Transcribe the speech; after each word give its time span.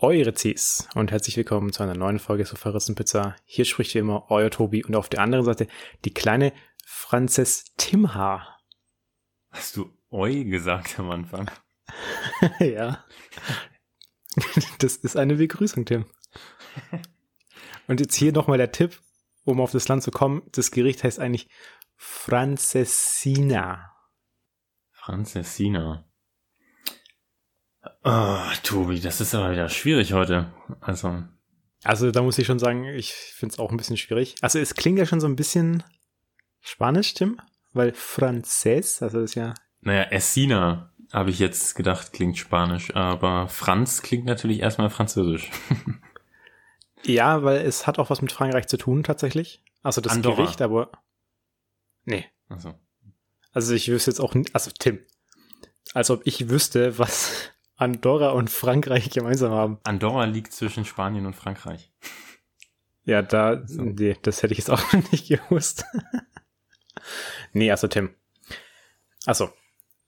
eure 0.00 0.32
Cs 0.32 0.88
und 0.94 1.10
herzlich 1.10 1.36
willkommen 1.36 1.72
zu 1.72 1.82
einer 1.82 1.96
neuen 1.96 2.20
Folge 2.20 2.44
Sofaris 2.44 2.94
Pizza. 2.94 3.34
Hier 3.44 3.64
spricht 3.64 3.94
wie 3.94 3.98
immer 3.98 4.30
euer 4.30 4.48
Tobi 4.48 4.84
und 4.84 4.94
auf 4.94 5.08
der 5.08 5.20
anderen 5.20 5.44
Seite 5.44 5.66
die 6.04 6.14
kleine 6.14 6.52
Frances 6.86 7.64
Timha. 7.76 8.60
Hast 9.50 9.76
du 9.76 9.90
Oi 10.10 10.44
gesagt 10.44 11.00
am 11.00 11.10
Anfang? 11.10 11.50
ja. 12.60 13.04
Das 14.78 14.96
ist 14.96 15.16
eine 15.16 15.34
Begrüßung, 15.34 15.84
Tim. 15.84 16.06
Und 17.88 18.00
jetzt 18.00 18.14
hier 18.14 18.32
nochmal 18.32 18.58
der 18.58 18.70
Tipp, 18.70 19.00
um 19.44 19.60
auf 19.60 19.72
das 19.72 19.88
Land 19.88 20.04
zu 20.04 20.12
kommen. 20.12 20.42
Das 20.52 20.70
Gericht 20.70 21.02
heißt 21.02 21.18
eigentlich 21.18 21.48
Francesina. 21.96 23.96
Francesina. 24.92 26.07
Oh, 28.04 28.38
Tobi, 28.62 29.00
das 29.00 29.20
ist 29.20 29.34
aber 29.34 29.52
wieder 29.52 29.68
schwierig 29.68 30.12
heute. 30.12 30.52
Also. 30.80 31.22
Also 31.84 32.10
da 32.10 32.22
muss 32.22 32.38
ich 32.38 32.46
schon 32.46 32.58
sagen, 32.58 32.84
ich 32.84 33.12
finde 33.12 33.52
es 33.52 33.58
auch 33.58 33.70
ein 33.70 33.76
bisschen 33.76 33.96
schwierig. 33.96 34.34
Also 34.40 34.58
es 34.58 34.74
klingt 34.74 34.98
ja 34.98 35.06
schon 35.06 35.20
so 35.20 35.26
ein 35.26 35.36
bisschen 35.36 35.84
Spanisch, 36.60 37.14
Tim, 37.14 37.40
weil 37.72 37.92
Französ, 37.92 39.02
also 39.02 39.20
das 39.20 39.30
ist 39.30 39.34
ja. 39.36 39.54
Naja, 39.80 40.02
Essina 40.10 40.92
habe 41.12 41.30
ich 41.30 41.38
jetzt 41.38 41.74
gedacht, 41.74 42.12
klingt 42.12 42.36
Spanisch, 42.36 42.94
aber 42.94 43.48
Franz 43.48 44.02
klingt 44.02 44.26
natürlich 44.26 44.60
erstmal 44.60 44.90
Französisch. 44.90 45.50
ja, 47.04 47.42
weil 47.44 47.64
es 47.64 47.86
hat 47.86 47.98
auch 47.98 48.10
was 48.10 48.22
mit 48.22 48.32
Frankreich 48.32 48.66
zu 48.66 48.76
tun 48.76 49.04
tatsächlich. 49.04 49.62
Also 49.82 50.00
das 50.00 50.12
Andorra. 50.12 50.42
Gericht, 50.42 50.60
aber. 50.60 50.90
Nee. 52.04 52.26
Also. 52.48 52.74
Also 53.52 53.74
ich 53.74 53.88
wüsste 53.88 54.10
jetzt 54.10 54.20
auch 54.20 54.34
nicht, 54.34 54.54
also 54.54 54.70
Tim, 54.78 55.00
als 55.94 56.10
ob 56.10 56.26
ich 56.26 56.48
wüsste, 56.50 56.98
was 56.98 57.50
Andorra 57.78 58.30
und 58.30 58.50
Frankreich 58.50 59.08
gemeinsam 59.10 59.52
haben. 59.52 59.78
Andorra 59.84 60.24
liegt 60.24 60.52
zwischen 60.52 60.84
Spanien 60.84 61.26
und 61.26 61.34
Frankreich. 61.34 61.90
Ja, 63.04 63.22
da, 63.22 63.66
so. 63.66 63.82
nee, 63.82 64.16
das 64.20 64.42
hätte 64.42 64.52
ich 64.52 64.58
jetzt 64.58 64.70
auch 64.70 64.92
nicht 65.12 65.28
gewusst. 65.28 65.84
nee, 67.52 67.70
also 67.70 67.86
Tim. 67.86 68.10
Also, 69.24 69.50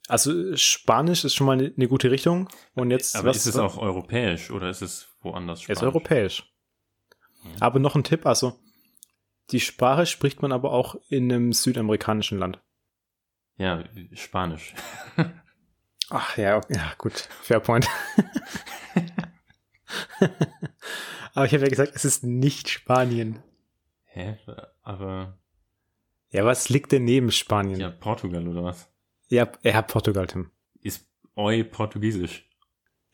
also 0.08 0.56
Spanisch 0.56 1.24
ist 1.24 1.34
schon 1.34 1.46
mal 1.46 1.52
eine, 1.52 1.72
eine 1.74 1.88
gute 1.88 2.10
Richtung. 2.10 2.48
Und 2.74 2.90
jetzt. 2.90 3.16
Aber 3.16 3.28
was, 3.28 3.36
ist 3.38 3.46
es 3.46 3.56
auch 3.56 3.78
europäisch 3.78 4.50
oder 4.50 4.68
ist 4.68 4.82
es 4.82 5.08
woanders 5.22 5.62
Spanisch? 5.62 5.78
Es 5.78 5.82
ist 5.82 5.86
europäisch. 5.86 6.52
Ja. 7.44 7.50
Aber 7.60 7.78
noch 7.78 7.94
ein 7.94 8.04
Tipp, 8.04 8.26
also 8.26 8.58
die 9.50 9.60
Sprache 9.60 10.06
spricht 10.06 10.42
man 10.42 10.52
aber 10.52 10.72
auch 10.72 10.96
in 11.08 11.32
einem 11.32 11.52
südamerikanischen 11.52 12.38
Land. 12.38 12.60
Ja, 13.56 13.84
Spanisch. 14.14 14.74
Ach 16.10 16.36
ja, 16.36 16.60
ja, 16.68 16.92
gut. 16.98 17.28
Fairpoint. 17.42 17.88
Aber 21.34 21.46
ich 21.46 21.52
habe 21.54 21.62
ja 21.62 21.68
gesagt, 21.68 21.92
es 21.94 22.04
ist 22.04 22.24
nicht 22.24 22.68
Spanien. 22.68 23.42
Hä? 24.04 24.36
Aber. 24.82 25.38
Ja, 26.30 26.44
was 26.44 26.68
liegt 26.68 26.92
denn 26.92 27.04
neben 27.04 27.30
Spanien? 27.30 27.80
Ja, 27.80 27.90
Portugal 27.90 28.46
oder 28.46 28.64
was? 28.64 28.88
Ja, 29.28 29.48
er 29.62 29.74
hat 29.74 29.86
Portugal, 29.86 30.26
Tim. 30.26 30.50
Ist 30.80 31.08
Oi 31.36 31.62
portugiesisch? 31.64 32.48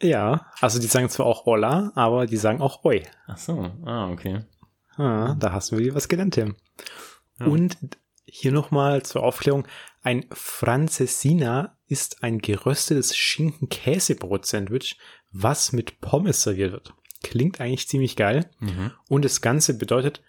Ja, 0.03 0.51
also 0.61 0.79
die 0.79 0.87
sagen 0.87 1.09
zwar 1.09 1.27
auch 1.27 1.47
Hola, 1.47 1.93
aber 1.95 2.27
die 2.27 2.37
sagen 2.37 2.61
auch 2.61 2.85
Oi. 2.85 3.03
Ach 3.27 3.39
so, 3.39 3.71
ah, 3.85 4.11
okay. 4.11 4.41
Ah, 4.97 5.35
da 5.39 5.53
hast 5.53 5.73
du 5.73 5.79
wieder 5.79 5.95
was 5.95 6.09
gelernt, 6.09 6.35
Tim. 6.35 6.57
Ja. 7.39 7.47
Und 7.47 7.77
hier 8.27 8.53
nochmal 8.53 9.03
zur 9.03 9.23
Aufklärung. 9.23 9.67
Ein 10.03 10.27
Francesina 10.33 11.77
ist 11.89 12.23
ein 12.23 12.39
geröstetes 12.39 13.17
Schinken-Käsebrot-Sandwich, 13.17 14.97
was 15.33 15.73
mit 15.73 16.01
Pommes 16.01 16.43
serviert 16.43 16.73
wird. 16.73 16.95
Klingt 17.23 17.61
eigentlich 17.61 17.89
ziemlich 17.89 18.17
geil. 18.17 18.51
Mhm. 18.61 18.93
Und 19.09 19.25
das 19.25 19.41
Ganze 19.41 19.77
bedeutet 19.79 20.23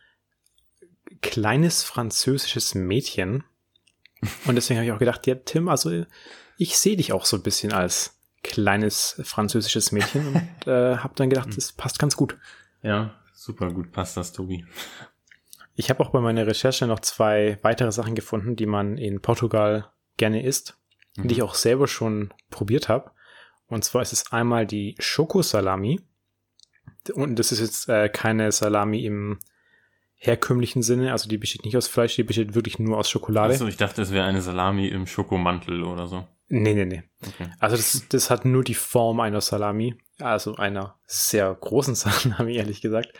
kleines 1.22 1.84
französisches 1.84 2.76
Mädchen. 2.76 3.44
Und 4.45 4.55
deswegen 4.55 4.80
habe 4.80 4.88
ich 4.88 4.92
auch 4.94 5.00
gedacht, 5.00 5.27
ja, 5.27 5.36
Tim, 5.36 5.70
also 5.70 6.05
ich 6.58 6.77
sehe 6.77 6.98
dich 6.98 7.14
auch 7.14 7.26
so 7.26 7.38
ein 7.38 7.44
bisschen 7.44 7.71
als 7.71 8.17
kleines 8.44 9.20
französisches 9.23 9.92
Mädchen 9.92 10.27
und 10.27 10.38
äh, 10.67 10.98
habe 10.98 11.14
dann 11.16 11.30
gedacht, 11.30 11.55
das 11.55 11.73
passt 11.73 12.00
ganz 12.00 12.16
gut. 12.16 12.38
Ja, 12.82 13.14
super 13.33 13.71
gut 13.71 13.92
passt 13.92 14.17
das, 14.17 14.32
Tobi. 14.32 14.66
Ich 15.80 15.92
habe 15.92 16.04
auch 16.04 16.10
bei 16.10 16.20
meiner 16.20 16.48
Recherche 16.48 16.88
noch 16.88 17.02
zwei 17.02 17.60
weitere 17.61 17.92
Sachen 17.92 18.15
gefunden, 18.15 18.55
die 18.55 18.65
man 18.65 18.98
in 18.98 19.21
Portugal 19.21 19.92
gerne 20.17 20.43
isst, 20.43 20.76
mhm. 21.15 21.27
die 21.27 21.36
ich 21.36 21.43
auch 21.43 21.54
selber 21.54 21.88
schon 21.88 22.33
probiert 22.49 22.89
habe. 22.89 23.11
Und 23.67 23.86
zwar 23.86 24.02
ist 24.02 24.11
es 24.11 24.32
einmal 24.32 24.65
die 24.65 24.95
Schokosalami. 24.98 26.02
Und 27.14 27.38
das 27.38 27.52
ist 27.52 27.60
jetzt 27.60 27.89
äh, 27.89 28.10
keine 28.10 28.52
Salami 28.52 29.05
im 29.05 29.38
herkömmlichen 30.15 30.82
Sinne, 30.82 31.11
also 31.11 31.30
die 31.30 31.38
besteht 31.38 31.64
nicht 31.64 31.77
aus 31.77 31.88
Fleisch, 31.88 32.15
die 32.15 32.23
besteht 32.23 32.55
wirklich 32.55 32.80
nur 32.80 32.98
aus 32.98 33.08
Schokolade. 33.08 33.54
Achso, 33.54 33.67
ich 33.67 33.77
dachte, 33.77 34.02
es 34.02 34.11
wäre 34.11 34.26
eine 34.26 34.42
Salami 34.42 34.88
im 34.88 35.05
Schokomantel 35.05 35.83
oder 35.83 36.08
so. 36.08 36.27
Nee, 36.48 36.73
nee, 36.73 36.86
nee. 36.86 37.04
Okay. 37.21 37.52
Also 37.59 37.76
das, 37.76 38.05
das 38.09 38.32
hat 38.32 38.45
nur 38.45 38.64
die 38.64 38.73
Form 38.73 39.20
einer 39.20 39.42
Salami, 39.42 39.95
also 40.20 40.55
einer 40.55 40.98
sehr 41.05 41.54
großen 41.54 41.94
Salami, 41.95 42.55
ehrlich 42.55 42.82
gesagt. 42.82 43.14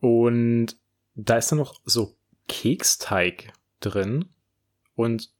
Und 0.00 0.76
da 1.14 1.36
ist 1.36 1.50
dann 1.52 1.58
noch 1.58 1.80
so 1.84 2.16
Keksteig 2.48 3.52
drin 3.80 4.26
und 4.94 5.30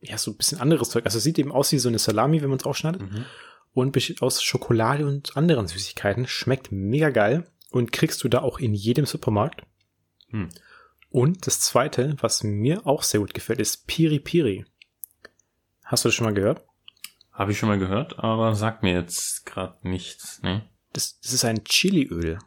ja, 0.00 0.18
so 0.18 0.30
ein 0.30 0.36
bisschen 0.36 0.60
anderes 0.60 0.90
Zeug. 0.90 1.04
Also 1.04 1.18
sieht 1.18 1.38
eben 1.38 1.52
aus 1.52 1.72
wie 1.72 1.78
so 1.78 1.88
eine 1.88 1.98
Salami, 1.98 2.42
wenn 2.42 2.50
man 2.50 2.58
es 2.58 2.66
aufschneidet. 2.66 3.02
Mhm. 3.02 3.24
Und 3.72 3.92
besteht 3.92 4.22
aus 4.22 4.42
Schokolade 4.42 5.06
und 5.06 5.36
anderen 5.36 5.66
Süßigkeiten. 5.66 6.26
Schmeckt 6.26 6.72
mega 6.72 7.10
geil 7.10 7.46
und 7.70 7.92
kriegst 7.92 8.24
du 8.24 8.28
da 8.28 8.40
auch 8.40 8.58
in 8.58 8.74
jedem 8.74 9.04
Supermarkt. 9.04 9.62
Mhm. 10.28 10.48
Und 11.10 11.46
das 11.46 11.60
zweite, 11.60 12.16
was 12.20 12.42
mir 12.42 12.86
auch 12.86 13.02
sehr 13.02 13.20
gut 13.20 13.34
gefällt, 13.34 13.60
ist 13.60 13.86
Piri 13.86 14.18
Piri. 14.18 14.64
Hast 15.84 16.04
du 16.04 16.08
das 16.08 16.14
schon 16.14 16.26
mal 16.26 16.34
gehört? 16.34 16.64
Habe 17.32 17.52
ich 17.52 17.58
schon 17.58 17.68
mal 17.68 17.78
gehört, 17.78 18.18
aber 18.18 18.54
sagt 18.54 18.82
mir 18.82 18.94
jetzt 18.94 19.44
gerade 19.44 19.76
nichts. 19.82 20.40
Ne? 20.42 20.68
Das, 20.92 21.20
das 21.20 21.32
ist 21.32 21.44
ein 21.44 21.64
Chiliöl. 21.64 22.38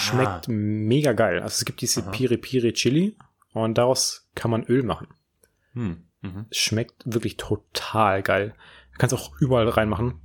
Schmeckt 0.00 0.48
ah. 0.48 0.52
mega 0.52 1.12
geil. 1.12 1.40
Also 1.40 1.54
es 1.54 1.64
gibt 1.64 1.80
diese 1.80 2.02
Aha. 2.02 2.10
Piri 2.10 2.36
Piri 2.36 2.72
Chili 2.72 3.16
und 3.52 3.78
daraus 3.78 4.28
kann 4.34 4.50
man 4.50 4.64
Öl 4.64 4.82
machen. 4.82 5.08
Hm. 5.72 6.04
Mhm. 6.22 6.46
Schmeckt 6.50 7.02
wirklich 7.04 7.36
total 7.36 8.22
geil. 8.22 8.54
Du 8.92 8.98
kannst 8.98 9.14
auch 9.14 9.38
überall 9.40 9.68
reinmachen. 9.68 10.20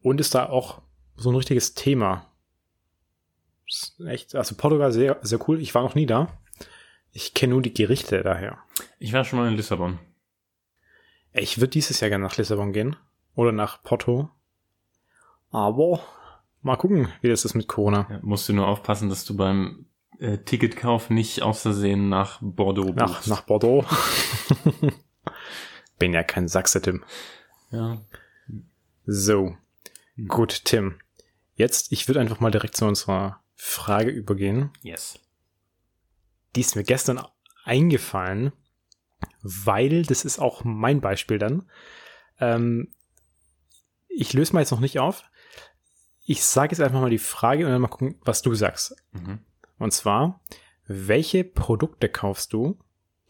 Und 0.00 0.20
ist 0.20 0.34
da 0.34 0.48
auch 0.48 0.82
so 1.16 1.30
ein 1.30 1.36
richtiges 1.36 1.74
Thema. 1.74 2.26
Ist 3.66 4.00
echt, 4.06 4.34
also 4.34 4.54
Portugal 4.54 4.92
sehr, 4.92 5.18
sehr 5.22 5.46
cool. 5.48 5.60
Ich 5.60 5.74
war 5.74 5.82
noch 5.82 5.94
nie 5.94 6.06
da. 6.06 6.38
Ich 7.12 7.34
kenne 7.34 7.54
nur 7.54 7.62
die 7.62 7.74
Gerichte 7.74 8.22
daher. 8.22 8.58
Ich 8.98 9.12
war 9.12 9.24
schon 9.24 9.38
mal 9.38 9.48
in 9.48 9.56
Lissabon. 9.56 9.98
Ich 11.32 11.58
würde 11.58 11.70
dieses 11.70 12.00
Jahr 12.00 12.10
gerne 12.10 12.24
nach 12.24 12.36
Lissabon 12.36 12.72
gehen. 12.72 12.96
Oder 13.34 13.52
nach 13.52 13.82
Porto. 13.82 14.30
Aber 15.50 16.00
Mal 16.62 16.76
gucken, 16.76 17.08
wie 17.20 17.28
das 17.28 17.44
ist 17.44 17.54
mit 17.54 17.68
Corona. 17.68 18.06
Ja, 18.10 18.20
musst 18.22 18.48
du 18.48 18.52
nur 18.52 18.66
aufpassen, 18.66 19.08
dass 19.08 19.24
du 19.24 19.36
beim 19.36 19.86
äh, 20.18 20.38
Ticketkauf 20.38 21.10
nicht 21.10 21.42
aus 21.42 21.62
Versehen 21.62 22.08
nach 22.08 22.38
Bordeaux 22.42 22.92
nach, 22.94 23.26
nach 23.26 23.42
Bordeaux. 23.42 23.84
Bin 25.98 26.12
ja 26.12 26.22
kein 26.22 26.48
Sachse, 26.48 26.82
Tim. 26.82 27.04
Ja. 27.70 28.02
So. 29.06 29.56
Hm. 30.16 30.28
Gut, 30.28 30.64
Tim. 30.64 31.00
Jetzt, 31.54 31.92
ich 31.92 32.08
würde 32.08 32.20
einfach 32.20 32.40
mal 32.40 32.50
direkt 32.50 32.76
zu 32.76 32.86
unserer 32.86 33.40
Frage 33.54 34.10
übergehen. 34.10 34.70
Yes. 34.82 35.18
Die 36.54 36.60
ist 36.60 36.76
mir 36.76 36.84
gestern 36.84 37.20
eingefallen, 37.64 38.52
weil 39.42 40.04
das 40.04 40.24
ist 40.24 40.38
auch 40.38 40.64
mein 40.64 41.00
Beispiel 41.00 41.38
dann. 41.38 41.68
Ähm, 42.40 42.92
ich 44.08 44.32
löse 44.32 44.52
mal 44.52 44.60
jetzt 44.60 44.70
noch 44.70 44.80
nicht 44.80 44.98
auf. 44.98 45.24
Ich 46.30 46.44
sage 46.44 46.72
jetzt 46.72 46.80
einfach 46.80 47.00
mal 47.00 47.08
die 47.08 47.16
Frage 47.16 47.64
und 47.64 47.72
dann 47.72 47.80
mal 47.80 47.88
gucken, 47.88 48.16
was 48.22 48.42
du 48.42 48.54
sagst. 48.54 48.94
Mhm. 49.12 49.38
Und 49.78 49.92
zwar, 49.94 50.42
welche 50.86 51.42
Produkte 51.42 52.10
kaufst 52.10 52.52
du, 52.52 52.78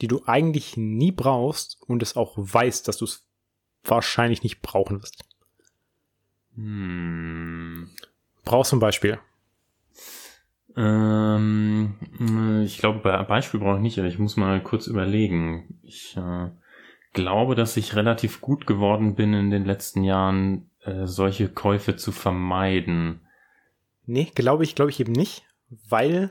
die 0.00 0.08
du 0.08 0.24
eigentlich 0.26 0.76
nie 0.76 1.12
brauchst 1.12 1.80
und 1.86 2.02
es 2.02 2.16
auch 2.16 2.34
weißt, 2.36 2.88
dass 2.88 2.96
du 2.96 3.04
es 3.04 3.24
wahrscheinlich 3.84 4.42
nicht 4.42 4.62
brauchen 4.62 5.00
wirst? 5.00 5.24
Hm. 6.56 7.90
Brauchst 8.44 8.72
du 8.72 8.76
ein 8.76 8.80
Beispiel? 8.80 9.20
Ähm, 10.76 11.94
ich 12.64 12.78
glaube, 12.78 12.98
bei 12.98 13.22
Beispiel 13.22 13.60
brauche 13.60 13.76
ich 13.76 13.82
nicht, 13.82 13.98
aber 14.00 14.08
ich 14.08 14.18
muss 14.18 14.36
mal 14.36 14.60
kurz 14.60 14.88
überlegen. 14.88 15.78
Ich 15.82 16.16
äh, 16.16 16.50
glaube, 17.12 17.54
dass 17.54 17.76
ich 17.76 17.94
relativ 17.94 18.40
gut 18.40 18.66
geworden 18.66 19.14
bin 19.14 19.34
in 19.34 19.50
den 19.50 19.64
letzten 19.64 20.02
Jahren 20.02 20.67
äh, 20.82 21.06
solche 21.06 21.48
Käufe 21.48 21.96
zu 21.96 22.12
vermeiden. 22.12 23.20
Nee, 24.06 24.30
glaube 24.34 24.64
ich, 24.64 24.74
glaube 24.74 24.90
ich 24.90 25.00
eben 25.00 25.12
nicht, 25.12 25.44
weil 25.68 26.30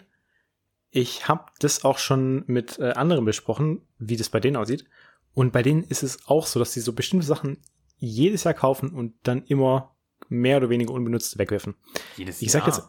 ich 0.90 1.28
habe 1.28 1.46
das 1.60 1.84
auch 1.84 1.98
schon 1.98 2.44
mit 2.48 2.80
äh, 2.80 2.92
anderen 2.92 3.26
besprochen, 3.26 3.82
wie 4.00 4.18
das 4.18 4.30
bei 4.30 4.40
denen 4.40 4.56
aussieht. 4.56 4.86
Und 5.34 5.54
bei 5.54 5.62
denen 5.62 5.84
ist 5.84 6.02
es 6.02 6.28
auch 6.28 6.48
so, 6.48 6.60
dass 6.60 6.74
sie 6.74 6.80
so 6.80 6.94
bestimmte 6.94 7.26
Sachen 7.26 7.58
jedes 7.98 8.44
Jahr 8.44 8.54
kaufen 8.54 8.90
und 8.90 9.14
dann 9.24 9.44
immer 9.46 9.96
mehr 10.30 10.58
oder 10.58 10.70
weniger 10.70 10.94
unbenutzt 10.94 11.38
wegwerfen. 11.38 11.76
Jedes 12.16 12.42
Ich 12.42 12.52
sag 12.52 12.66
jetzt, 12.66 12.82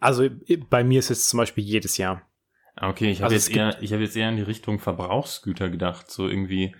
also 0.00 0.28
bei 0.70 0.84
mir 0.84 0.98
ist 0.98 1.10
es 1.10 1.28
zum 1.28 1.38
Beispiel 1.38 1.64
jedes 1.64 1.96
Jahr. 1.96 2.22
Ah, 2.76 2.90
Okay, 2.90 3.10
ich 3.10 3.22
habe 3.22 3.34
Also 3.34 3.48
jetzt 3.50 3.56
eher, 3.56 3.82
ich 3.82 3.92
habe 3.92 4.02
jetzt 4.02 4.16
eher 4.16 4.28
in 4.28 4.36
die 4.36 4.42
Richtung 4.42 4.78
Verbrauchsgüter 4.78 5.70
gedacht, 5.70 6.10
so 6.10 6.28
irgendwie. 6.28 6.74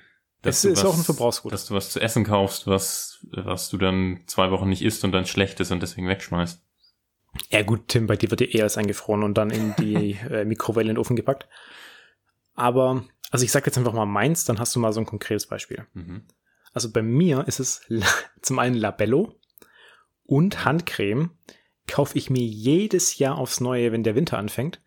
Es 0.48 0.64
ist 0.64 0.84
auch 0.84 0.96
ein 0.96 1.04
Verbrauchsgut. 1.04 1.52
Dass 1.52 1.66
du 1.66 1.74
was 1.74 1.90
zu 1.90 2.00
essen 2.00 2.24
kaufst, 2.24 2.66
was, 2.66 3.26
was 3.30 3.68
du 3.68 3.78
dann 3.78 4.22
zwei 4.26 4.50
Wochen 4.50 4.68
nicht 4.68 4.82
isst 4.82 5.04
und 5.04 5.12
dann 5.12 5.26
schlecht 5.26 5.60
ist 5.60 5.70
und 5.70 5.82
deswegen 5.82 6.08
wegschmeißt. 6.08 6.62
Ja 7.50 7.62
gut, 7.62 7.88
Tim, 7.88 8.06
bei 8.06 8.16
dir 8.16 8.30
wird 8.30 8.40
ja 8.40 8.46
eher 8.46 8.62
alles 8.62 8.78
eingefroren 8.78 9.22
und 9.22 9.34
dann 9.34 9.50
in 9.50 9.74
die 9.78 10.12
äh, 10.30 10.44
Mikrowelle 10.44 10.90
in 10.90 10.94
den 10.94 11.00
Ofen 11.00 11.16
gepackt. 11.16 11.48
Aber, 12.54 13.04
also 13.30 13.44
ich 13.44 13.52
sag 13.52 13.66
jetzt 13.66 13.78
einfach 13.78 13.92
mal 13.92 14.06
meins, 14.06 14.44
dann 14.44 14.58
hast 14.58 14.74
du 14.74 14.80
mal 14.80 14.92
so 14.92 15.00
ein 15.00 15.06
konkretes 15.06 15.46
Beispiel. 15.46 15.86
Mhm. 15.94 16.24
Also 16.72 16.90
bei 16.90 17.02
mir 17.02 17.46
ist 17.46 17.60
es 17.60 17.82
zum 18.42 18.58
einen 18.58 18.74
Labello 18.74 19.38
und 20.24 20.64
Handcreme 20.64 21.30
kaufe 21.86 22.18
ich 22.18 22.28
mir 22.28 22.42
jedes 22.42 23.18
Jahr 23.18 23.38
aufs 23.38 23.60
Neue, 23.60 23.92
wenn 23.92 24.02
der 24.02 24.14
Winter 24.14 24.38
anfängt, 24.38 24.80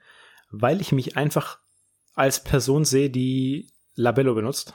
weil 0.51 0.81
ich 0.81 0.91
mich 0.91 1.17
einfach 1.17 1.59
als 2.13 2.43
Person 2.43 2.85
sehe, 2.85 3.09
die 3.09 3.71
Labello 3.95 4.35
benutzt 4.35 4.73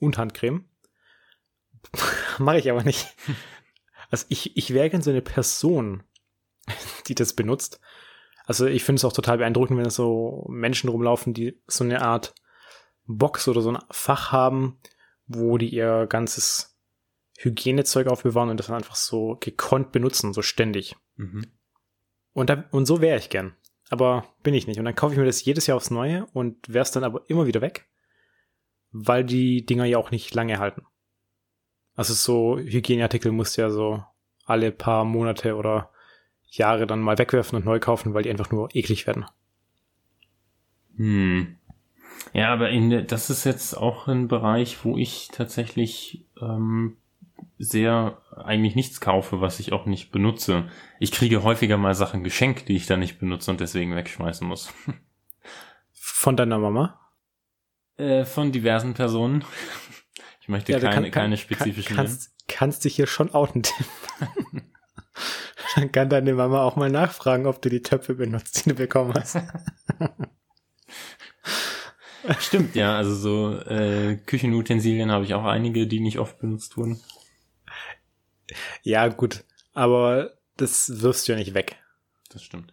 und 0.00 0.18
Handcreme. 0.18 0.68
Mache 2.38 2.58
ich 2.58 2.70
aber 2.70 2.82
nicht. 2.82 3.14
Also 4.10 4.26
ich, 4.28 4.56
ich 4.56 4.72
wäre 4.72 4.90
gerne 4.90 5.02
so 5.02 5.10
eine 5.10 5.22
Person, 5.22 6.04
die 7.08 7.16
das 7.16 7.32
benutzt. 7.32 7.80
Also 8.44 8.66
ich 8.66 8.84
finde 8.84 9.00
es 9.00 9.04
auch 9.04 9.12
total 9.12 9.38
beeindruckend, 9.38 9.76
wenn 9.78 9.86
es 9.86 9.96
so 9.96 10.46
Menschen 10.48 10.88
rumlaufen, 10.88 11.34
die 11.34 11.60
so 11.66 11.82
eine 11.82 12.02
Art 12.02 12.34
Box 13.06 13.48
oder 13.48 13.60
so 13.60 13.70
ein 13.70 13.78
Fach 13.90 14.30
haben, 14.30 14.78
wo 15.26 15.58
die 15.58 15.70
ihr 15.70 16.06
ganzes 16.06 16.78
Hygienezeug 17.38 18.06
aufbewahren 18.06 18.50
und 18.50 18.58
das 18.58 18.66
dann 18.66 18.76
einfach 18.76 18.94
so 18.94 19.36
gekonnt 19.40 19.90
benutzen, 19.90 20.32
so 20.32 20.42
ständig. 20.42 20.96
Mhm. 21.16 21.46
Und, 22.32 22.50
da, 22.50 22.64
und 22.70 22.86
so 22.86 23.00
wäre 23.00 23.18
ich 23.18 23.30
gern. 23.30 23.56
Aber 23.90 24.26
bin 24.42 24.54
ich 24.54 24.66
nicht. 24.66 24.78
Und 24.78 24.84
dann 24.84 24.94
kaufe 24.94 25.14
ich 25.14 25.18
mir 25.18 25.26
das 25.26 25.44
jedes 25.44 25.66
Jahr 25.66 25.76
aufs 25.76 25.90
Neue 25.90 26.26
und 26.32 26.72
wer's 26.72 26.90
dann 26.90 27.04
aber 27.04 27.28
immer 27.28 27.46
wieder 27.46 27.60
weg, 27.60 27.88
weil 28.96 29.24
die 29.24 29.66
Dinger 29.66 29.84
ja 29.84 29.98
auch 29.98 30.10
nicht 30.12 30.32
lange 30.34 30.58
halten. 30.58 30.82
Also 31.96 32.14
so 32.14 32.58
Hygieneartikel 32.58 33.32
musst 33.32 33.56
du 33.56 33.62
ja 33.62 33.70
so 33.70 34.02
alle 34.46 34.70
paar 34.72 35.04
Monate 35.04 35.56
oder 35.56 35.90
Jahre 36.46 36.86
dann 36.86 37.00
mal 37.00 37.18
wegwerfen 37.18 37.56
und 37.56 37.64
neu 37.64 37.80
kaufen, 37.80 38.14
weil 38.14 38.22
die 38.22 38.30
einfach 38.30 38.50
nur 38.52 38.74
eklig 38.74 39.06
werden. 39.06 39.26
Hm. 40.96 41.56
Ja, 42.32 42.52
aber 42.52 42.70
in, 42.70 42.90
der- 42.90 43.02
das 43.02 43.30
ist 43.30 43.44
jetzt 43.44 43.74
auch 43.74 44.06
ein 44.06 44.28
Bereich, 44.28 44.84
wo 44.84 44.96
ich 44.96 45.28
tatsächlich 45.32 46.24
ähm, 46.40 46.96
sehr 47.58 48.18
eigentlich 48.36 48.76
nichts 48.76 49.00
kaufe, 49.00 49.40
was 49.40 49.58
ich 49.60 49.72
auch 49.72 49.86
nicht 49.86 50.12
benutze. 50.12 50.68
Ich 51.00 51.10
kriege 51.12 51.42
häufiger 51.42 51.76
mal 51.76 51.94
Sachen 51.94 52.22
geschenkt, 52.22 52.68
die 52.68 52.76
ich 52.76 52.86
dann 52.86 53.00
nicht 53.00 53.18
benutze 53.18 53.50
und 53.50 53.60
deswegen 53.60 53.94
wegschmeißen 53.96 54.46
muss. 54.46 54.72
Von 55.92 56.36
deiner 56.36 56.58
Mama? 56.58 57.00
Äh, 57.96 58.24
von 58.24 58.50
diversen 58.52 58.94
Personen. 58.94 59.44
Ich 60.40 60.48
möchte 60.48 60.72
Ja, 60.72 60.78
du 60.78 60.86
keine, 60.86 61.10
kann- 61.10 61.22
keine 61.22 61.36
spezifischen 61.36 61.96
Kann, 61.96 62.06
kannst, 62.06 62.32
kannst 62.48 62.84
dich 62.84 62.96
hier 62.96 63.06
schon 63.06 63.32
outen, 63.32 63.62
Tim. 63.62 63.86
Dann 65.76 65.90
kann 65.92 66.08
deine 66.08 66.34
Mama 66.34 66.62
auch 66.62 66.76
mal 66.76 66.90
nachfragen, 66.90 67.46
ob 67.46 67.60
du 67.62 67.68
die 67.68 67.82
Töpfe 67.82 68.14
benutzt, 68.14 68.64
die 68.64 68.70
du 68.70 68.74
bekommen 68.76 69.12
hast. 69.14 69.38
Stimmt, 72.38 72.74
ja, 72.74 72.96
also 72.96 73.14
so 73.14 73.58
äh, 73.68 74.16
Küchenutensilien 74.16 75.10
habe 75.10 75.24
ich 75.24 75.34
auch 75.34 75.44
einige, 75.44 75.86
die 75.86 76.00
nicht 76.00 76.18
oft 76.18 76.38
benutzt 76.38 76.76
wurden. 76.76 77.00
Ja, 78.82 79.08
gut. 79.08 79.44
Aber 79.74 80.32
das 80.56 81.02
wirfst 81.02 81.28
du 81.28 81.32
ja 81.32 81.38
nicht 81.38 81.52
weg. 81.54 81.76
Das 82.30 82.42
stimmt. 82.42 82.72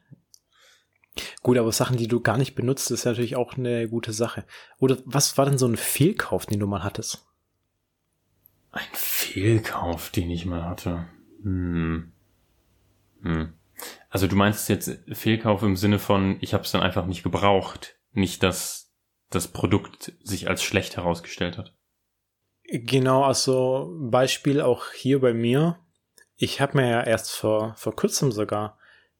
Gut, 1.41 1.57
aber 1.57 1.71
Sachen, 1.71 1.97
die 1.97 2.07
du 2.07 2.21
gar 2.21 2.37
nicht 2.37 2.55
benutzt, 2.55 2.89
ist 2.91 3.05
natürlich 3.05 3.35
auch 3.35 3.57
eine 3.57 3.89
gute 3.89 4.13
Sache. 4.13 4.45
Oder 4.79 4.97
was 5.05 5.37
war 5.37 5.45
denn 5.45 5.57
so 5.57 5.67
ein 5.67 5.75
Fehlkauf, 5.75 6.45
den 6.45 6.59
du 6.59 6.67
mal 6.67 6.83
hattest? 6.83 7.27
Ein 8.71 8.87
Fehlkauf, 8.93 10.09
den 10.09 10.31
ich 10.31 10.45
mal 10.45 10.63
hatte. 10.63 11.07
Hm. 11.43 12.13
Hm. 13.23 13.53
Also 14.09 14.27
du 14.27 14.35
meinst 14.35 14.69
jetzt 14.69 14.99
Fehlkauf 15.11 15.63
im 15.63 15.75
Sinne 15.75 15.99
von, 15.99 16.37
ich 16.41 16.53
habe 16.53 16.63
es 16.63 16.71
dann 16.71 16.81
einfach 16.81 17.05
nicht 17.05 17.23
gebraucht, 17.23 17.97
nicht 18.13 18.43
dass 18.43 18.91
das 19.29 19.47
Produkt 19.47 20.13
sich 20.23 20.49
als 20.49 20.63
schlecht 20.63 20.97
herausgestellt 20.97 21.57
hat. 21.57 21.75
Genau, 22.63 23.23
also 23.23 23.97
Beispiel 23.99 24.61
auch 24.61 24.91
hier 24.91 25.19
bei 25.19 25.33
mir. 25.33 25.79
Ich 26.35 26.61
habe 26.61 26.77
mir 26.77 26.89
ja 26.89 27.03
erst 27.03 27.31
vor, 27.31 27.75
vor 27.75 27.95
kurzem 27.95 28.31
sogar 28.31 28.77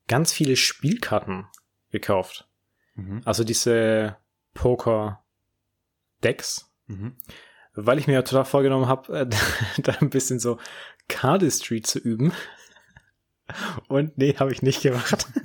ganz 0.08 0.32
viele 0.32 0.56
Spielkarten 0.56 1.48
gekauft. 1.92 2.48
Mhm. 2.96 3.22
Also 3.26 3.44
diese 3.44 4.18
Poker-Decks, 4.54 6.72
Mhm. 6.88 7.16
weil 7.74 8.00
ich 8.00 8.08
mir 8.08 8.14
ja 8.14 8.22
total 8.24 8.46
vorgenommen 8.46 8.88
habe, 8.88 9.20
äh, 9.20 9.28
da 9.82 9.94
ein 10.00 10.10
bisschen 10.10 10.40
so 10.40 10.58
Cardistry 11.08 11.82
zu 11.82 12.00
üben. 12.00 12.34
Und 13.88 14.18
nee, 14.18 14.36
habe 14.38 14.52
ich 14.52 14.62
nicht 14.62 14.82
gemacht. 14.82 15.28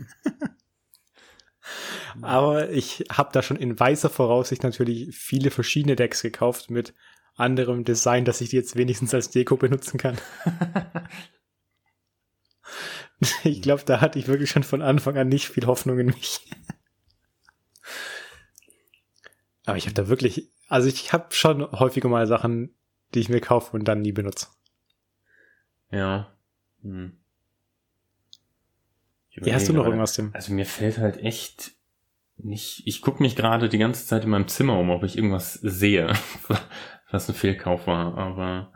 Aber 2.22 2.70
ich 2.70 3.04
habe 3.10 3.30
da 3.32 3.42
schon 3.42 3.56
in 3.56 3.78
weiser 3.78 4.08
Voraussicht 4.08 4.62
natürlich 4.62 5.14
viele 5.16 5.50
verschiedene 5.50 5.96
Decks 5.96 6.22
gekauft 6.22 6.70
mit 6.70 6.94
anderem 7.34 7.84
Design, 7.84 8.24
dass 8.24 8.40
ich 8.40 8.50
die 8.50 8.56
jetzt 8.56 8.76
wenigstens 8.76 9.12
als 9.12 9.30
Deko 9.30 9.56
benutzen 9.56 9.98
kann. 9.98 10.16
Ich 13.44 13.62
glaube, 13.62 13.82
da 13.84 14.00
hatte 14.00 14.18
ich 14.18 14.28
wirklich 14.28 14.50
schon 14.50 14.62
von 14.62 14.82
Anfang 14.82 15.16
an 15.16 15.28
nicht 15.28 15.48
viel 15.48 15.66
Hoffnung 15.66 15.98
in 15.98 16.06
mich. 16.06 16.40
Aber 19.64 19.76
ich 19.76 19.86
habe 19.86 19.94
da 19.94 20.08
wirklich, 20.08 20.50
also 20.68 20.88
ich 20.88 21.12
habe 21.12 21.34
schon 21.34 21.62
häufiger 21.72 22.08
mal 22.08 22.26
Sachen, 22.26 22.74
die 23.14 23.20
ich 23.20 23.28
mir 23.28 23.40
kaufe 23.40 23.76
und 23.76 23.84
dann 23.84 24.02
nie 24.02 24.12
benutze. 24.12 24.46
Ja. 25.90 26.36
Hm. 26.82 27.18
Ja, 29.30 29.54
hast 29.54 29.68
du 29.68 29.72
noch 29.72 29.84
irgendwas, 29.84 30.14
Tim? 30.14 30.30
Also 30.32 30.52
mir 30.52 30.64
fällt 30.64 30.98
halt 30.98 31.18
echt 31.18 31.72
nicht. 32.38 32.82
Ich 32.86 33.02
gucke 33.02 33.22
mich 33.22 33.36
gerade 33.36 33.68
die 33.68 33.78
ganze 33.78 34.06
Zeit 34.06 34.24
in 34.24 34.30
meinem 34.30 34.48
Zimmer 34.48 34.78
um, 34.78 34.90
ob 34.90 35.02
ich 35.02 35.16
irgendwas 35.16 35.54
sehe, 35.54 36.12
was 37.10 37.28
ein 37.28 37.34
Fehlkauf 37.34 37.86
war. 37.86 38.16
Aber 38.16 38.72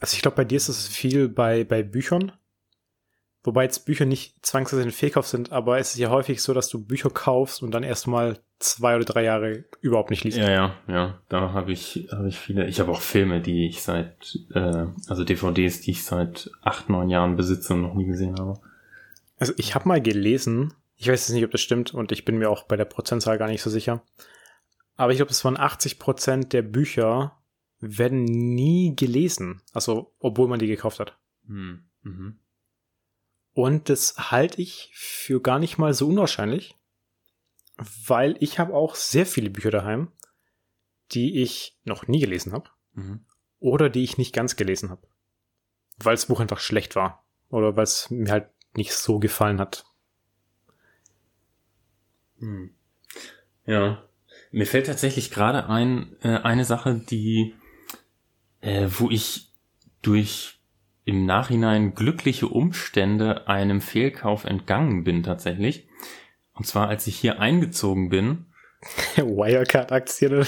Also 0.00 0.14
ich 0.14 0.22
glaube, 0.22 0.36
bei 0.36 0.44
dir 0.44 0.56
ist 0.56 0.68
es 0.68 0.86
viel 0.86 1.28
bei, 1.28 1.64
bei 1.64 1.82
Büchern. 1.82 2.32
Wobei 3.46 3.62
jetzt 3.62 3.86
Bücher 3.86 4.06
nicht 4.06 4.44
zwangsweise 4.44 4.82
ein 4.82 4.90
Fehlkauf 4.90 5.28
sind, 5.28 5.52
aber 5.52 5.78
es 5.78 5.92
ist 5.92 5.98
ja 5.98 6.10
häufig 6.10 6.42
so, 6.42 6.52
dass 6.52 6.68
du 6.68 6.84
Bücher 6.84 7.10
kaufst 7.10 7.62
und 7.62 7.70
dann 7.70 7.84
erstmal 7.84 8.40
zwei 8.58 8.96
oder 8.96 9.04
drei 9.04 9.22
Jahre 9.22 9.64
überhaupt 9.80 10.10
nicht 10.10 10.24
liest. 10.24 10.36
ja, 10.36 10.50
ja, 10.50 10.74
ja, 10.88 11.22
da 11.28 11.52
habe 11.52 11.70
ich 11.70 12.08
habe 12.10 12.26
ich 12.26 12.36
viele. 12.36 12.66
Ich 12.66 12.80
habe 12.80 12.90
auch 12.90 13.00
Filme, 13.00 13.40
die 13.40 13.68
ich 13.68 13.82
seit 13.82 14.36
äh, 14.52 14.86
also 15.06 15.22
DVDs, 15.22 15.80
die 15.80 15.92
ich 15.92 16.02
seit 16.02 16.50
acht 16.60 16.88
neun 16.88 17.08
Jahren 17.08 17.36
besitze 17.36 17.74
und 17.74 17.82
noch 17.82 17.94
nie 17.94 18.06
gesehen 18.06 18.36
habe. 18.36 18.58
Also 19.38 19.52
ich 19.58 19.76
habe 19.76 19.86
mal 19.86 20.02
gelesen, 20.02 20.74
ich 20.96 21.06
weiß 21.06 21.28
jetzt 21.28 21.34
nicht, 21.34 21.44
ob 21.44 21.52
das 21.52 21.60
stimmt 21.60 21.94
und 21.94 22.10
ich 22.10 22.24
bin 22.24 22.38
mir 22.38 22.50
auch 22.50 22.64
bei 22.64 22.76
der 22.76 22.84
Prozentzahl 22.84 23.38
gar 23.38 23.46
nicht 23.46 23.62
so 23.62 23.70
sicher, 23.70 24.02
aber 24.96 25.12
ich 25.12 25.18
glaube, 25.18 25.30
es 25.30 25.44
waren 25.44 25.56
80 25.56 26.00
Prozent 26.00 26.52
der 26.52 26.62
Bücher 26.62 27.38
werden 27.78 28.24
nie 28.24 28.96
gelesen, 28.96 29.62
also 29.72 30.12
obwohl 30.18 30.48
man 30.48 30.58
die 30.58 30.66
gekauft 30.66 30.98
hat. 30.98 31.16
Hm. 31.46 31.84
Mhm. 32.02 32.38
Und 33.56 33.88
das 33.88 34.30
halte 34.30 34.60
ich 34.60 34.90
für 34.92 35.40
gar 35.40 35.58
nicht 35.58 35.78
mal 35.78 35.94
so 35.94 36.08
unwahrscheinlich, 36.08 36.76
weil 38.06 38.36
ich 38.40 38.58
habe 38.58 38.74
auch 38.74 38.94
sehr 38.94 39.24
viele 39.24 39.48
Bücher 39.48 39.70
daheim, 39.70 40.12
die 41.12 41.40
ich 41.40 41.74
noch 41.82 42.06
nie 42.06 42.20
gelesen 42.20 42.52
habe 42.52 42.68
Mhm. 42.92 43.24
oder 43.58 43.88
die 43.88 44.04
ich 44.04 44.18
nicht 44.18 44.34
ganz 44.34 44.56
gelesen 44.56 44.90
habe, 44.90 45.08
weil 45.96 46.14
das 46.14 46.26
Buch 46.26 46.40
einfach 46.40 46.58
schlecht 46.60 46.96
war 46.96 47.24
oder 47.48 47.74
weil 47.76 47.84
es 47.84 48.10
mir 48.10 48.30
halt 48.30 48.50
nicht 48.74 48.92
so 48.92 49.18
gefallen 49.18 49.58
hat. 49.58 49.86
Hm. 52.40 52.74
Ja. 53.64 54.06
Mir 54.50 54.66
fällt 54.66 54.84
tatsächlich 54.86 55.30
gerade 55.30 55.66
ein, 55.70 56.14
äh, 56.20 56.40
eine 56.40 56.66
Sache, 56.66 56.94
die, 56.94 57.54
äh, 58.60 58.86
wo 58.90 59.08
ich 59.08 59.50
durch 60.02 60.55
im 61.06 61.24
Nachhinein 61.24 61.94
glückliche 61.94 62.48
Umstände 62.48 63.46
einem 63.48 63.80
Fehlkauf 63.80 64.44
entgangen 64.44 65.04
bin 65.04 65.22
tatsächlich. 65.22 65.88
Und 66.52 66.66
zwar, 66.66 66.88
als 66.88 67.06
ich 67.06 67.16
hier 67.16 67.40
eingezogen 67.40 68.08
bin, 68.08 68.46
Wirecard-Aktien 69.16 70.44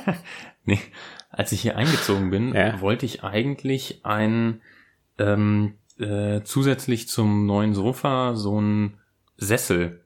nee, 0.64 0.80
als 1.28 1.52
ich 1.52 1.60
hier 1.60 1.76
eingezogen 1.76 2.30
bin, 2.30 2.54
Ja. 2.54 2.80
wollte 2.80 3.04
ich 3.06 3.22
eigentlich 3.22 4.00
ein 4.04 4.62
ähm, 5.18 5.74
äh, 5.98 6.40
zusätzlich 6.44 7.08
zum 7.08 7.44
neuen 7.46 7.74
Sofa 7.74 8.34
so 8.36 8.58
ein 8.60 8.98
Sessel 9.36 10.02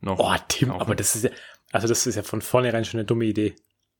noch. 0.00 0.18
Oh, 0.18 0.34
Tim, 0.48 0.70
aber 0.70 0.94
das 0.94 1.14
ist 1.16 1.24
ja, 1.24 1.30
also 1.72 1.88
das 1.88 2.06
ist 2.06 2.14
ja 2.16 2.22
von 2.22 2.42
vornherein 2.42 2.84
schon 2.84 3.00
eine 3.00 3.06
dumme 3.06 3.24
Idee. 3.24 3.54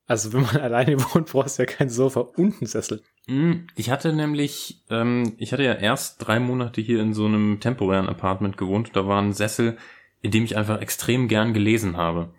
Also 0.06 0.32
wenn 0.32 0.42
man 0.42 0.56
alleine 0.60 0.98
wohnt, 1.00 1.30
brauchst 1.30 1.58
du 1.58 1.62
ja 1.62 1.66
kein 1.66 1.88
Sofa 1.88 2.20
und 2.20 2.56
einen 2.60 2.66
Sessel. 2.66 3.02
Hm, 3.26 3.66
Ich 3.76 3.90
hatte 3.90 4.12
nämlich, 4.12 4.82
ähm, 4.90 5.34
ich 5.38 5.52
hatte 5.52 5.64
ja 5.64 5.74
erst 5.74 6.26
drei 6.26 6.40
Monate 6.40 6.80
hier 6.80 7.00
in 7.00 7.14
so 7.14 7.26
einem 7.26 7.60
temporären 7.60 8.08
Apartment 8.08 8.56
gewohnt. 8.56 8.90
Da 8.94 9.06
war 9.06 9.20
ein 9.20 9.32
Sessel, 9.32 9.76
in 10.20 10.30
dem 10.30 10.44
ich 10.44 10.56
einfach 10.56 10.80
extrem 10.80 11.28
gern 11.28 11.54
gelesen 11.54 11.96
habe. 11.96 12.34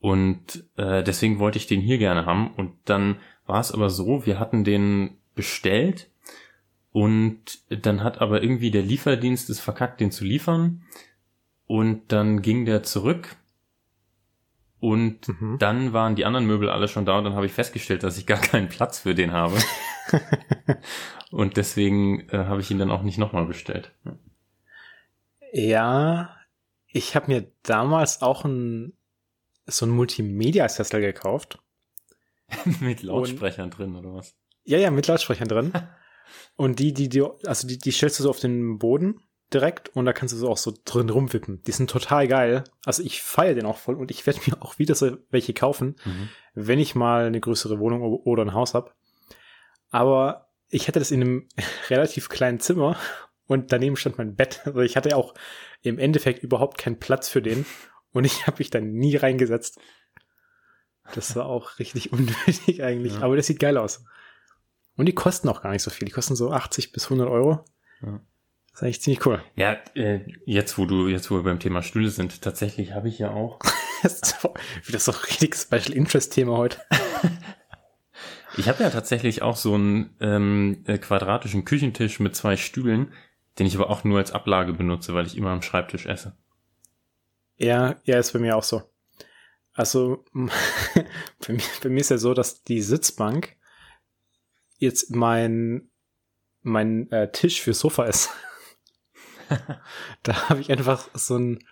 Und 0.00 0.64
äh, 0.76 1.02
deswegen 1.02 1.38
wollte 1.38 1.58
ich 1.58 1.66
den 1.66 1.80
hier 1.80 1.98
gerne 1.98 2.26
haben. 2.26 2.52
Und 2.54 2.72
dann 2.84 3.16
war 3.46 3.60
es 3.60 3.72
aber 3.72 3.90
so, 3.90 4.26
wir 4.26 4.38
hatten 4.38 4.62
den 4.64 5.16
bestellt 5.34 6.10
und 6.92 7.60
dann 7.68 8.02
hat 8.02 8.20
aber 8.20 8.42
irgendwie 8.42 8.70
der 8.70 8.82
Lieferdienst 8.82 9.50
es 9.50 9.60
verkackt, 9.60 10.00
den 10.00 10.10
zu 10.10 10.24
liefern. 10.24 10.82
Und 11.66 12.12
dann 12.12 12.42
ging 12.42 12.64
der 12.64 12.82
zurück. 12.82 13.36
Und 14.80 15.26
Mhm. 15.28 15.58
dann 15.58 15.92
waren 15.92 16.14
die 16.14 16.24
anderen 16.24 16.46
Möbel 16.46 16.70
alle 16.70 16.88
schon 16.88 17.04
da 17.04 17.18
und 17.18 17.24
dann 17.24 17.34
habe 17.34 17.46
ich 17.46 17.52
festgestellt, 17.52 18.02
dass 18.02 18.16
ich 18.18 18.26
gar 18.26 18.40
keinen 18.40 18.68
Platz 18.68 19.00
für 19.00 19.14
den 19.14 19.32
habe. 19.32 19.56
und 21.30 21.56
deswegen 21.56 22.28
äh, 22.30 22.44
habe 22.44 22.60
ich 22.60 22.70
ihn 22.70 22.78
dann 22.78 22.90
auch 22.90 23.02
nicht 23.02 23.18
nochmal 23.18 23.46
bestellt. 23.46 23.92
Ja, 25.52 26.36
ich 26.86 27.16
habe 27.16 27.32
mir 27.32 27.50
damals 27.62 28.22
auch 28.22 28.44
ein, 28.44 28.92
so 29.66 29.86
ein 29.86 29.90
Multimedia-Sessel 29.90 31.00
gekauft. 31.00 31.58
Mit 32.80 33.02
Lautsprechern 33.02 33.70
drin 33.70 33.96
oder 33.96 34.14
was? 34.14 34.34
Ja, 34.64 34.78
ja, 34.78 34.90
mit 34.90 35.06
Lautsprechern 35.06 35.48
drin. 35.48 35.72
Und 36.56 36.78
die, 36.78 36.92
die, 36.92 37.08
die, 37.08 37.22
also 37.46 37.66
die, 37.66 37.78
die 37.78 37.90
stellst 37.90 38.18
du 38.18 38.24
so 38.24 38.30
auf 38.30 38.40
den 38.40 38.78
Boden 38.78 39.20
direkt 39.54 39.88
und 39.96 40.04
da 40.04 40.12
kannst 40.12 40.34
du 40.34 40.38
so 40.38 40.48
auch 40.50 40.56
so 40.58 40.74
drin 40.84 41.08
rumwippen. 41.10 41.62
Die 41.64 41.72
sind 41.72 41.88
total 41.90 42.28
geil. 42.28 42.64
Also 42.84 43.02
ich 43.02 43.22
feiere 43.22 43.54
den 43.54 43.66
auch 43.66 43.78
voll 43.78 43.94
und 43.96 44.10
ich 44.10 44.26
werde 44.26 44.40
mir 44.46 44.62
auch 44.62 44.78
wieder 44.78 44.94
so 44.94 45.16
welche 45.30 45.54
kaufen, 45.54 45.96
Mhm. 46.04 46.28
wenn 46.54 46.78
ich 46.78 46.94
mal 46.94 47.26
eine 47.26 47.40
größere 47.40 47.78
Wohnung 47.78 48.02
oder 48.02 48.44
ein 48.44 48.52
Haus 48.54 48.74
hab. 48.74 48.94
Aber 49.90 50.48
ich 50.68 50.86
hatte 50.88 50.98
das 50.98 51.10
in 51.10 51.22
einem 51.22 51.48
relativ 51.90 52.28
kleinen 52.28 52.60
Zimmer 52.60 52.96
und 53.46 53.72
daneben 53.72 53.96
stand 53.96 54.18
mein 54.18 54.36
Bett. 54.36 54.60
Also 54.66 54.80
ich 54.80 54.96
hatte 54.96 55.16
auch 55.16 55.34
im 55.82 55.98
Endeffekt 55.98 56.42
überhaupt 56.42 56.76
keinen 56.78 56.98
Platz 56.98 57.28
für 57.28 57.40
den 57.42 57.64
und 58.12 58.24
ich 58.24 58.46
habe 58.46 58.58
mich 58.58 58.70
dann 58.70 58.92
nie 58.92 59.16
reingesetzt. 59.16 59.78
Das 61.14 61.34
war 61.36 61.46
auch 61.46 61.78
richtig 61.78 62.12
unnötig 62.12 62.82
eigentlich, 62.82 63.14
Ja. 63.14 63.22
aber 63.22 63.36
das 63.36 63.46
sieht 63.46 63.60
geil 63.60 63.78
aus. 63.78 64.04
Und 64.96 65.06
die 65.06 65.14
kosten 65.14 65.48
auch 65.48 65.62
gar 65.62 65.70
nicht 65.70 65.82
so 65.82 65.90
viel. 65.90 66.04
Die 66.06 66.12
kosten 66.12 66.36
so 66.36 66.50
80 66.50 66.92
bis 66.92 67.04
100 67.04 67.28
Euro. 67.28 67.64
Ja. 68.02 68.20
Das 68.78 68.82
ist 68.82 68.86
eigentlich 68.86 69.00
ziemlich 69.00 69.26
cool. 69.26 69.42
Ja, 69.56 69.76
äh, 69.96 70.20
jetzt 70.46 70.78
wo 70.78 70.86
du, 70.86 71.08
jetzt 71.08 71.32
wo 71.32 71.34
wir 71.34 71.42
beim 71.42 71.58
Thema 71.58 71.82
Stühle 71.82 72.10
sind, 72.10 72.42
tatsächlich 72.42 72.92
habe 72.92 73.08
ich 73.08 73.18
ja 73.18 73.30
auch. 73.30 73.58
Das 74.02 74.20
ist 74.86 75.08
ein 75.08 75.14
richtig 75.16 75.56
Special 75.56 75.92
Interest 75.92 76.32
Thema 76.32 76.56
heute. 76.56 76.80
Ich 78.56 78.68
habe 78.68 78.84
ja 78.84 78.90
tatsächlich 78.90 79.42
auch 79.42 79.56
so 79.56 79.74
einen 79.74 80.14
ähm, 80.20 80.84
äh, 80.86 80.98
quadratischen 80.98 81.64
Küchentisch 81.64 82.20
mit 82.20 82.36
zwei 82.36 82.56
Stühlen, 82.56 83.12
den 83.58 83.66
ich 83.66 83.74
aber 83.74 83.90
auch 83.90 84.04
nur 84.04 84.18
als 84.18 84.30
Ablage 84.30 84.72
benutze, 84.72 85.12
weil 85.12 85.26
ich 85.26 85.36
immer 85.36 85.50
am 85.50 85.62
Schreibtisch 85.62 86.06
esse. 86.06 86.36
Ja, 87.56 87.96
ja, 88.04 88.20
ist 88.20 88.32
bei 88.32 88.38
mir 88.38 88.56
auch 88.56 88.62
so. 88.62 88.82
Also, 89.72 90.24
bei 90.32 91.52
mir, 91.52 91.62
bei 91.82 91.88
mir 91.88 92.00
ist 92.00 92.10
ja 92.10 92.18
so, 92.18 92.32
dass 92.32 92.62
die 92.62 92.82
Sitzbank 92.82 93.56
jetzt 94.76 95.10
mein, 95.10 95.90
mein 96.62 97.10
äh, 97.10 97.32
Tisch 97.32 97.60
für 97.60 97.74
Sofa 97.74 98.04
ist. 98.04 98.30
da 100.22 100.48
habe 100.48 100.60
ich 100.60 100.70
einfach 100.70 101.08
so, 101.14 101.36
ein, 101.36 101.64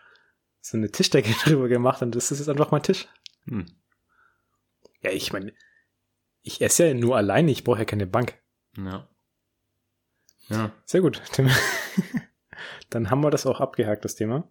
so 0.60 0.76
eine 0.76 0.90
Tischdecke 0.90 1.32
drüber 1.44 1.68
gemacht 1.68 2.02
und 2.02 2.14
das 2.14 2.30
ist 2.30 2.38
jetzt 2.38 2.48
einfach 2.48 2.70
mein 2.70 2.82
Tisch. 2.82 3.08
Hm. 3.46 3.66
Ja, 5.02 5.10
ich 5.10 5.32
meine, 5.32 5.52
ich 6.42 6.60
esse 6.60 6.88
ja 6.88 6.94
nur 6.94 7.16
alleine, 7.16 7.50
ich 7.50 7.64
brauche 7.64 7.80
ja 7.80 7.84
keine 7.84 8.06
Bank. 8.06 8.38
Ja. 8.76 9.08
Ja. 10.48 10.72
Sehr 10.84 11.00
gut, 11.00 11.22
Tim. 11.32 11.50
Dann 12.90 13.10
haben 13.10 13.22
wir 13.22 13.30
das 13.30 13.46
auch 13.46 13.60
abgehakt, 13.60 14.04
das 14.04 14.14
Thema. 14.14 14.48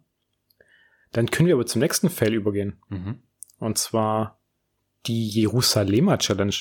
Dann 1.12 1.30
können 1.30 1.46
wir 1.46 1.54
aber 1.54 1.66
zum 1.66 1.80
nächsten 1.80 2.10
Fail 2.10 2.34
übergehen. 2.34 2.82
Mhm. 2.88 3.22
Und 3.58 3.78
zwar 3.78 4.40
die 5.06 5.28
Jerusalemer 5.28 6.18
Challenge. 6.18 6.54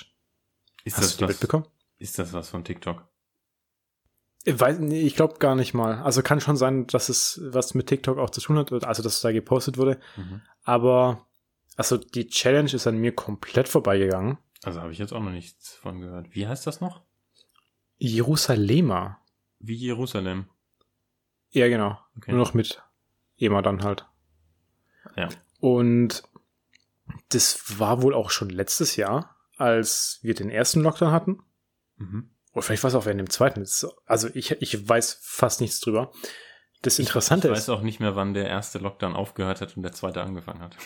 Ist 0.84 0.98
Hast 0.98 1.04
das 1.04 1.12
du 1.12 1.18
die 1.18 1.24
was, 1.24 1.30
mitbekommen? 1.32 1.66
ist 1.98 2.20
das 2.20 2.32
was 2.34 2.50
von 2.50 2.64
TikTok? 2.64 3.08
Ich 4.48 4.60
weiß, 4.60 4.78
nee, 4.80 5.02
ich 5.02 5.16
glaube 5.16 5.40
gar 5.40 5.56
nicht 5.56 5.74
mal. 5.74 6.04
Also 6.04 6.22
kann 6.22 6.40
schon 6.40 6.56
sein, 6.56 6.86
dass 6.86 7.10
es 7.10 7.42
was 7.46 7.74
mit 7.74 7.88
TikTok 7.88 8.20
auch 8.20 8.30
zu 8.30 8.42
tun 8.42 8.58
hat, 8.58 8.72
also 8.72 9.02
dass 9.02 9.16
es 9.16 9.22
da 9.22 9.32
gepostet 9.32 9.78
wurde. 9.78 10.00
Mhm. 10.16 10.42
Aber 10.64 11.26
also 11.76 11.98
die 11.98 12.28
Challenge 12.28 12.72
ist 12.72 12.86
an 12.86 12.98
mir 12.98 13.12
komplett 13.12 13.68
vorbeigegangen. 13.68 14.38
Also 14.64 14.82
habe 14.82 14.92
ich 14.92 15.00
jetzt 15.00 15.14
auch 15.14 15.20
noch 15.20 15.32
nichts 15.32 15.74
von 15.74 16.00
gehört. 16.00 16.34
Wie 16.36 16.48
heißt 16.48 16.68
das 16.68 16.80
noch? 16.80 17.02
Jerusalemer. 17.98 19.20
Wie 19.60 19.76
Jerusalem. 19.76 20.48
Ja, 21.50 21.68
genau. 21.68 22.00
Okay. 22.18 22.32
Nur 22.32 22.42
noch 22.42 22.54
mit 22.54 22.84
Ema 23.38 23.64
dann 23.64 23.84
halt. 23.84 24.06
Ja. 25.16 25.30
Und 25.60 26.24
das 27.30 27.80
war 27.80 28.02
wohl 28.02 28.14
auch 28.14 28.30
schon 28.30 28.50
letztes 28.50 28.96
Jahr, 28.96 29.36
als 29.58 30.20
wir 30.22 30.36
den 30.36 30.50
ersten 30.50 30.82
Lockdown 30.82 31.12
hatten. 31.12 31.44
Mhm. 31.98 32.30
Oder 32.56 32.64
vielleicht 32.64 32.84
war 32.84 32.88
es 32.88 32.96
auch 32.96 33.06
während 33.06 33.20
dem 33.20 33.30
zweiten. 33.30 33.68
Also 34.06 34.30
ich, 34.34 34.52
ich 34.52 34.90
weiß 34.90 35.20
fast 35.22 35.60
nichts 35.60 35.82
drüber. 35.82 36.12
Das 36.82 37.00
Interessante 37.00 37.50
ich 37.50 37.52
weiß 37.52 37.64
ist, 37.64 37.70
auch 37.70 37.82
nicht 37.82 38.00
mehr, 38.00 38.16
wann 38.16 38.34
der 38.34 38.48
erste 38.48 38.80
Lockdown 38.80 39.14
aufgehört 39.14 39.60
hat 39.60 39.76
und 39.76 39.84
der 39.84 39.92
zweite 39.92 40.22
angefangen 40.22 40.62
hat. 40.62 40.78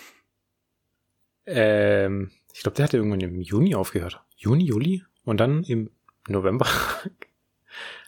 ähm, 1.46 2.32
ich 2.54 2.62
glaube, 2.62 2.76
der 2.76 2.86
hatte 2.86 2.98
irgendwann 2.98 3.22
im 3.22 3.40
Juni 3.40 3.76
aufgehört. 3.76 4.20
Juni, 4.36 4.66
Juli? 4.66 5.04
Und 5.24 5.40
dann 5.40 5.64
im 5.64 5.92
November 6.28 6.66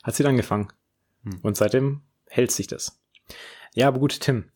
hat 0.03 0.15
sie 0.15 0.23
dann 0.23 0.31
angefangen. 0.31 0.73
Hm. 1.23 1.39
Und 1.43 1.55
seitdem 1.55 2.01
hält 2.27 2.51
sich 2.51 2.65
das. 2.65 2.99
Ja, 3.75 3.87
aber 3.87 3.99
gut, 3.99 4.21
Tim. 4.21 4.49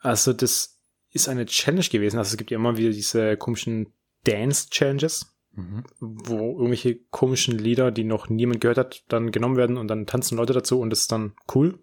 Also 0.00 0.32
das 0.32 0.80
ist 1.10 1.28
eine 1.28 1.46
Challenge 1.46 1.86
gewesen. 1.86 2.18
Also 2.18 2.32
es 2.32 2.36
gibt 2.36 2.50
ja 2.50 2.56
immer 2.56 2.76
wieder 2.76 2.90
diese 2.90 3.36
komischen 3.36 3.92
Dance-Challenges, 4.24 5.32
Mhm. 5.58 5.82
wo 5.98 6.52
irgendwelche 6.52 7.00
komischen 7.10 7.58
Lieder, 7.58 7.90
die 7.90 8.04
noch 8.04 8.28
niemand 8.28 8.60
gehört 8.60 8.78
hat, 8.78 9.02
dann 9.08 9.32
genommen 9.32 9.56
werden 9.56 9.76
und 9.76 9.88
dann 9.88 10.06
tanzen 10.06 10.38
Leute 10.38 10.52
dazu 10.52 10.80
und 10.80 10.90
das 10.90 11.00
ist 11.00 11.12
dann 11.12 11.34
cool. 11.52 11.80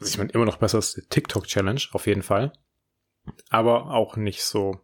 Also 0.00 0.10
ich 0.10 0.18
meine, 0.18 0.32
immer 0.32 0.44
noch 0.44 0.56
besser 0.56 0.78
als 0.78 0.94
die 0.94 1.02
TikTok-Challenge, 1.02 1.80
auf 1.92 2.08
jeden 2.08 2.22
Fall. 2.22 2.52
Aber 3.48 3.92
auch 3.92 4.16
nicht 4.16 4.42
so 4.42 4.80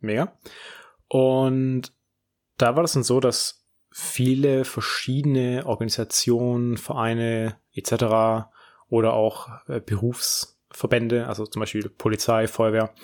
mega. 0.00 0.38
Und 1.08 1.92
da 2.56 2.74
war 2.74 2.82
das 2.82 2.94
dann 2.94 3.02
so, 3.02 3.20
dass 3.20 3.66
viele 3.90 4.64
verschiedene 4.64 5.66
Organisationen, 5.66 6.78
Vereine 6.78 7.58
etc. 7.74 8.48
oder 8.88 9.12
auch 9.12 9.50
äh, 9.68 9.80
Berufsverbände, 9.80 11.26
also 11.26 11.44
zum 11.44 11.60
Beispiel 11.60 11.90
Polizei, 11.90 12.46
Feuerwehr, 12.46 12.94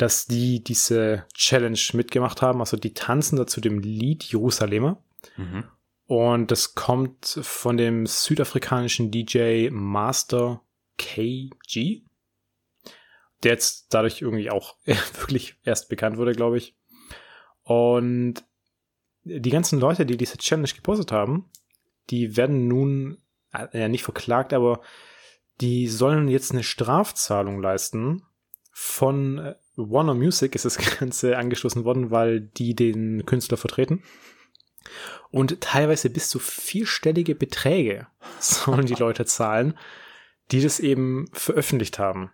dass 0.00 0.24
die 0.24 0.64
diese 0.64 1.26
Challenge 1.34 1.78
mitgemacht 1.92 2.40
haben. 2.40 2.60
Also 2.60 2.78
die 2.78 2.94
tanzen 2.94 3.36
dazu 3.36 3.60
dem 3.60 3.80
Lied 3.80 4.24
Jerusalemer. 4.24 5.02
Mhm. 5.36 5.64
Und 6.06 6.50
das 6.50 6.74
kommt 6.74 7.38
von 7.42 7.76
dem 7.76 8.06
südafrikanischen 8.06 9.10
DJ 9.10 9.68
Master 9.70 10.62
KG, 10.96 12.00
der 13.42 13.52
jetzt 13.52 13.92
dadurch 13.92 14.22
irgendwie 14.22 14.50
auch 14.50 14.76
wirklich 15.18 15.56
erst 15.64 15.90
bekannt 15.90 16.16
wurde, 16.16 16.32
glaube 16.32 16.56
ich. 16.56 16.74
Und 17.62 18.42
die 19.24 19.50
ganzen 19.50 19.78
Leute, 19.78 20.06
die 20.06 20.16
diese 20.16 20.38
Challenge 20.38 20.72
gepostet 20.74 21.12
haben, 21.12 21.50
die 22.08 22.38
werden 22.38 22.68
nun 22.68 23.18
äh, 23.52 23.80
ja 23.80 23.88
nicht 23.88 24.02
verklagt, 24.02 24.54
aber 24.54 24.80
die 25.60 25.88
sollen 25.88 26.28
jetzt 26.28 26.52
eine 26.52 26.62
Strafzahlung 26.62 27.60
leisten. 27.60 28.22
Von 28.72 29.38
äh, 29.38 29.54
Warner 29.88 30.14
Music 30.14 30.54
ist 30.54 30.64
das 30.64 30.78
Ganze 30.98 31.36
angestoßen 31.38 31.84
worden, 31.84 32.10
weil 32.10 32.40
die 32.40 32.74
den 32.74 33.24
Künstler 33.24 33.56
vertreten. 33.56 34.02
Und 35.30 35.60
teilweise 35.60 36.10
bis 36.10 36.28
zu 36.28 36.38
vierstellige 36.38 37.34
Beträge 37.34 38.06
sollen 38.40 38.86
die 38.86 38.94
Leute 38.94 39.24
zahlen, 39.24 39.78
die 40.50 40.60
das 40.60 40.80
eben 40.80 41.28
veröffentlicht 41.32 41.98
haben. 41.98 42.30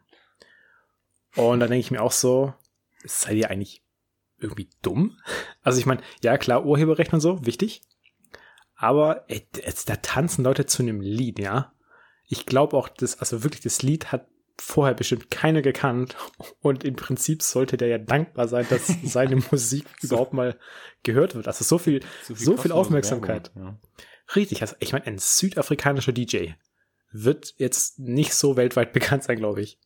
Und 1.34 1.60
dann 1.60 1.70
denke 1.70 1.80
ich 1.80 1.90
mir 1.90 2.02
auch 2.02 2.12
so, 2.12 2.54
seid 3.04 3.36
ihr 3.36 3.50
eigentlich 3.50 3.82
irgendwie 4.38 4.68
dumm? 4.82 5.18
Also 5.62 5.80
ich 5.80 5.86
meine, 5.86 6.00
ja 6.22 6.38
klar, 6.38 6.64
Urheberrecht 6.64 7.12
und 7.12 7.20
so, 7.20 7.44
wichtig. 7.44 7.82
Aber 8.76 9.24
ey, 9.26 9.48
da 9.86 9.96
tanzen 9.96 10.44
Leute 10.44 10.66
zu 10.66 10.84
einem 10.84 11.00
Lied, 11.00 11.40
ja. 11.40 11.72
Ich 12.28 12.46
glaube 12.46 12.76
auch, 12.76 12.88
das, 12.88 13.18
also 13.18 13.42
wirklich, 13.42 13.62
das 13.62 13.82
Lied 13.82 14.12
hat 14.12 14.28
vorher 14.58 14.94
bestimmt 14.94 15.30
keiner 15.30 15.62
gekannt. 15.62 16.16
Und 16.60 16.84
im 16.84 16.96
Prinzip 16.96 17.42
sollte 17.42 17.76
der 17.76 17.88
ja 17.88 17.98
dankbar 17.98 18.48
sein, 18.48 18.66
dass 18.70 18.86
seine 19.04 19.36
Musik 19.36 19.86
überhaupt 20.02 20.32
mal 20.32 20.58
gehört 21.02 21.34
wird. 21.34 21.46
Also 21.46 21.64
so 21.64 21.78
viel, 21.78 22.00
so 22.22 22.34
viel 22.34 22.46
kostenlose 22.46 22.74
Aufmerksamkeit. 22.74 23.54
Werbung, 23.54 23.80
Richtig, 24.34 24.60
also 24.62 24.74
ich 24.80 24.92
meine, 24.92 25.06
ein 25.06 25.18
südafrikanischer 25.18 26.12
DJ 26.12 26.48
wird 27.12 27.54
jetzt 27.58 27.98
nicht 27.98 28.34
so 28.34 28.56
weltweit 28.56 28.92
bekannt 28.94 29.24
sein, 29.24 29.36
glaube 29.38 29.62
ich. 29.62 29.72
Ja. 29.74 29.78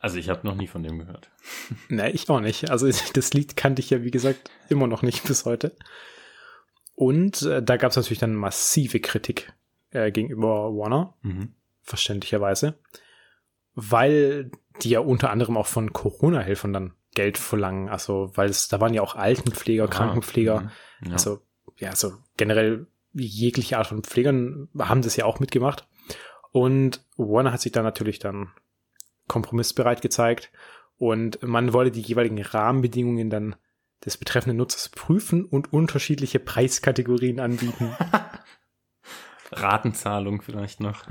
Also 0.00 0.18
ich 0.18 0.28
habe 0.28 0.46
noch 0.46 0.54
nie 0.54 0.66
von 0.68 0.82
dem 0.82 0.98
gehört. 0.98 1.30
Nee, 1.88 2.10
ich 2.10 2.28
auch 2.28 2.40
nicht. 2.40 2.70
Also 2.70 2.88
das 3.14 3.32
Lied 3.32 3.56
kannte 3.56 3.80
ich 3.80 3.90
ja, 3.90 4.02
wie 4.02 4.10
gesagt, 4.10 4.50
immer 4.68 4.86
noch 4.86 5.02
nicht 5.02 5.24
bis 5.24 5.44
heute. 5.44 5.76
Und 6.94 7.42
äh, 7.42 7.62
da 7.62 7.76
gab 7.76 7.90
es 7.90 7.96
natürlich 7.96 8.18
dann 8.20 8.34
massive 8.34 9.00
Kritik 9.00 9.52
äh, 9.90 10.10
gegenüber 10.10 10.72
Warner, 10.74 11.14
Mhm. 11.22 11.54
verständlicherweise, 11.82 12.78
weil 13.76 14.50
die 14.82 14.90
ja 14.90 15.00
unter 15.00 15.30
anderem 15.30 15.56
auch 15.56 15.66
von 15.68 15.92
Corona-Helfern 15.92 16.72
dann 16.72 16.94
Geld 17.14 17.38
verlangen. 17.38 17.88
Also, 17.88 18.32
weil 18.34 18.48
es, 18.50 18.68
da 18.68 18.80
waren 18.80 18.92
ja 18.94 19.02
auch 19.02 19.14
Altenpfleger, 19.14 19.86
Krankenpfleger, 19.86 20.62
Mhm. 21.00 21.06
Ja. 21.08 21.12
also 21.12 21.40
ja, 21.76 21.94
so 21.94 22.12
generell 22.36 22.86
jegliche 23.12 23.78
Art 23.78 23.86
von 23.86 24.02
Pflegern 24.02 24.68
haben 24.78 25.02
das 25.02 25.16
ja 25.16 25.24
auch 25.26 25.40
mitgemacht. 25.40 25.86
Und 26.52 27.04
Warner 27.16 27.52
hat 27.52 27.60
sich 27.60 27.72
dann 27.72 27.84
natürlich 27.84 28.18
dann 28.18 28.48
kompromissbereit 29.28 30.00
gezeigt 30.00 30.50
und 30.98 31.42
man 31.42 31.72
wollte 31.72 31.90
die 31.90 32.00
jeweiligen 32.00 32.40
Rahmenbedingungen 32.40 33.28
dann 33.28 33.56
des 34.04 34.16
betreffenden 34.16 34.56
Nutzers 34.56 34.88
prüfen 34.88 35.44
und 35.44 35.72
unterschiedliche 35.72 36.38
Preiskategorien 36.38 37.40
anbieten. 37.40 37.94
Ratenzahlung 39.52 40.42
vielleicht 40.42 40.80
noch. 40.80 41.04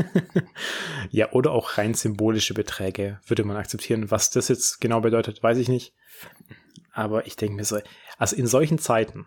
ja, 1.10 1.32
oder 1.32 1.52
auch 1.52 1.78
rein 1.78 1.94
symbolische 1.94 2.54
Beträge 2.54 3.20
würde 3.26 3.44
man 3.44 3.56
akzeptieren. 3.56 4.10
Was 4.10 4.30
das 4.30 4.48
jetzt 4.48 4.80
genau 4.80 5.00
bedeutet, 5.00 5.42
weiß 5.42 5.58
ich 5.58 5.68
nicht. 5.68 5.94
Aber 6.92 7.26
ich 7.26 7.36
denke 7.36 7.56
mir 7.56 7.64
so, 7.64 7.78
also 8.18 8.36
in 8.36 8.46
solchen 8.46 8.78
Zeiten 8.78 9.26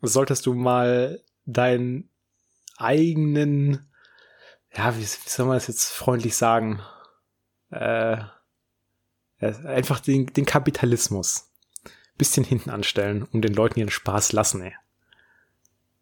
solltest 0.00 0.46
du 0.46 0.54
mal 0.54 1.22
deinen 1.44 2.10
eigenen, 2.76 3.90
ja, 4.74 4.96
wie, 4.96 5.02
wie 5.02 5.28
soll 5.28 5.46
man 5.46 5.56
das 5.56 5.66
jetzt 5.66 5.90
freundlich 5.90 6.36
sagen? 6.36 6.80
Äh, 7.70 8.18
einfach 9.40 10.00
den, 10.00 10.26
den 10.26 10.46
Kapitalismus 10.46 11.48
bisschen 12.18 12.44
hinten 12.44 12.70
anstellen 12.70 13.22
und 13.22 13.42
den 13.42 13.54
Leuten 13.54 13.78
ihren 13.78 13.90
Spaß 13.90 14.32
lassen, 14.32 14.60
ey. 14.62 14.74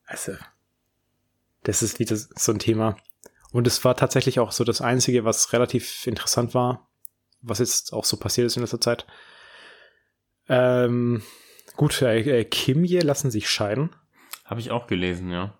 Also, 0.06 0.32
das 1.66 1.82
ist 1.82 1.98
wieder 1.98 2.16
so 2.16 2.52
ein 2.52 2.58
Thema. 2.60 2.96
Und 3.50 3.66
es 3.66 3.84
war 3.84 3.96
tatsächlich 3.96 4.38
auch 4.38 4.52
so 4.52 4.64
das 4.64 4.80
Einzige, 4.80 5.24
was 5.24 5.52
relativ 5.52 6.06
interessant 6.06 6.54
war, 6.54 6.88
was 7.42 7.58
jetzt 7.58 7.92
auch 7.92 8.04
so 8.04 8.16
passiert 8.16 8.46
ist 8.46 8.56
in 8.56 8.62
letzter 8.62 8.80
Zeit. 8.80 9.06
Ähm, 10.48 11.22
gut, 11.76 12.00
äh, 12.02 12.44
Kimje 12.44 13.00
lassen 13.00 13.30
sich 13.30 13.48
scheiden. 13.48 13.90
Habe 14.44 14.60
ich 14.60 14.70
auch 14.70 14.86
gelesen, 14.86 15.30
ja. 15.30 15.54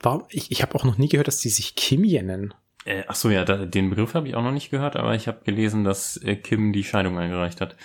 Warum? 0.00 0.24
Ich, 0.30 0.50
ich 0.50 0.62
habe 0.62 0.74
auch 0.74 0.84
noch 0.84 0.98
nie 0.98 1.08
gehört, 1.08 1.28
dass 1.28 1.38
die 1.38 1.48
sich 1.48 1.76
Kimje 1.76 2.22
nennen. 2.22 2.54
Äh, 2.84 3.04
ach 3.06 3.14
so, 3.14 3.30
ja, 3.30 3.44
da, 3.44 3.66
den 3.66 3.90
Begriff 3.90 4.14
habe 4.14 4.26
ich 4.26 4.34
auch 4.34 4.42
noch 4.42 4.52
nicht 4.52 4.70
gehört, 4.70 4.96
aber 4.96 5.14
ich 5.14 5.28
habe 5.28 5.44
gelesen, 5.44 5.84
dass 5.84 6.16
äh, 6.16 6.34
Kim 6.34 6.72
die 6.72 6.84
Scheidung 6.84 7.18
eingereicht 7.18 7.60
hat. 7.60 7.76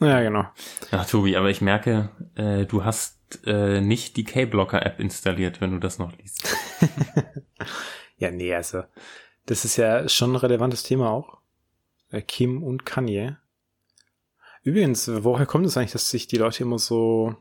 Ja, 0.00 0.20
genau. 0.20 0.46
Ach, 0.90 1.06
Tobi, 1.06 1.36
aber 1.36 1.50
ich 1.50 1.60
merke, 1.60 2.10
äh, 2.34 2.64
du 2.64 2.84
hast 2.84 3.18
äh, 3.46 3.80
nicht 3.80 4.16
die 4.16 4.24
K-Blocker-App 4.24 5.00
installiert, 5.00 5.60
wenn 5.60 5.72
du 5.72 5.78
das 5.78 5.98
noch 5.98 6.16
liest. 6.16 6.51
Ja, 8.22 8.30
nee, 8.30 8.54
also 8.54 8.84
das 9.46 9.64
ist 9.64 9.76
ja 9.76 10.08
schon 10.08 10.32
ein 10.32 10.36
relevantes 10.36 10.84
Thema 10.84 11.10
auch. 11.10 11.38
Äh, 12.10 12.22
Kim 12.22 12.62
und 12.62 12.86
Kanye. 12.86 13.36
Übrigens, 14.62 15.10
woher 15.24 15.44
kommt 15.44 15.66
es 15.66 15.76
eigentlich, 15.76 15.90
dass 15.90 16.08
sich 16.08 16.28
die 16.28 16.36
Leute 16.36 16.62
immer 16.62 16.78
so 16.78 17.34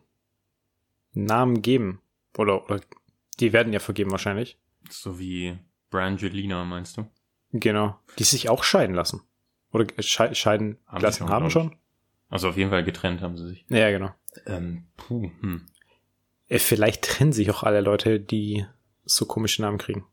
Namen 1.14 1.62
geben? 1.62 2.02
Oder, 2.36 2.66
oder 2.66 2.82
die 3.40 3.54
werden 3.54 3.74
ja 3.74 3.80
vergeben 3.80 4.10
wahrscheinlich. 4.10 4.58
So 4.90 5.20
wie 5.20 5.60
Brangelina, 5.92 6.66
meinst 6.66 6.98
du? 6.98 7.08
Genau. 7.52 8.00
Die 8.18 8.24
sich 8.24 8.50
auch 8.50 8.64
scheiden 8.64 8.96
lassen. 8.96 9.22
Oder 9.72 9.86
sche 10.00 10.34
scheiden 10.34 10.80
Haben 10.88 11.02
lassen 11.02 11.20
schon, 11.20 11.30
haben 11.30 11.50
schon? 11.52 11.76
Also 12.30 12.50
auf 12.50 12.58
jeden 12.58 12.72
Fall 12.72 12.84
getrennt 12.84 13.22
haben 13.22 13.38
sie 13.38 13.50
sich. 13.50 13.66
Ja, 13.70 13.92
genau. 13.92 14.16
Ähm, 14.48 14.88
puh, 14.98 15.30
hm. 15.42 15.68
Äh, 16.48 16.58
Vielleicht 16.58 17.04
trennen 17.04 17.34
sich 17.34 17.52
auch 17.52 17.62
alle 17.62 17.82
Leute, 17.82 18.20
die 18.20 18.66
so 19.06 19.26
komische 19.26 19.62
Namen 19.62 19.78
kriegen. 19.78 20.06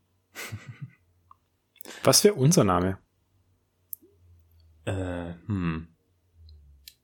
Was 2.04 2.22
wäre 2.24 2.34
unser 2.34 2.64
Name? 2.64 2.98
Äh, 4.84 5.34
hm. 5.46 5.88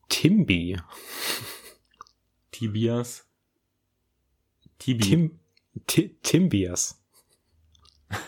Timby. 0.08 0.80
Tibias? 2.50 3.26
Tibi. 4.78 5.02
Tim, 5.04 5.40
Ti- 5.86 6.16
Timbias. 6.22 7.02
ja, 8.10 8.18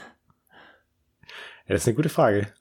das 1.69 1.83
ist 1.83 1.89
eine 1.89 1.97
gute 1.97 2.09
Frage. 2.09 2.53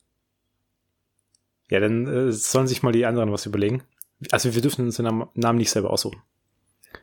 Ja, 1.70 1.80
dann 1.80 2.06
äh, 2.08 2.32
sollen 2.32 2.68
sich 2.68 2.84
mal 2.84 2.92
die 2.92 3.06
anderen 3.06 3.32
was 3.32 3.46
überlegen. 3.46 3.84
Also 4.32 4.54
wir 4.54 4.62
dürfen 4.62 4.86
uns 4.86 4.98
den 4.98 5.06
Nam- 5.06 5.30
Namen 5.34 5.58
nicht 5.58 5.72
selber 5.72 5.90
aussuchen. 5.90 6.22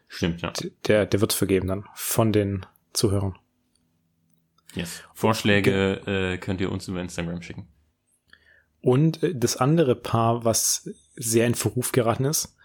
Stimmt, 0.08 0.42
ja. 0.42 0.50
D- 0.52 0.72
Der, 0.86 1.06
der 1.06 1.20
wird 1.20 1.32
vergeben 1.32 1.66
dann 1.68 1.84
von 1.94 2.32
den 2.32 2.64
Zuhörern. 2.92 3.36
Yes. 4.74 5.02
Vorschläge 5.14 6.00
äh, 6.06 6.38
könnt 6.38 6.60
ihr 6.60 6.72
uns 6.72 6.88
über 6.88 7.00
Instagram 7.00 7.42
schicken. 7.42 7.68
Und 8.80 9.22
äh, 9.22 9.34
das 9.34 9.56
andere 9.56 9.94
Paar, 9.94 10.44
was 10.44 10.90
sehr 11.14 11.46
in 11.46 11.54
Verruf 11.54 11.92
geraten 11.92 12.24
ist, 12.24 12.56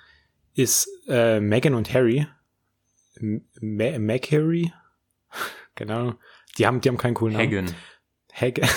ist 0.54 0.89
äh, 1.08 1.39
Meghan 1.39 1.76
und 1.76 1.93
Harry. 1.93 2.28
Ma 3.20 3.98
Mac 4.00 4.32
Harry? 4.32 4.74
Keine 5.76 5.96
Ahnung. 5.96 6.15
Die 6.58 6.65
haben, 6.65 6.82
die 6.82 6.89
haben 6.89 6.98
keinen 6.98 7.13
coolen 7.13 7.34
Namen. 7.34 7.46
Hagen. 7.52 7.76
Hag 8.34 8.62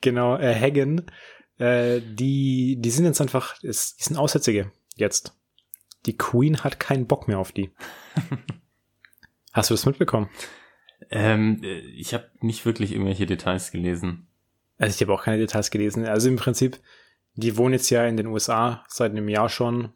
genau, 0.00 0.36
äh, 0.36 0.54
Hagen. 0.54 1.06
Äh, 1.58 2.00
die, 2.00 2.76
die 2.80 2.90
sind 2.90 3.04
jetzt 3.04 3.20
einfach, 3.20 3.60
ist, 3.62 4.00
die 4.00 4.04
sind 4.04 4.16
Aussätzige 4.16 4.70
jetzt. 4.96 5.36
Die 6.06 6.16
Queen 6.16 6.62
hat 6.64 6.80
keinen 6.80 7.06
Bock 7.06 7.28
mehr 7.28 7.38
auf 7.38 7.52
die. 7.52 7.70
Hast 9.52 9.70
du 9.70 9.74
das 9.74 9.86
mitbekommen? 9.86 10.28
Ähm, 11.10 11.60
äh, 11.62 11.78
ich 11.78 12.14
habe 12.14 12.30
nicht 12.40 12.64
wirklich 12.64 12.92
irgendwelche 12.92 13.26
Details 13.26 13.70
gelesen. 13.70 14.26
Also 14.78 14.94
ich 14.94 15.02
habe 15.02 15.12
auch 15.12 15.24
keine 15.24 15.38
Details 15.38 15.70
gelesen. 15.70 16.06
Also 16.06 16.28
im 16.28 16.36
Prinzip, 16.36 16.78
die 17.34 17.56
wohnen 17.56 17.74
jetzt 17.74 17.90
ja 17.90 18.04
in 18.06 18.16
den 18.16 18.26
USA 18.26 18.84
seit 18.88 19.12
einem 19.12 19.28
Jahr 19.28 19.48
schon 19.48 19.92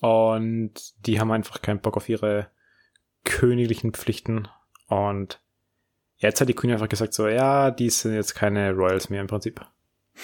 und 0.00 0.72
die 1.06 1.20
haben 1.20 1.32
einfach 1.32 1.62
keinen 1.62 1.80
Bock 1.80 1.96
auf 1.96 2.08
ihre 2.08 2.50
königlichen 3.24 3.92
Pflichten 3.92 4.48
und 4.86 5.40
jetzt 6.16 6.40
hat 6.40 6.48
die 6.48 6.54
Queen 6.54 6.72
einfach 6.72 6.88
gesagt 6.88 7.14
so, 7.14 7.28
ja, 7.28 7.70
die 7.70 7.90
sind 7.90 8.14
jetzt 8.14 8.34
keine 8.34 8.72
Royals 8.72 9.10
mehr 9.10 9.20
im 9.20 9.26
Prinzip. 9.26 9.60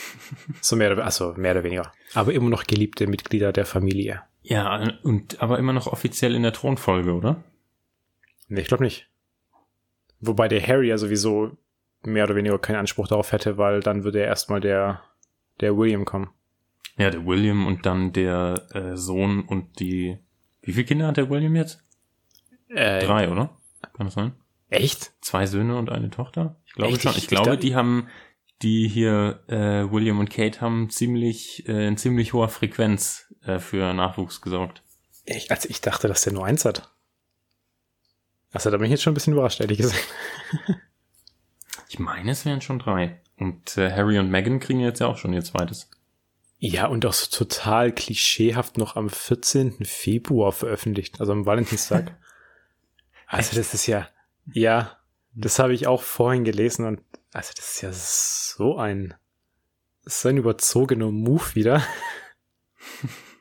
so 0.61 0.77
mehr 0.77 0.93
oder, 0.93 1.05
also 1.05 1.35
mehr 1.37 1.53
oder 1.53 1.65
weniger. 1.65 1.93
Aber 2.15 2.33
immer 2.33 2.51
noch 2.51 2.65
geliebte 2.65 3.07
Mitglieder 3.07 3.53
der 3.53 3.67
Familie. 3.67 4.23
Ja, 4.43 4.93
und 5.03 5.41
aber 5.41 5.59
immer 5.59 5.73
noch 5.73 5.87
offiziell 5.87 6.35
in 6.35 6.43
der 6.43 6.53
Thronfolge, 6.53 7.13
oder? 7.13 7.43
Nee, 8.49 8.61
ich 8.61 8.69
glaube 8.69 8.85
nicht. 8.85 9.09
Wobei 10.21 10.49
der 10.49 10.67
Harry 10.67 10.89
ja 10.89 10.99
sowieso 10.99 11.57
mehr 12.03 12.25
oder 12.25 12.37
weniger 12.37 12.59
keinen 12.59 12.77
Anspruch 12.77 13.09
darauf 13.09 13.33
hätte, 13.33 13.57
weil 13.59 13.81
dann 13.81 14.05
würde 14.05 14.21
ja 14.21 14.27
erstmal 14.27 14.61
der, 14.61 15.03
der 15.61 15.77
William 15.77 16.05
kommen. 16.05 16.31
Ja, 16.97 17.11
der 17.11 17.27
William 17.27 17.67
und 17.67 17.87
dann 17.87 18.13
der 18.13 18.67
äh, 18.73 18.97
Sohn 18.97 19.43
und 19.43 19.81
die. 19.81 20.19
Wie 20.63 20.73
viele 20.73 20.85
Kinder 20.87 21.07
hat 21.09 21.17
der 21.17 21.29
William 21.29 21.57
jetzt? 21.57 21.83
Äh, 22.69 23.05
Drei, 23.05 23.31
oder? 23.31 23.57
Kann 23.97 24.07
das 24.07 24.15
sein? 24.15 24.33
Echt? 24.71 25.13
Zwei 25.21 25.47
Söhne 25.47 25.77
und 25.77 25.91
eine 25.91 26.11
Tochter? 26.11 26.57
Ich 26.67 26.73
glaube 26.73 26.93
Echt? 26.93 27.03
schon. 27.03 27.11
Ich- 27.13 27.19
Ich, 27.19 27.23
ich 27.25 27.29
glaube, 27.29 27.51
dachte- 27.51 27.61
die 27.61 27.75
haben, 27.75 28.09
die 28.63 28.89
hier, 28.89 29.43
äh, 29.49 29.91
William 29.91 30.19
und 30.21 30.31
Kate 30.31 30.61
haben 30.61 30.89
ziemlich, 30.91 31.69
äh, 31.69 31.87
in 31.89 31.97
ziemlich 31.97 32.33
hoher 32.33 32.49
Frequenz 32.49 33.33
äh, 33.45 33.59
für 33.59 33.93
Nachwuchs 33.93 34.41
gesorgt. 34.41 34.83
Ich, 35.25 35.51
also 35.51 35.69
ich 35.69 35.81
dachte, 35.81 36.09
dass 36.09 36.23
der 36.23 36.33
nur 36.33 36.45
eins 36.47 36.65
hat. 36.65 36.94
Also 38.55 38.71
da 38.71 38.77
bin 38.77 38.87
ich 38.87 38.93
jetzt 38.93 39.03
schon 39.03 39.11
ein 39.11 39.15
bisschen 39.15 39.35
überrascht, 39.35 39.61
ehrlich 39.61 39.79
gesagt. 39.79 40.03
Ich 41.89 42.01
meine, 42.01 42.33
es 42.33 42.45
wären 42.45 42.61
schon 42.61 42.81
drei. 42.81 43.21
Und 43.37 43.77
äh, 43.77 43.89
Harry 43.93 44.19
und 44.19 44.29
Meghan 44.29 44.59
kriegen 44.59 44.81
jetzt 44.81 44.99
ja 44.99 45.07
auch 45.07 45.17
schon 45.17 45.33
ihr 45.33 45.45
zweites. 45.45 45.89
Ja, 46.59 46.87
und 46.87 47.07
auch 47.07 47.13
so 47.13 47.31
total 47.31 47.93
klischeehaft 47.93 48.79
noch 48.79 48.97
am 48.97 49.09
14. 49.09 49.85
Februar 49.85 50.51
veröffentlicht, 50.51 51.21
also 51.21 51.31
am 51.31 51.47
Valentinstag. 51.47 52.17
also 53.29 53.55
das 53.55 53.75
ist 53.75 53.87
ja, 53.87 54.09
ja, 54.53 54.99
das 55.35 55.61
habe 55.61 55.73
ich 55.73 55.87
auch 55.87 56.03
vorhin 56.03 56.43
gelesen 56.43 56.85
und 56.85 57.01
also 57.33 57.53
das 57.55 57.75
ist 57.75 57.83
ja 57.83 57.93
so 57.93 58.77
ein, 58.77 59.15
so 60.03 60.31
ein 60.31 60.37
überzogener 60.37 61.13
Move 61.13 61.55
wieder. 61.55 61.81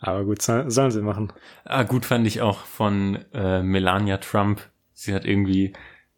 Aber 0.00 0.24
gut, 0.24 0.40
soll- 0.42 0.70
sollen 0.70 0.90
sie 0.90 1.02
machen. 1.02 1.32
Ah, 1.64 1.82
gut 1.82 2.04
fand 2.06 2.26
ich 2.26 2.40
auch 2.40 2.58
von 2.64 3.16
äh, 3.32 3.62
Melania 3.62 4.16
Trump. 4.16 4.62
Sie 4.92 5.14
hat 5.14 5.24
irgendwie 5.26 5.74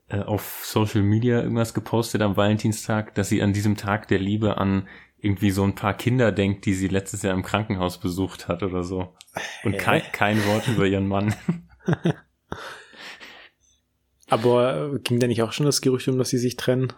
äh, 0.08 0.20
auf 0.20 0.62
Social 0.64 1.02
Media 1.02 1.40
irgendwas 1.42 1.74
gepostet 1.74 2.22
am 2.22 2.36
Valentinstag, 2.36 3.14
dass 3.16 3.28
sie 3.28 3.42
an 3.42 3.52
diesem 3.52 3.76
Tag 3.76 4.06
der 4.08 4.18
Liebe 4.20 4.56
an 4.56 4.88
irgendwie 5.18 5.50
so 5.50 5.62
ein 5.64 5.74
paar 5.74 5.94
Kinder 5.94 6.32
denkt, 6.32 6.64
die 6.66 6.74
sie 6.74 6.88
letztes 6.88 7.22
Jahr 7.22 7.34
im 7.34 7.42
Krankenhaus 7.42 7.98
besucht 7.98 8.48
hat 8.48 8.62
oder 8.62 8.82
so. 8.82 9.14
Und 9.64 9.78
kein, 9.78 10.02
kein 10.12 10.44
Wort 10.46 10.66
über 10.68 10.86
ihren 10.86 11.06
Mann. 11.06 11.34
Aber 14.28 14.92
äh, 14.94 14.98
ging 15.00 15.20
da 15.20 15.26
nicht 15.26 15.42
auch 15.42 15.52
schon 15.52 15.66
das 15.66 15.80
Gerücht 15.80 16.08
um, 16.08 16.18
dass 16.18 16.30
sie 16.30 16.38
sich 16.38 16.56
trennen? 16.56 16.92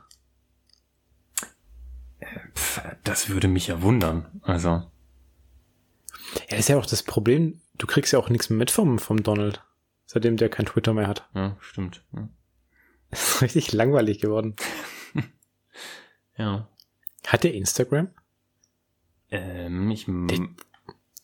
das 3.05 3.29
würde 3.29 3.49
mich 3.49 3.66
ja 3.68 3.83
wundern. 3.83 4.27
Also. 4.42 4.83
Ja, 6.35 6.40
das 6.51 6.61
ist 6.61 6.68
ja 6.68 6.79
auch 6.79 6.87
das 6.87 7.03
Problem, 7.03 7.61
du 7.79 7.87
kriegst 7.87 8.12
ja 8.12 8.18
auch 8.18 8.29
nichts 8.29 8.51
mehr 8.51 8.59
mit 8.59 8.70
vom, 8.70 8.99
vom 8.99 9.23
Donald, 9.23 9.62
seitdem 10.07 10.37
der 10.37 10.49
kein 10.49 10.66
Twitter 10.66 10.94
mehr 10.94 11.09
hat. 11.09 11.29
Ja, 11.35 11.57
stimmt. 11.61 12.05
Ja. 12.12 12.29
Das 13.11 13.37
ist 13.37 13.42
richtig 13.42 13.73
langweilig 13.73 14.18
geworden. 14.18 14.57
ja. 16.37 16.66
Hat 17.25 17.44
der 17.44 17.55
Instagram? 17.55 18.09
Ähm, 19.31 19.88
ich. 19.92 20.07
Der, 20.07 20.49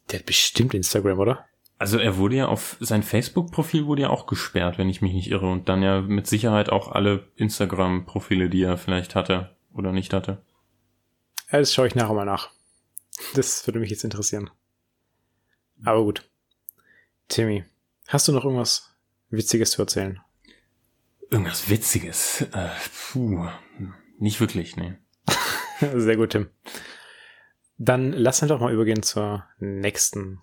der 0.09 0.19
hat 0.21 0.27
bestimmt 0.27 0.73
Instagram, 0.73 1.19
oder? 1.19 1.47
Also 1.79 1.99
er 1.99 2.17
wurde 2.19 2.37
ja 2.37 2.47
auf 2.47 2.77
sein 2.79 3.03
Facebook-Profil 3.03 3.87
wurde 3.87 4.03
ja 4.03 4.11
auch 4.11 4.27
gesperrt, 4.27 4.77
wenn 4.77 4.91
ich 4.91 5.01
mich 5.01 5.15
nicht 5.15 5.31
irre, 5.31 5.51
und 5.51 5.69
dann 5.69 5.83
ja 5.83 6.03
mit 6.03 6.27
Sicherheit 6.27 6.69
auch 6.69 6.93
alle 6.93 7.27
Instagram-Profile, 7.37 8.51
die 8.51 8.63
er 8.63 8.77
vielleicht 8.77 9.15
hatte 9.15 9.57
oder 9.73 9.91
nicht 9.91 10.13
hatte. 10.13 10.43
Ja, 11.51 11.59
das 11.59 11.73
schaue 11.73 11.87
ich 11.87 11.95
nachher 11.95 12.15
mal 12.15 12.27
nach. 12.27 12.51
Das 13.35 13.67
würde 13.67 13.81
mich 13.81 13.91
jetzt 13.91 14.05
interessieren. 14.05 14.51
Aber 15.85 16.03
gut. 16.03 16.31
Timmy, 17.29 17.65
hast 18.09 18.29
du 18.29 18.33
noch 18.33 18.45
irgendwas 18.45 18.97
Witziges 19.31 19.73
zu 19.73 19.83
erzählen? 19.83 20.21
Irgendwas 21.31 21.71
Witziges? 21.71 22.43
Äh, 22.53 22.71
puh, 23.13 23.47
nicht 24.19 24.41
wirklich, 24.41 24.77
nee. 24.77 24.95
Sehr 25.95 26.17
gut, 26.17 26.31
Tim. 26.31 26.51
Dann 27.79 28.13
lass 28.13 28.43
uns 28.43 28.49
doch 28.49 28.61
mal 28.61 28.73
übergehen 28.73 29.03
zur 29.03 29.47
nächsten 29.59 30.41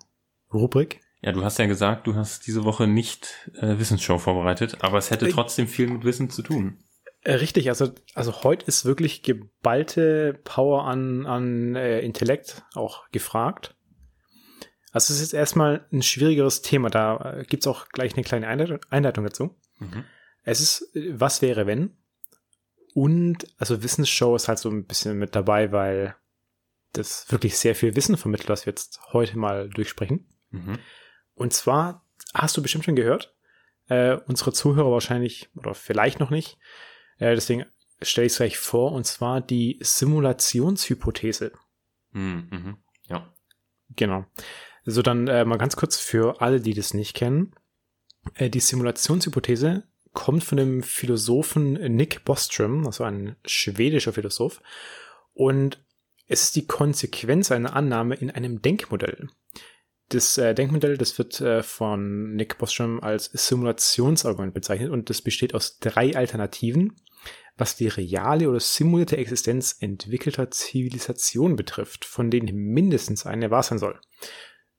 Rubrik. 0.52 1.00
Ja, 1.20 1.32
du 1.32 1.44
hast 1.44 1.58
ja 1.58 1.66
gesagt, 1.66 2.06
du 2.06 2.14
hast 2.14 2.46
diese 2.46 2.64
Woche 2.64 2.86
nicht 2.86 3.50
äh, 3.54 3.78
Wissensshow 3.78 4.18
vorbereitet, 4.18 4.78
aber 4.80 4.98
es 4.98 5.10
hätte 5.10 5.28
äh, 5.28 5.32
trotzdem 5.32 5.68
viel 5.68 5.88
mit 5.88 6.04
Wissen 6.04 6.30
zu 6.30 6.42
tun. 6.42 6.78
Äh, 7.22 7.34
richtig, 7.34 7.68
also, 7.68 7.90
also 8.14 8.44
heute 8.44 8.66
ist 8.66 8.84
wirklich 8.84 9.22
geballte 9.22 10.40
Power 10.44 10.84
an, 10.84 11.26
an 11.26 11.74
äh, 11.74 12.00
Intellekt 12.00 12.62
auch 12.74 13.08
gefragt. 13.10 13.76
Also 14.92 15.12
es 15.12 15.20
ist 15.20 15.32
jetzt 15.32 15.34
erstmal 15.34 15.86
ein 15.92 16.02
schwierigeres 16.02 16.62
Thema, 16.62 16.90
da 16.90 17.38
äh, 17.38 17.44
gibt's 17.44 17.66
auch 17.66 17.88
gleich 17.88 18.14
eine 18.14 18.24
kleine 18.24 18.46
Einleitung 18.46 19.24
dazu. 19.24 19.56
Mhm. 19.78 20.04
Es 20.44 20.60
ist, 20.60 20.94
äh, 20.96 21.20
was 21.20 21.42
wäre 21.42 21.66
wenn? 21.66 21.96
Und 22.94 23.46
also 23.58 23.82
Wissensshow 23.82 24.34
ist 24.34 24.48
halt 24.48 24.58
so 24.58 24.70
ein 24.70 24.86
bisschen 24.86 25.18
mit 25.18 25.36
dabei, 25.36 25.72
weil 25.72 26.16
das 26.92 27.30
wirklich 27.30 27.58
sehr 27.58 27.74
viel 27.74 27.94
Wissen 27.96 28.16
vermittelt, 28.16 28.48
was 28.48 28.66
wir 28.66 28.72
jetzt 28.72 29.00
heute 29.12 29.38
mal 29.38 29.68
durchsprechen. 29.68 30.26
Mhm. 30.50 30.78
Und 31.34 31.52
zwar 31.52 32.04
hast 32.34 32.56
du 32.56 32.62
bestimmt 32.62 32.84
schon 32.84 32.96
gehört, 32.96 33.34
äh, 33.88 34.16
unsere 34.26 34.52
Zuhörer 34.52 34.90
wahrscheinlich 34.90 35.48
oder 35.54 35.74
vielleicht 35.74 36.18
noch 36.18 36.30
nicht. 36.30 36.58
Äh, 37.18 37.34
deswegen 37.34 37.66
stelle 38.02 38.26
ich 38.26 38.32
es 38.32 38.38
gleich 38.38 38.58
vor, 38.58 38.92
und 38.92 39.04
zwar 39.04 39.40
die 39.40 39.78
Simulationshypothese. 39.80 41.52
Mhm, 42.12 42.48
mhm. 42.50 42.76
Ja. 43.08 43.32
Genau. 43.96 44.24
So, 44.90 45.02
dann 45.02 45.28
äh, 45.28 45.44
mal 45.44 45.58
ganz 45.58 45.76
kurz 45.76 45.98
für 45.98 46.40
alle, 46.40 46.62
die 46.62 46.72
das 46.72 46.94
nicht 46.94 47.14
kennen. 47.14 47.52
Äh, 48.36 48.48
die 48.48 48.60
Simulationshypothese 48.60 49.82
kommt 50.14 50.44
von 50.44 50.56
dem 50.56 50.82
Philosophen 50.82 51.74
Nick 51.94 52.24
Bostrom, 52.24 52.86
also 52.86 53.04
ein 53.04 53.36
schwedischer 53.44 54.14
Philosoph. 54.14 54.62
Und 55.34 55.84
es 56.26 56.44
ist 56.44 56.56
die 56.56 56.66
Konsequenz 56.66 57.52
einer 57.52 57.76
Annahme 57.76 58.14
in 58.14 58.30
einem 58.30 58.62
Denkmodell. 58.62 59.28
Das 60.08 60.38
äh, 60.38 60.54
Denkmodell, 60.54 60.96
das 60.96 61.18
wird 61.18 61.38
äh, 61.42 61.62
von 61.62 62.34
Nick 62.34 62.56
Bostrom 62.56 63.02
als 63.02 63.26
Simulationsargument 63.26 64.54
bezeichnet 64.54 64.90
und 64.90 65.10
das 65.10 65.20
besteht 65.20 65.54
aus 65.54 65.78
drei 65.80 66.16
Alternativen, 66.16 66.96
was 67.58 67.76
die 67.76 67.88
reale 67.88 68.48
oder 68.48 68.60
simulierte 68.60 69.18
Existenz 69.18 69.76
entwickelter 69.80 70.50
Zivilisationen 70.50 71.56
betrifft, 71.56 72.06
von 72.06 72.30
denen 72.30 72.56
mindestens 72.56 73.26
eine 73.26 73.50
wahr 73.50 73.62
sein 73.62 73.78
soll. 73.78 74.00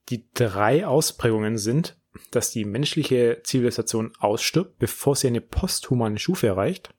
Die 0.09 0.25
drei 0.33 0.85
Ausprägungen 0.85 1.57
sind, 1.57 1.97
dass 2.31 2.51
die 2.51 2.65
menschliche 2.65 3.41
Zivilisation 3.43 4.13
ausstirbt, 4.19 4.79
bevor 4.79 5.15
sie 5.15 5.27
eine 5.27 5.41
posthumane 5.41 6.17
Stufe 6.17 6.47
erreicht, 6.47 6.93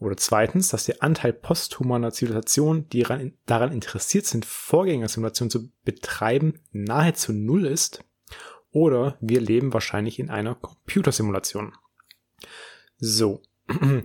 oder 0.00 0.16
zweitens, 0.16 0.70
dass 0.70 0.86
der 0.86 1.02
Anteil 1.02 1.34
posthumaner 1.34 2.10
Zivilisation, 2.10 2.88
die 2.88 3.04
daran 3.44 3.70
interessiert 3.70 4.24
sind, 4.24 4.46
Vorgängersimulationen 4.46 5.50
zu 5.50 5.70
betreiben, 5.84 6.60
nahezu 6.72 7.34
null 7.34 7.66
ist. 7.66 8.02
Oder 8.72 9.18
wir 9.20 9.42
leben 9.42 9.74
wahrscheinlich 9.74 10.18
in 10.18 10.30
einer 10.30 10.54
Computersimulation. 10.54 11.74
So. 12.98 13.42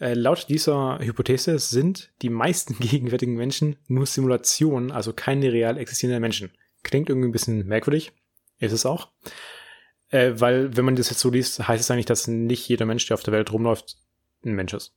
Äh, 0.00 0.14
laut 0.14 0.48
dieser 0.48 0.98
Hypothese 0.98 1.56
sind 1.60 2.12
die 2.20 2.28
meisten 2.28 2.76
gegenwärtigen 2.80 3.36
Menschen 3.36 3.76
nur 3.86 4.06
Simulationen, 4.06 4.90
also 4.90 5.12
keine 5.12 5.52
real 5.52 5.78
existierenden 5.78 6.20
Menschen. 6.20 6.50
Klingt 6.84 7.08
irgendwie 7.08 7.28
ein 7.28 7.32
bisschen 7.32 7.66
merkwürdig. 7.66 8.12
Ist 8.58 8.72
es 8.72 8.86
auch. 8.86 9.10
Äh, 10.10 10.34
weil, 10.36 10.76
wenn 10.76 10.84
man 10.84 10.94
das 10.94 11.10
jetzt 11.10 11.18
so 11.18 11.30
liest, 11.30 11.66
heißt 11.66 11.82
es 11.82 11.90
eigentlich, 11.90 12.06
dass 12.06 12.28
nicht 12.28 12.68
jeder 12.68 12.86
Mensch, 12.86 13.04
der 13.06 13.14
auf 13.14 13.24
der 13.24 13.32
Welt 13.32 13.52
rumläuft, 13.52 13.96
ein 14.44 14.52
Mensch 14.54 14.72
ist. 14.72 14.94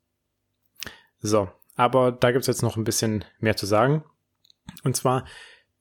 So, 1.19 1.50
aber 1.76 2.12
da 2.12 2.32
gibt's 2.32 2.47
jetzt 2.47 2.62
noch 2.62 2.78
ein 2.78 2.84
bisschen 2.84 3.26
mehr 3.39 3.58
zu 3.58 3.65
sagen. 3.65 4.04
Und 4.84 4.95
zwar, 4.95 5.26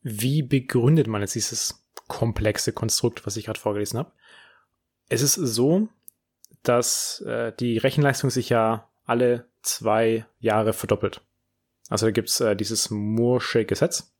wie 0.02 0.42
begründet 0.42 1.06
man 1.06 1.20
jetzt 1.20 1.34
dieses 1.34 1.84
komplexe 2.08 2.72
Konstrukt, 2.72 3.26
was 3.26 3.36
ich 3.36 3.44
gerade 3.44 3.60
vorgelesen 3.60 3.98
habe? 3.98 4.12
Es 5.08 5.20
ist 5.20 5.34
so, 5.34 5.88
dass 6.62 7.20
äh, 7.22 7.52
die 7.58 7.78
Rechenleistung 7.78 8.30
sich 8.30 8.48
ja 8.48 8.88
alle 9.04 9.46
zwei 9.62 10.26
Jahre 10.38 10.72
verdoppelt. 10.72 11.20
Also 11.88 12.06
da 12.06 12.12
gibt's 12.12 12.40
äh, 12.40 12.56
dieses 12.56 12.90
Moore'sche 12.90 13.64
Gesetz. 13.64 14.12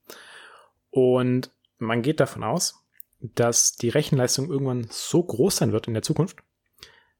Und 0.90 1.50
man 1.78 2.02
geht 2.02 2.20
davon 2.20 2.44
aus, 2.44 2.82
dass 3.20 3.76
die 3.76 3.88
Rechenleistung 3.88 4.50
irgendwann 4.50 4.86
so 4.90 5.22
groß 5.22 5.56
sein 5.56 5.72
wird 5.72 5.88
in 5.88 5.94
der 5.94 6.02
Zukunft, 6.02 6.38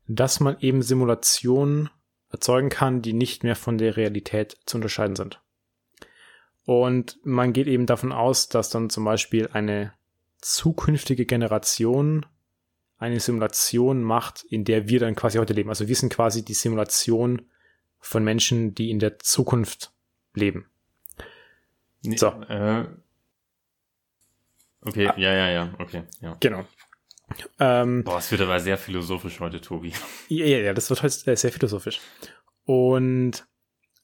dass 0.07 0.40
man 0.40 0.59
eben 0.61 0.83
Simulationen 0.83 1.90
erzeugen 2.31 2.69
kann, 2.69 3.03
die 3.03 3.12
nicht 3.12 3.45
mehr 3.45 3.57
von 3.57 3.79
der 3.79 3.97
Realität 3.97 4.57
zu 4.66 4.77
unterscheiden 4.77 5.16
sind. 5.16 5.40
Und 6.64 7.19
man 7.23 7.53
geht 7.53 7.69
eben 7.69 7.87
davon 7.87 8.12
aus, 8.12 8.49
dass 8.49 8.71
dann 8.71 8.90
zum 8.90 9.05
Beispiel 9.05 9.49
eine 9.53 9.92
zukünftige 10.40 11.25
Generation 11.25 12.27
eine 12.99 13.21
Simulation 13.21 14.03
macht, 14.03 14.45
in 14.45 14.64
der 14.64 14.88
wir 14.88 15.01
dann 15.01 15.14
quasi 15.14 15.38
heute 15.38 15.53
leben. 15.53 15.69
Also 15.69 15.87
wir 15.87 15.95
sind 15.95 16.12
quasi 16.12 16.45
die 16.45 16.55
Simulation 16.55 17.42
von 18.01 18.25
Menschen, 18.25 18.75
die 18.75 18.90
in 18.90 18.99
der 18.99 19.19
Zukunft 19.19 19.92
leben. 20.35 20.66
So. 22.03 22.29
Äh, 22.49 22.87
okay, 24.87 25.05
ja, 25.16 25.33
ja, 25.33 25.51
ja, 25.51 25.75
okay, 25.79 26.03
ja. 26.20 26.37
Genau. 26.40 26.64
Ähm, 27.59 28.05
Boah, 28.05 28.18
es 28.18 28.31
wird 28.31 28.40
aber 28.40 28.61
sehr 28.61 28.79
philosophisch 28.79 29.40
heute, 29.40 29.61
Tobi. 29.61 29.92
Ja, 30.29 30.46
ja, 30.46 30.59
ja 30.59 30.75
das 30.75 30.90
wird 30.90 31.03
heute 31.03 31.37
sehr 31.37 31.53
philosophisch. 31.53 32.01
Und 32.64 33.46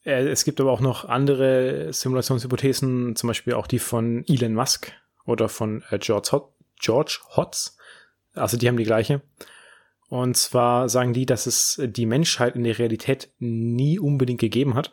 äh, 0.05 0.29
es 0.29 0.45
gibt 0.45 0.61
aber 0.61 0.73
auch 0.73 0.81
noch 0.81 1.05
andere 1.05 1.92
Simulationshypothesen, 1.92 3.16
zum 3.16 3.29
Beispiel 3.29 3.55
auch 3.55 3.66
die 3.66 3.79
von 3.79 4.25
Elon 4.27 4.55
Musk 4.55 4.92
oder 5.25 5.49
von 5.49 5.83
äh, 5.90 5.99
George, 5.99 6.31
Hot 6.33 6.53
George 6.81 7.21
Hotz. 7.37 7.77
Also 8.35 8.57
die 8.57 8.66
haben 8.66 8.77
die 8.77 8.85
gleiche. 8.85 9.23
Und 10.09 10.37
zwar 10.37 10.88
sagen 10.88 11.12
die, 11.12 11.25
dass 11.25 11.47
es 11.47 11.81
die 11.83 12.07
Menschheit 12.07 12.57
in 12.57 12.64
der 12.64 12.79
Realität 12.79 13.31
nie 13.38 13.99
unbedingt 13.99 14.40
gegeben 14.40 14.75
hat, 14.75 14.90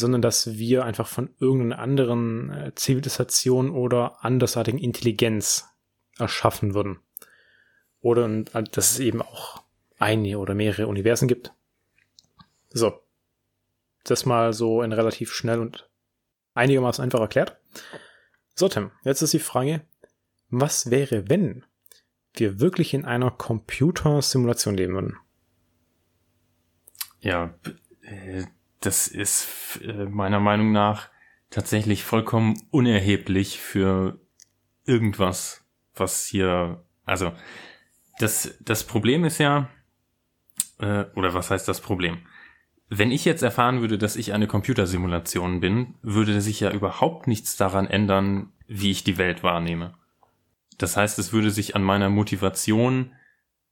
sondern 0.00 0.22
dass 0.22 0.58
wir 0.58 0.84
einfach 0.84 1.06
von 1.06 1.34
irgendeiner 1.38 1.80
anderen 1.80 2.50
äh, 2.50 2.74
Zivilisation 2.74 3.70
oder 3.70 4.24
andersartigen 4.24 4.80
Intelligenz 4.80 5.68
erschaffen 6.18 6.74
würden. 6.74 6.98
Oder 8.00 8.28
dass 8.28 8.92
es 8.92 8.98
eben 8.98 9.22
auch 9.22 9.62
eine 9.98 10.38
oder 10.38 10.54
mehrere 10.54 10.86
Universen 10.86 11.28
gibt. 11.28 11.52
So. 12.70 13.00
Das 14.04 14.24
mal 14.24 14.54
so 14.54 14.82
in 14.82 14.92
relativ 14.92 15.32
schnell 15.32 15.60
und 15.60 15.90
einigermaßen 16.54 17.04
einfach 17.04 17.20
erklärt. 17.20 17.58
So, 18.54 18.68
Tim, 18.68 18.90
jetzt 19.04 19.20
ist 19.20 19.34
die 19.34 19.38
Frage, 19.38 19.82
was 20.48 20.90
wäre, 20.90 21.28
wenn 21.28 21.64
wir 22.34 22.60
wirklich 22.60 22.94
in 22.94 23.04
einer 23.04 23.30
Computersimulation 23.30 24.76
leben 24.76 24.94
würden? 24.94 25.16
Ja, 27.20 27.54
äh, 28.02 28.44
das 28.80 29.08
ist 29.08 29.80
äh, 29.82 30.06
meiner 30.06 30.40
Meinung 30.40 30.72
nach 30.72 31.08
tatsächlich 31.50 32.04
vollkommen 32.04 32.60
unerheblich 32.70 33.60
für 33.60 34.20
irgendwas, 34.84 35.64
was 35.94 36.26
hier, 36.26 36.84
also 37.04 37.32
das, 38.18 38.56
das 38.60 38.84
Problem 38.84 39.24
ist 39.24 39.38
ja, 39.38 39.68
äh, 40.78 41.04
oder 41.14 41.34
was 41.34 41.50
heißt 41.50 41.68
das 41.68 41.80
Problem? 41.80 42.18
Wenn 42.88 43.12
ich 43.12 43.24
jetzt 43.24 43.42
erfahren 43.42 43.80
würde, 43.80 43.98
dass 43.98 44.16
ich 44.16 44.32
eine 44.32 44.46
Computersimulation 44.46 45.60
bin, 45.60 45.94
würde 46.02 46.40
sich 46.40 46.60
ja 46.60 46.72
überhaupt 46.72 47.26
nichts 47.26 47.56
daran 47.56 47.86
ändern, 47.86 48.52
wie 48.66 48.90
ich 48.90 49.04
die 49.04 49.18
Welt 49.18 49.42
wahrnehme. 49.42 49.94
Das 50.78 50.96
heißt, 50.96 51.18
es 51.18 51.32
würde 51.32 51.50
sich 51.50 51.76
an 51.76 51.82
meiner 51.82 52.08
Motivation 52.08 53.12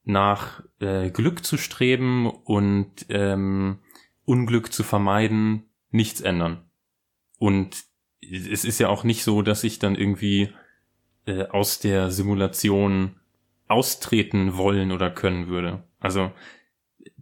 nach 0.04 0.62
äh, 0.80 1.10
Glück 1.10 1.44
zu 1.44 1.56
streben 1.56 2.30
und 2.30 3.06
ähm, 3.08 3.78
Unglück 4.28 4.72
zu 4.72 4.82
vermeiden 4.82 5.64
nichts 5.90 6.20
ändern. 6.20 6.68
Und 7.38 7.84
es 8.20 8.64
ist 8.64 8.78
ja 8.78 8.88
auch 8.88 9.02
nicht 9.02 9.24
so, 9.24 9.40
dass 9.40 9.64
ich 9.64 9.78
dann 9.78 9.94
irgendwie 9.94 10.52
äh, 11.26 11.44
aus 11.46 11.78
der 11.78 12.10
Simulation 12.10 13.16
austreten 13.68 14.56
wollen 14.56 14.92
oder 14.92 15.10
können 15.10 15.48
würde. 15.48 15.82
Also 15.98 16.30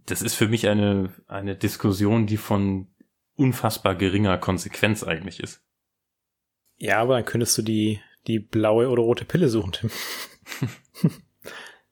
das 0.05 0.21
ist 0.21 0.35
für 0.35 0.49
mich 0.49 0.67
eine, 0.67 1.13
eine 1.27 1.55
Diskussion, 1.55 2.27
die 2.27 2.37
von 2.37 2.87
unfassbar 3.35 3.95
geringer 3.95 4.37
Konsequenz 4.37 5.03
eigentlich 5.03 5.39
ist. 5.39 5.63
Ja, 6.77 6.99
aber 6.99 7.15
dann 7.15 7.25
könntest 7.25 7.57
du 7.57 7.61
die, 7.61 8.01
die 8.27 8.39
blaue 8.39 8.89
oder 8.89 9.03
rote 9.03 9.25
Pille 9.25 9.47
suchen, 9.47 9.71
Tim. 9.71 9.89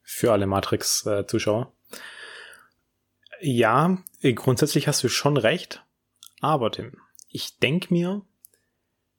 Für 0.01 0.31
alle 0.31 0.45
Matrix-Zuschauer. 0.45 1.74
Ja, 3.47 3.95
grundsätzlich 4.23 4.87
hast 4.87 5.03
du 5.03 5.07
schon 5.07 5.37
recht. 5.37 5.85
Aber 6.41 6.71
Tim, 6.71 6.97
ich 7.29 7.59
denke 7.59 7.93
mir, 7.93 8.23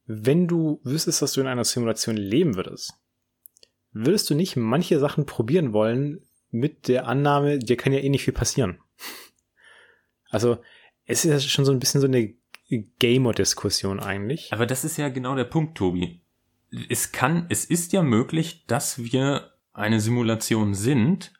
wenn 0.05 0.49
du 0.49 0.81
wüsstest, 0.83 1.21
dass 1.21 1.31
du 1.31 1.39
in 1.39 1.47
einer 1.47 1.63
Simulation 1.63 2.17
leben 2.17 2.57
würdest, 2.57 2.95
würdest 3.93 4.29
du 4.29 4.35
nicht 4.35 4.57
manche 4.57 4.99
Sachen 4.99 5.25
probieren 5.25 5.71
wollen 5.71 6.27
mit 6.49 6.89
der 6.89 7.07
Annahme, 7.07 7.57
dir 7.57 7.77
kann 7.77 7.93
ja 7.93 7.99
eh 7.99 8.09
nicht 8.09 8.25
viel 8.25 8.33
passieren. 8.33 8.79
Also, 10.29 10.57
es 11.05 11.23
ist 11.23 11.49
schon 11.49 11.63
so 11.63 11.71
ein 11.71 11.79
bisschen 11.79 12.01
so 12.01 12.07
eine 12.07 12.33
Gamer-Diskussion 12.69 14.01
eigentlich. 14.01 14.51
Aber 14.51 14.65
das 14.65 14.83
ist 14.83 14.97
ja 14.97 15.07
genau 15.07 15.37
der 15.37 15.45
Punkt, 15.45 15.77
Tobi. 15.77 16.21
Es 16.89 17.13
kann, 17.13 17.45
es 17.47 17.63
ist 17.63 17.93
ja 17.93 18.03
möglich, 18.03 18.65
dass 18.67 19.01
wir 19.01 19.53
eine 19.71 20.01
Simulation 20.01 20.73
sind, 20.73 21.31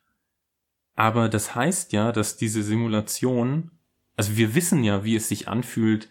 aber 0.97 1.29
das 1.29 1.53
heißt 1.53 1.93
ja, 1.93 2.11
dass 2.11 2.37
diese 2.37 2.63
Simulation, 2.63 3.69
also 4.15 4.35
wir 4.35 4.55
wissen 4.55 4.83
ja, 4.83 5.03
wie 5.03 5.15
es 5.15 5.29
sich 5.29 5.47
anfühlt, 5.47 6.09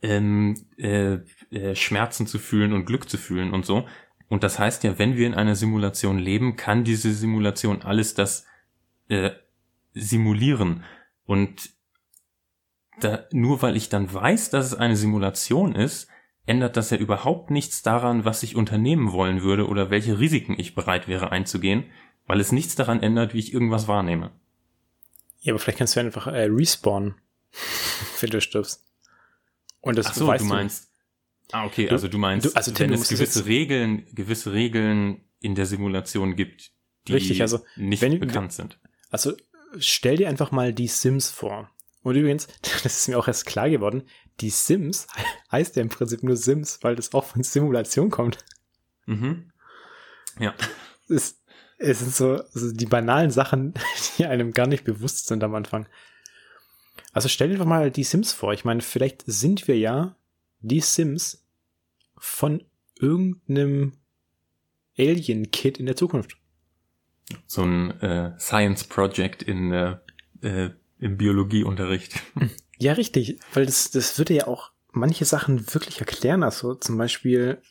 ähm, 0.00 0.56
äh, 0.78 1.18
äh, 1.50 1.76
Schmerzen 1.76 2.26
zu 2.26 2.38
fühlen 2.38 2.72
und 2.72 2.86
Glück 2.86 3.10
zu 3.10 3.18
fühlen 3.18 3.52
und 3.52 3.66
so. 3.66 3.86
Und 4.28 4.42
das 4.42 4.58
heißt 4.58 4.84
ja, 4.84 4.98
wenn 4.98 5.16
wir 5.16 5.26
in 5.26 5.34
einer 5.34 5.54
Simulation 5.54 6.18
leben, 6.18 6.56
kann 6.56 6.82
diese 6.82 7.12
Simulation 7.12 7.82
alles 7.82 8.14
das 8.14 8.46
äh, 9.08 9.32
simulieren. 9.92 10.82
Und 11.26 11.68
da, 13.00 13.26
nur 13.32 13.60
weil 13.60 13.76
ich 13.76 13.90
dann 13.90 14.12
weiß, 14.12 14.48
dass 14.48 14.64
es 14.64 14.74
eine 14.74 14.96
Simulation 14.96 15.74
ist, 15.74 16.08
ändert 16.46 16.78
das 16.78 16.88
ja 16.88 16.96
überhaupt 16.96 17.50
nichts 17.50 17.82
daran, 17.82 18.24
was 18.24 18.42
ich 18.42 18.56
unternehmen 18.56 19.12
wollen 19.12 19.42
würde 19.42 19.68
oder 19.68 19.90
welche 19.90 20.18
Risiken 20.18 20.58
ich 20.58 20.74
bereit 20.74 21.06
wäre 21.06 21.30
einzugehen, 21.30 21.84
weil 22.26 22.40
es 22.40 22.52
nichts 22.52 22.74
daran 22.74 23.02
ändert, 23.02 23.34
wie 23.34 23.38
ich 23.38 23.52
irgendwas 23.52 23.88
wahrnehme. 23.88 24.30
Ja, 25.40 25.52
aber 25.52 25.58
vielleicht 25.58 25.78
kannst 25.78 25.96
du 25.96 26.00
einfach 26.00 26.26
äh, 26.26 26.46
respawnen, 26.50 27.14
wenn 28.20 28.30
du 28.30 28.40
stirbst. 28.40 28.84
Und 29.80 29.98
das 29.98 30.06
Ach 30.06 30.14
so, 30.14 30.32
du 30.32 30.44
meinst. 30.44 30.90
Ah, 31.50 31.66
okay, 31.66 31.86
du, 31.86 31.92
also 31.92 32.08
du 32.08 32.18
meinst, 32.18 32.46
du, 32.46 32.50
also, 32.54 32.70
Tim, 32.70 32.90
wenn 32.90 32.98
es 32.98 33.08
gewisse 33.08 33.44
Regeln, 33.44 34.06
gewisse 34.14 34.52
Regeln 34.52 35.22
in 35.40 35.54
der 35.54 35.66
Simulation 35.66 36.36
gibt, 36.36 36.70
die 37.08 37.14
richtig, 37.14 37.42
also, 37.42 37.60
nicht 37.76 38.00
wenn, 38.00 38.18
bekannt 38.20 38.52
sind. 38.52 38.78
Also 39.10 39.34
stell 39.78 40.16
dir 40.16 40.28
einfach 40.28 40.50
mal 40.52 40.72
die 40.72 40.88
Sims 40.88 41.30
vor. 41.30 41.70
Und 42.02 42.16
übrigens, 42.16 42.46
das 42.82 42.96
ist 42.96 43.08
mir 43.08 43.18
auch 43.18 43.28
erst 43.28 43.46
klar 43.46 43.68
geworden, 43.68 44.04
die 44.40 44.50
Sims 44.50 45.06
heißt 45.52 45.76
ja 45.76 45.82
im 45.82 45.88
Prinzip 45.88 46.22
nur 46.22 46.36
Sims, 46.36 46.78
weil 46.82 46.96
das 46.96 47.12
auch 47.12 47.24
von 47.24 47.42
Simulation 47.42 48.10
kommt. 48.10 48.38
Mhm. 49.06 49.50
Ja. 50.38 50.54
Es, 51.08 51.41
es 51.82 52.00
sind 52.00 52.14
so 52.14 52.42
also 52.54 52.72
die 52.72 52.86
banalen 52.86 53.30
Sachen, 53.30 53.74
die 54.18 54.26
einem 54.26 54.52
gar 54.52 54.66
nicht 54.66 54.84
bewusst 54.84 55.26
sind 55.26 55.44
am 55.44 55.54
Anfang. 55.54 55.86
Also 57.12 57.28
stell 57.28 57.50
dir 57.50 57.58
doch 57.58 57.66
mal 57.66 57.90
die 57.90 58.04
Sims 58.04 58.32
vor. 58.32 58.52
Ich 58.52 58.64
meine, 58.64 58.80
vielleicht 58.80 59.24
sind 59.26 59.68
wir 59.68 59.78
ja 59.78 60.16
die 60.60 60.80
Sims 60.80 61.44
von 62.16 62.64
irgendeinem 62.98 63.98
Alien-Kid 64.98 65.78
in 65.78 65.86
der 65.86 65.96
Zukunft. 65.96 66.36
So 67.46 67.62
ein 67.62 67.90
äh, 68.00 68.38
Science 68.38 68.84
Project 68.84 69.42
in 69.42 69.72
äh, 69.72 69.96
äh, 70.42 70.70
im 70.98 71.16
Biologieunterricht. 71.16 72.20
Ja, 72.78 72.94
richtig, 72.94 73.38
weil 73.54 73.64
das, 73.64 73.92
das 73.92 74.18
würde 74.18 74.34
ja 74.34 74.48
auch 74.48 74.72
manche 74.90 75.24
Sachen 75.24 75.72
wirklich 75.72 76.00
erklären. 76.00 76.42
Also 76.42 76.74
zum 76.74 76.98
Beispiel, 76.98 77.62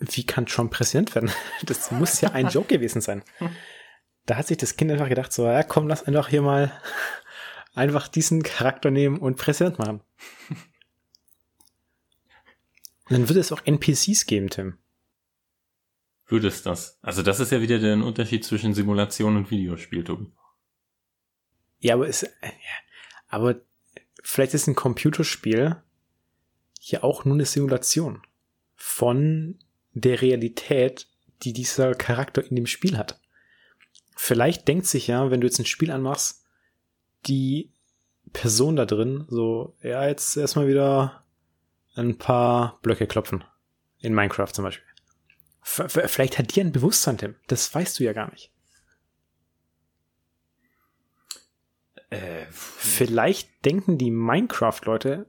wie 0.00 0.24
kann 0.24 0.46
Trump 0.46 0.72
Präsident 0.72 1.14
werden? 1.14 1.30
Das 1.64 1.90
muss 1.90 2.20
ja 2.20 2.32
ein 2.32 2.48
Joke 2.48 2.68
gewesen 2.68 3.00
sein. 3.00 3.22
Da 4.26 4.36
hat 4.36 4.46
sich 4.46 4.56
das 4.56 4.76
Kind 4.76 4.90
einfach 4.90 5.08
gedacht, 5.08 5.32
so, 5.32 5.46
ja 5.46 5.62
komm, 5.62 5.88
lass 5.88 6.04
einfach 6.04 6.28
hier 6.28 6.42
mal 6.42 6.72
einfach 7.74 8.08
diesen 8.08 8.42
Charakter 8.42 8.90
nehmen 8.90 9.18
und 9.18 9.36
Präsident 9.36 9.78
machen. 9.78 10.00
Und 13.08 13.18
dann 13.18 13.28
würde 13.28 13.40
es 13.40 13.52
auch 13.52 13.60
NPCs 13.64 14.26
geben, 14.26 14.50
Tim. 14.50 14.78
Würde 16.26 16.48
es 16.48 16.62
das? 16.62 16.98
Also 17.02 17.22
das 17.22 17.40
ist 17.40 17.50
ja 17.50 17.60
wieder 17.60 17.78
der 17.80 17.94
Unterschied 17.94 18.44
zwischen 18.44 18.72
Simulation 18.72 19.36
und 19.36 19.50
Videospiel, 19.50 20.04
Tobi. 20.04 20.32
Ja, 21.80 21.94
aber 21.94 22.08
es, 22.08 22.22
ja, 22.22 22.28
aber 23.28 23.56
vielleicht 24.22 24.54
ist 24.54 24.68
ein 24.68 24.76
Computerspiel 24.76 25.82
ja 26.78 27.02
auch 27.02 27.24
nur 27.24 27.34
eine 27.34 27.46
Simulation 27.46 28.22
von 28.76 29.58
der 29.92 30.22
Realität, 30.22 31.08
die 31.42 31.52
dieser 31.52 31.94
Charakter 31.94 32.44
in 32.44 32.56
dem 32.56 32.66
Spiel 32.66 32.96
hat. 32.96 33.20
Vielleicht 34.16 34.68
denkt 34.68 34.86
sich 34.86 35.06
ja, 35.06 35.30
wenn 35.30 35.40
du 35.40 35.46
jetzt 35.46 35.58
ein 35.58 35.66
Spiel 35.66 35.90
anmachst, 35.90 36.44
die 37.26 37.72
Person 38.32 38.76
da 38.76 38.86
drin, 38.86 39.24
so, 39.28 39.76
ja, 39.82 40.06
jetzt 40.06 40.36
erstmal 40.36 40.68
wieder 40.68 41.24
ein 41.94 42.18
paar 42.18 42.78
Blöcke 42.82 43.06
klopfen. 43.06 43.44
In 43.98 44.14
Minecraft 44.14 44.52
zum 44.52 44.64
Beispiel. 44.64 44.86
F 45.62 46.06
vielleicht 46.06 46.38
hat 46.38 46.54
die 46.54 46.60
ein 46.60 46.72
Bewusstsein, 46.72 47.18
Tim. 47.18 47.34
Das 47.48 47.74
weißt 47.74 47.98
du 47.98 48.04
ja 48.04 48.12
gar 48.12 48.30
nicht. 48.30 48.50
Äh, 52.08 52.46
vielleicht 52.50 53.64
denken 53.64 53.98
die 53.98 54.10
Minecraft-Leute 54.10 55.26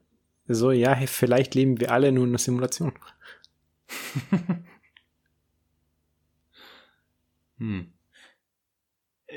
so, 0.48 0.70
ja, 0.70 0.92
hey, 0.92 1.06
vielleicht 1.06 1.54
leben 1.54 1.80
wir 1.80 1.92
alle 1.92 2.12
nur 2.12 2.24
in 2.24 2.30
einer 2.30 2.38
Simulation. 2.38 2.92
hm. 7.58 7.92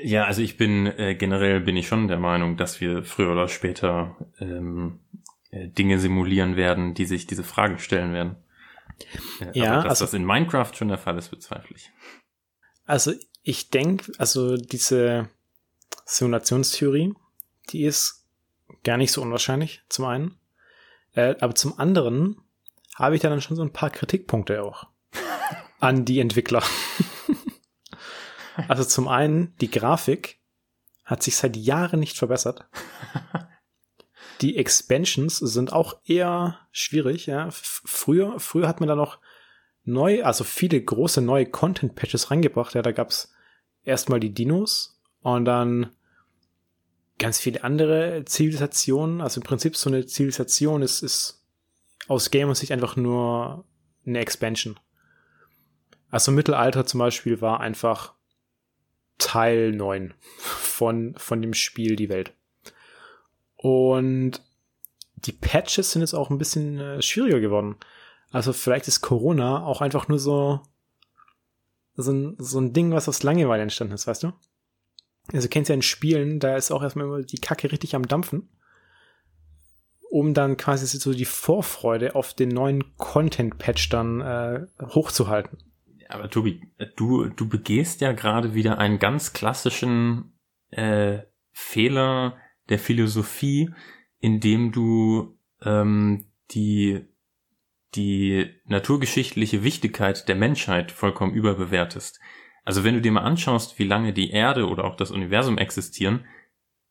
Ja, 0.02 0.24
also 0.24 0.42
ich 0.42 0.56
bin 0.56 0.86
äh, 0.86 1.14
generell 1.14 1.60
bin 1.60 1.76
ich 1.76 1.86
schon 1.88 2.08
der 2.08 2.18
Meinung, 2.18 2.56
dass 2.56 2.80
wir 2.80 3.02
früher 3.04 3.32
oder 3.32 3.48
später 3.48 4.16
ähm, 4.38 5.00
äh, 5.50 5.68
Dinge 5.68 5.98
simulieren 5.98 6.56
werden, 6.56 6.94
die 6.94 7.06
sich 7.06 7.26
diese 7.26 7.44
Fragen 7.44 7.78
stellen 7.78 8.12
werden. 8.12 8.36
Äh, 9.40 9.58
ja, 9.58 9.72
aber 9.72 9.82
dass 9.84 10.02
also, 10.02 10.04
das 10.04 10.14
in 10.14 10.24
Minecraft 10.24 10.72
schon 10.74 10.88
der 10.88 10.98
Fall 10.98 11.16
ist, 11.18 11.30
bezweifle 11.30 11.76
ich. 11.76 11.90
Also 12.84 13.12
ich 13.42 13.70
denke, 13.70 14.12
also 14.18 14.56
diese 14.56 15.28
Simulationstheorie, 16.04 17.14
die 17.70 17.84
ist 17.84 18.26
gar 18.84 18.96
nicht 18.96 19.12
so 19.12 19.22
unwahrscheinlich, 19.22 19.82
zum 19.88 20.04
einen. 20.04 20.38
Äh, 21.14 21.36
aber 21.40 21.54
zum 21.54 21.78
anderen 21.78 22.40
habe 22.96 23.14
ich 23.14 23.22
da 23.22 23.28
dann 23.28 23.40
schon 23.40 23.56
so 23.56 23.62
ein 23.62 23.72
paar 23.72 23.90
Kritikpunkte 23.90 24.62
auch 24.62 24.88
an 25.80 26.04
die 26.04 26.18
Entwickler. 26.18 26.62
Also 28.68 28.84
zum 28.84 29.06
einen, 29.06 29.54
die 29.60 29.70
Grafik 29.70 30.40
hat 31.04 31.22
sich 31.22 31.36
seit 31.36 31.56
Jahren 31.56 32.00
nicht 32.00 32.16
verbessert. 32.16 32.66
Die 34.42 34.58
Expansions 34.58 35.38
sind 35.38 35.72
auch 35.72 35.98
eher 36.04 36.58
schwierig, 36.70 37.24
ja. 37.24 37.48
Früher, 37.50 38.38
früher 38.38 38.68
hat 38.68 38.80
man 38.80 38.88
da 38.88 38.94
noch 38.94 39.18
neu, 39.84 40.24
also 40.24 40.44
viele 40.44 40.78
große 40.78 41.22
neue 41.22 41.46
Content-Patches 41.46 42.30
reingebracht. 42.30 42.74
Ja, 42.74 42.82
da 42.82 42.92
gab's 42.92 43.32
erstmal 43.82 44.20
die 44.20 44.34
Dinos 44.34 45.00
und 45.22 45.46
dann 45.46 45.90
ganz 47.18 47.38
viele 47.38 47.64
andere 47.64 48.24
Zivilisationen. 48.26 49.22
Also 49.22 49.40
im 49.40 49.46
Prinzip 49.46 49.74
so 49.74 49.88
eine 49.88 50.04
Zivilisation 50.04 50.82
ist, 50.82 51.02
ist 51.02 51.35
aus 52.08 52.30
Gamer-Sicht 52.30 52.72
einfach 52.72 52.96
nur 52.96 53.64
eine 54.06 54.20
Expansion. 54.20 54.78
Also 56.10 56.32
Mittelalter 56.32 56.86
zum 56.86 56.98
Beispiel 56.98 57.40
war 57.40 57.60
einfach 57.60 58.14
Teil 59.18 59.72
9 59.72 60.14
von, 60.38 61.14
von 61.16 61.42
dem 61.42 61.54
Spiel 61.54 61.96
Die 61.96 62.08
Welt. 62.08 62.32
Und 63.56 64.40
die 65.16 65.32
Patches 65.32 65.90
sind 65.90 66.02
jetzt 66.02 66.14
auch 66.14 66.30
ein 66.30 66.38
bisschen 66.38 66.78
äh, 66.78 67.02
schwieriger 67.02 67.40
geworden. 67.40 67.76
Also 68.30 68.52
vielleicht 68.52 68.86
ist 68.86 69.00
Corona 69.00 69.64
auch 69.64 69.80
einfach 69.80 70.08
nur 70.08 70.18
so, 70.18 70.60
so, 71.96 72.12
ein, 72.12 72.36
so 72.38 72.60
ein 72.60 72.72
Ding, 72.72 72.92
was 72.92 73.08
aus 73.08 73.22
Langeweile 73.22 73.62
entstanden 73.62 73.94
ist, 73.94 74.06
weißt 74.06 74.24
du? 74.24 74.32
Also 75.32 75.48
kennst 75.48 75.70
ja 75.70 75.74
in 75.74 75.82
Spielen, 75.82 76.38
da 76.38 76.56
ist 76.56 76.70
auch 76.70 76.82
erstmal 76.82 77.06
immer 77.06 77.22
die 77.22 77.40
Kacke 77.40 77.72
richtig 77.72 77.94
am 77.96 78.06
Dampfen, 78.06 78.48
um 80.16 80.32
dann 80.32 80.56
quasi 80.56 80.86
so 80.86 81.12
die 81.12 81.26
Vorfreude 81.26 82.14
auf 82.14 82.32
den 82.32 82.48
neuen 82.48 82.96
Content-Patch 82.96 83.90
dann 83.90 84.22
äh, 84.22 84.66
hochzuhalten. 84.80 85.58
Aber 86.08 86.30
Tobi, 86.30 86.62
du, 86.96 87.26
du 87.26 87.46
begehst 87.46 88.00
ja 88.00 88.12
gerade 88.12 88.54
wieder 88.54 88.78
einen 88.78 88.98
ganz 88.98 89.34
klassischen 89.34 90.32
äh, 90.70 91.18
Fehler 91.52 92.38
der 92.70 92.78
Philosophie, 92.78 93.70
indem 94.18 94.72
du 94.72 95.36
ähm, 95.62 96.24
die 96.50 97.04
die 97.94 98.50
naturgeschichtliche 98.64 99.62
Wichtigkeit 99.62 100.28
der 100.28 100.36
Menschheit 100.36 100.92
vollkommen 100.92 101.34
überbewertest. 101.34 102.20
Also 102.64 102.84
wenn 102.84 102.94
du 102.94 103.00
dir 103.00 103.12
mal 103.12 103.22
anschaust, 103.22 103.78
wie 103.78 103.84
lange 103.84 104.12
die 104.12 104.30
Erde 104.30 104.66
oder 104.68 104.84
auch 104.84 104.96
das 104.96 105.10
Universum 105.10 105.56
existieren, 105.56 106.24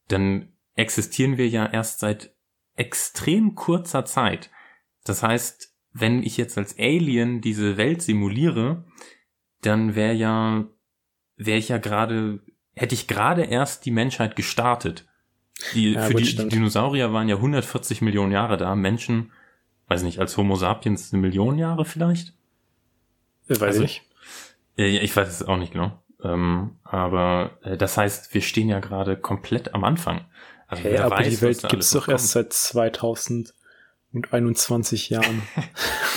dann 0.07 0.53
existieren 0.75 1.37
wir 1.37 1.47
ja 1.47 1.65
erst 1.65 1.99
seit 1.99 2.34
extrem 2.75 3.55
kurzer 3.55 4.05
Zeit. 4.05 4.49
Das 5.03 5.23
heißt, 5.23 5.73
wenn 5.93 6.23
ich 6.23 6.37
jetzt 6.37 6.57
als 6.57 6.77
Alien 6.77 7.41
diese 7.41 7.77
Welt 7.77 8.01
simuliere, 8.01 8.83
dann 9.61 9.95
wäre 9.95 10.13
ja, 10.13 10.65
wäre 11.37 11.57
ich 11.57 11.69
ja 11.69 11.77
gerade, 11.77 12.41
hätte 12.73 12.95
ich 12.95 13.07
gerade 13.07 13.43
erst 13.43 13.85
die 13.85 13.91
Menschheit 13.91 14.35
gestartet. 14.35 15.07
Die, 15.73 15.93
ja, 15.93 16.01
für 16.01 16.13
gut, 16.13 16.21
die 16.21 16.25
stimmt. 16.25 16.51
Dinosaurier 16.51 17.13
waren 17.13 17.29
ja 17.29 17.35
140 17.35 18.01
Millionen 18.01 18.31
Jahre 18.31 18.57
da, 18.57 18.75
Menschen, 18.75 19.31
weiß 19.87 20.03
nicht, 20.03 20.19
als 20.19 20.35
Homo 20.35 20.55
sapiens 20.55 21.13
eine 21.13 21.21
Million 21.21 21.57
Jahre 21.57 21.85
vielleicht? 21.85 22.33
Ich 23.47 23.61
weiß 23.61 23.61
also, 23.61 23.81
nicht. 23.83 24.03
Äh, 24.77 24.97
ich 24.97 25.15
weiß 25.15 25.29
es 25.29 25.43
auch 25.43 25.57
nicht 25.57 25.73
genau. 25.73 26.01
Ähm, 26.23 26.77
aber 26.83 27.57
äh, 27.61 27.77
das 27.77 27.97
heißt, 27.97 28.33
wir 28.33 28.41
stehen 28.41 28.67
ja 28.67 28.79
gerade 28.79 29.15
komplett 29.15 29.73
am 29.73 29.83
Anfang. 29.83 30.25
Also 30.67 30.83
hey, 30.83 30.97
aber 30.97 31.17
weiß, 31.17 31.29
die 31.29 31.41
Welt 31.41 31.69
gibt's 31.69 31.91
doch 31.91 32.07
erst 32.07 32.29
seit 32.29 32.53
2021 32.53 35.09
Jahren. 35.09 35.43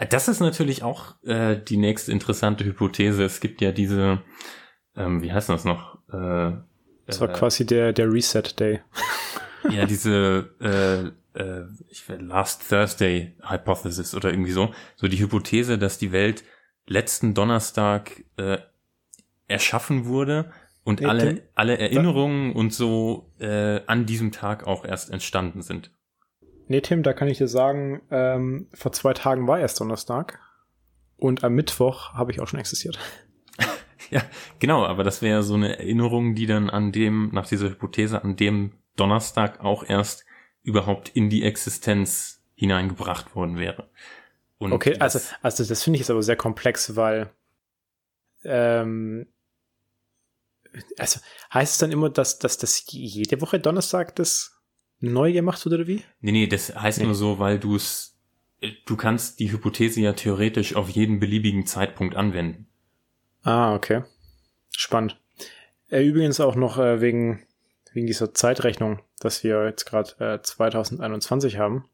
das 0.10 0.28
ist 0.28 0.40
natürlich 0.40 0.82
auch 0.82 1.14
äh, 1.24 1.56
die 1.56 1.76
nächste 1.76 2.12
interessante 2.12 2.64
Hypothese. 2.64 3.24
Es 3.24 3.40
gibt 3.40 3.60
ja 3.60 3.72
diese, 3.72 4.22
ähm, 4.96 5.22
wie 5.22 5.32
heißt 5.32 5.48
das 5.48 5.64
noch? 5.64 5.98
Äh, 6.12 6.52
das 7.06 7.20
war 7.20 7.30
äh, 7.30 7.32
quasi 7.32 7.66
der, 7.66 7.92
der 7.92 8.12
Reset 8.12 8.42
Day. 8.58 8.80
ja, 9.70 9.86
diese 9.86 10.50
äh, 10.60 11.10
äh, 11.34 11.64
ich 11.88 12.04
Last 12.08 12.68
Thursday 12.68 13.36
Hypothesis 13.42 14.14
oder 14.14 14.30
irgendwie 14.30 14.52
so. 14.52 14.72
So 14.96 15.08
die 15.08 15.18
Hypothese, 15.18 15.78
dass 15.78 15.98
die 15.98 16.12
Welt 16.12 16.44
letzten 16.86 17.34
Donnerstag 17.34 18.24
äh, 18.36 18.58
erschaffen 19.48 20.06
wurde 20.06 20.52
und 20.84 21.00
hey, 21.00 21.08
alle, 21.08 21.34
Tim, 21.34 21.44
alle 21.54 21.78
Erinnerungen 21.78 22.52
und 22.52 22.72
so 22.72 23.30
äh, 23.38 23.80
an 23.86 24.06
diesem 24.06 24.32
Tag 24.32 24.66
auch 24.66 24.84
erst 24.84 25.10
entstanden 25.10 25.62
sind. 25.62 25.90
Nee, 26.68 26.80
Tim, 26.80 27.02
da 27.02 27.12
kann 27.12 27.28
ich 27.28 27.38
dir 27.38 27.48
sagen, 27.48 28.02
ähm, 28.10 28.68
vor 28.72 28.92
zwei 28.92 29.12
Tagen 29.12 29.46
war 29.46 29.60
erst 29.60 29.80
Donnerstag 29.80 30.40
und 31.16 31.44
am 31.44 31.54
Mittwoch 31.54 32.14
habe 32.14 32.32
ich 32.32 32.40
auch 32.40 32.48
schon 32.48 32.60
existiert. 32.60 32.98
ja, 34.10 34.22
genau, 34.58 34.84
aber 34.84 35.04
das 35.04 35.22
wäre 35.22 35.42
so 35.42 35.54
eine 35.54 35.78
Erinnerung, 35.78 36.34
die 36.34 36.46
dann 36.46 36.70
an 36.70 36.92
dem, 36.92 37.30
nach 37.32 37.46
dieser 37.46 37.68
Hypothese, 37.68 38.22
an 38.22 38.36
dem 38.36 38.72
Donnerstag 38.96 39.60
auch 39.60 39.84
erst 39.88 40.24
überhaupt 40.62 41.10
in 41.10 41.28
die 41.28 41.42
Existenz 41.42 42.42
hineingebracht 42.54 43.34
worden 43.34 43.58
wäre. 43.58 43.90
Und 44.58 44.72
okay, 44.72 44.96
also, 44.98 45.18
also 45.42 45.64
das 45.64 45.82
finde 45.82 45.96
ich 45.96 46.02
jetzt 46.02 46.10
aber 46.10 46.22
sehr 46.22 46.36
komplex, 46.36 46.94
weil 46.94 47.30
ähm, 48.44 49.26
also 50.98 51.20
heißt 51.52 51.72
es 51.72 51.78
dann 51.78 51.92
immer, 51.92 52.10
dass, 52.10 52.38
dass 52.38 52.58
das 52.58 52.84
jede 52.90 53.40
Woche 53.40 53.60
Donnerstag 53.60 54.16
das 54.16 54.60
neu 55.00 55.32
gemacht 55.32 55.64
wird 55.64 55.74
oder 55.74 55.86
wie? 55.86 56.02
Nee, 56.20 56.32
nee, 56.32 56.46
das 56.46 56.74
heißt 56.74 56.98
nee. 56.98 57.04
nur 57.04 57.14
so, 57.14 57.38
weil 57.38 57.58
du 57.58 57.76
es, 57.76 58.16
du 58.86 58.96
kannst 58.96 59.40
die 59.40 59.52
Hypothese 59.52 60.00
ja 60.00 60.12
theoretisch 60.12 60.76
auf 60.76 60.88
jeden 60.88 61.20
beliebigen 61.20 61.66
Zeitpunkt 61.66 62.16
anwenden. 62.16 62.66
Ah, 63.42 63.74
okay. 63.74 64.04
Spannend. 64.76 65.18
Äh, 65.90 66.06
übrigens 66.06 66.40
auch 66.40 66.54
noch 66.54 66.78
äh, 66.78 67.00
wegen, 67.00 67.44
wegen 67.92 68.06
dieser 68.06 68.32
Zeitrechnung, 68.32 69.00
dass 69.18 69.44
wir 69.44 69.64
jetzt 69.66 69.84
gerade 69.84 70.12
äh, 70.18 70.42
2021 70.42 71.58
haben, 71.58 71.84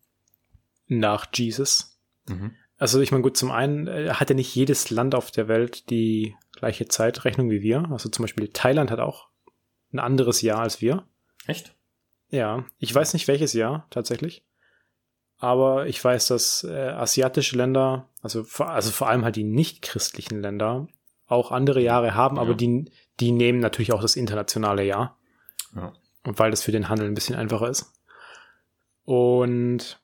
nach 0.86 1.26
Jesus. 1.34 1.98
Mhm. 2.28 2.52
Also 2.76 3.00
ich 3.00 3.10
meine, 3.10 3.22
gut, 3.22 3.36
zum 3.36 3.50
einen 3.50 3.88
äh, 3.88 4.10
hat 4.10 4.30
ja 4.30 4.36
nicht 4.36 4.54
jedes 4.54 4.90
Land 4.90 5.14
auf 5.14 5.30
der 5.30 5.48
Welt 5.48 5.90
die 5.90 6.36
gleiche 6.58 6.88
Zeitrechnung 6.88 7.50
wie 7.50 7.62
wir. 7.62 7.88
Also 7.90 8.08
zum 8.08 8.24
Beispiel 8.24 8.48
Thailand 8.48 8.90
hat 8.90 9.00
auch 9.00 9.28
ein 9.92 9.98
anderes 9.98 10.42
Jahr 10.42 10.60
als 10.60 10.80
wir. 10.80 11.04
Echt? 11.46 11.74
Ja, 12.30 12.64
ich 12.78 12.94
weiß 12.94 13.14
nicht 13.14 13.28
welches 13.28 13.52
Jahr 13.52 13.86
tatsächlich. 13.90 14.44
Aber 15.38 15.86
ich 15.86 16.02
weiß, 16.02 16.26
dass 16.26 16.64
äh, 16.64 16.88
asiatische 16.88 17.56
Länder, 17.56 18.08
also 18.22 18.42
vor, 18.42 18.70
also 18.70 18.90
vor 18.90 19.08
allem 19.08 19.24
halt 19.24 19.36
die 19.36 19.44
nicht 19.44 19.82
christlichen 19.82 20.42
Länder, 20.42 20.88
auch 21.26 21.52
andere 21.52 21.80
Jahre 21.80 22.14
haben, 22.14 22.36
ja. 22.36 22.42
aber 22.42 22.54
die, 22.54 22.90
die 23.20 23.32
nehmen 23.32 23.60
natürlich 23.60 23.92
auch 23.92 24.02
das 24.02 24.16
internationale 24.16 24.84
Jahr. 24.84 25.16
Ja. 25.76 25.92
Und 26.24 26.38
weil 26.38 26.50
das 26.50 26.62
für 26.62 26.72
den 26.72 26.88
Handel 26.88 27.06
ein 27.06 27.14
bisschen 27.14 27.36
einfacher 27.36 27.68
ist. 27.68 27.92
Und 29.04 30.00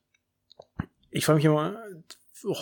ich 1.10 1.26
frage 1.26 1.36
mich 1.36 1.44
immer, 1.44 1.76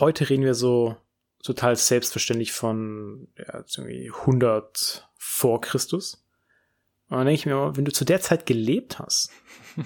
heute 0.00 0.28
reden 0.30 0.44
wir 0.44 0.54
so 0.54 0.96
total 1.42 1.76
selbstverständlich 1.76 2.52
von 2.52 3.28
ja, 3.36 3.64
irgendwie 3.76 4.10
100 4.10 5.08
vor 5.16 5.60
Christus. 5.60 6.24
Und 7.08 7.18
dann 7.18 7.26
denke 7.26 7.40
ich 7.40 7.46
mir 7.46 7.52
immer, 7.52 7.76
wenn 7.76 7.84
du 7.84 7.92
zu 7.92 8.04
der 8.04 8.20
Zeit 8.20 8.46
gelebt 8.46 8.98
hast, 8.98 9.30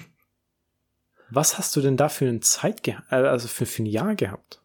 was 1.29 1.57
hast 1.57 1.75
du 1.75 1.81
denn 1.81 1.97
da 1.97 2.09
für 2.09 2.27
eine 2.27 2.39
Zeit, 2.39 2.87
äh, 2.87 2.93
also 3.09 3.47
für, 3.47 3.65
für 3.65 3.83
ein 3.83 3.87
Jahr 3.87 4.15
gehabt? 4.15 4.61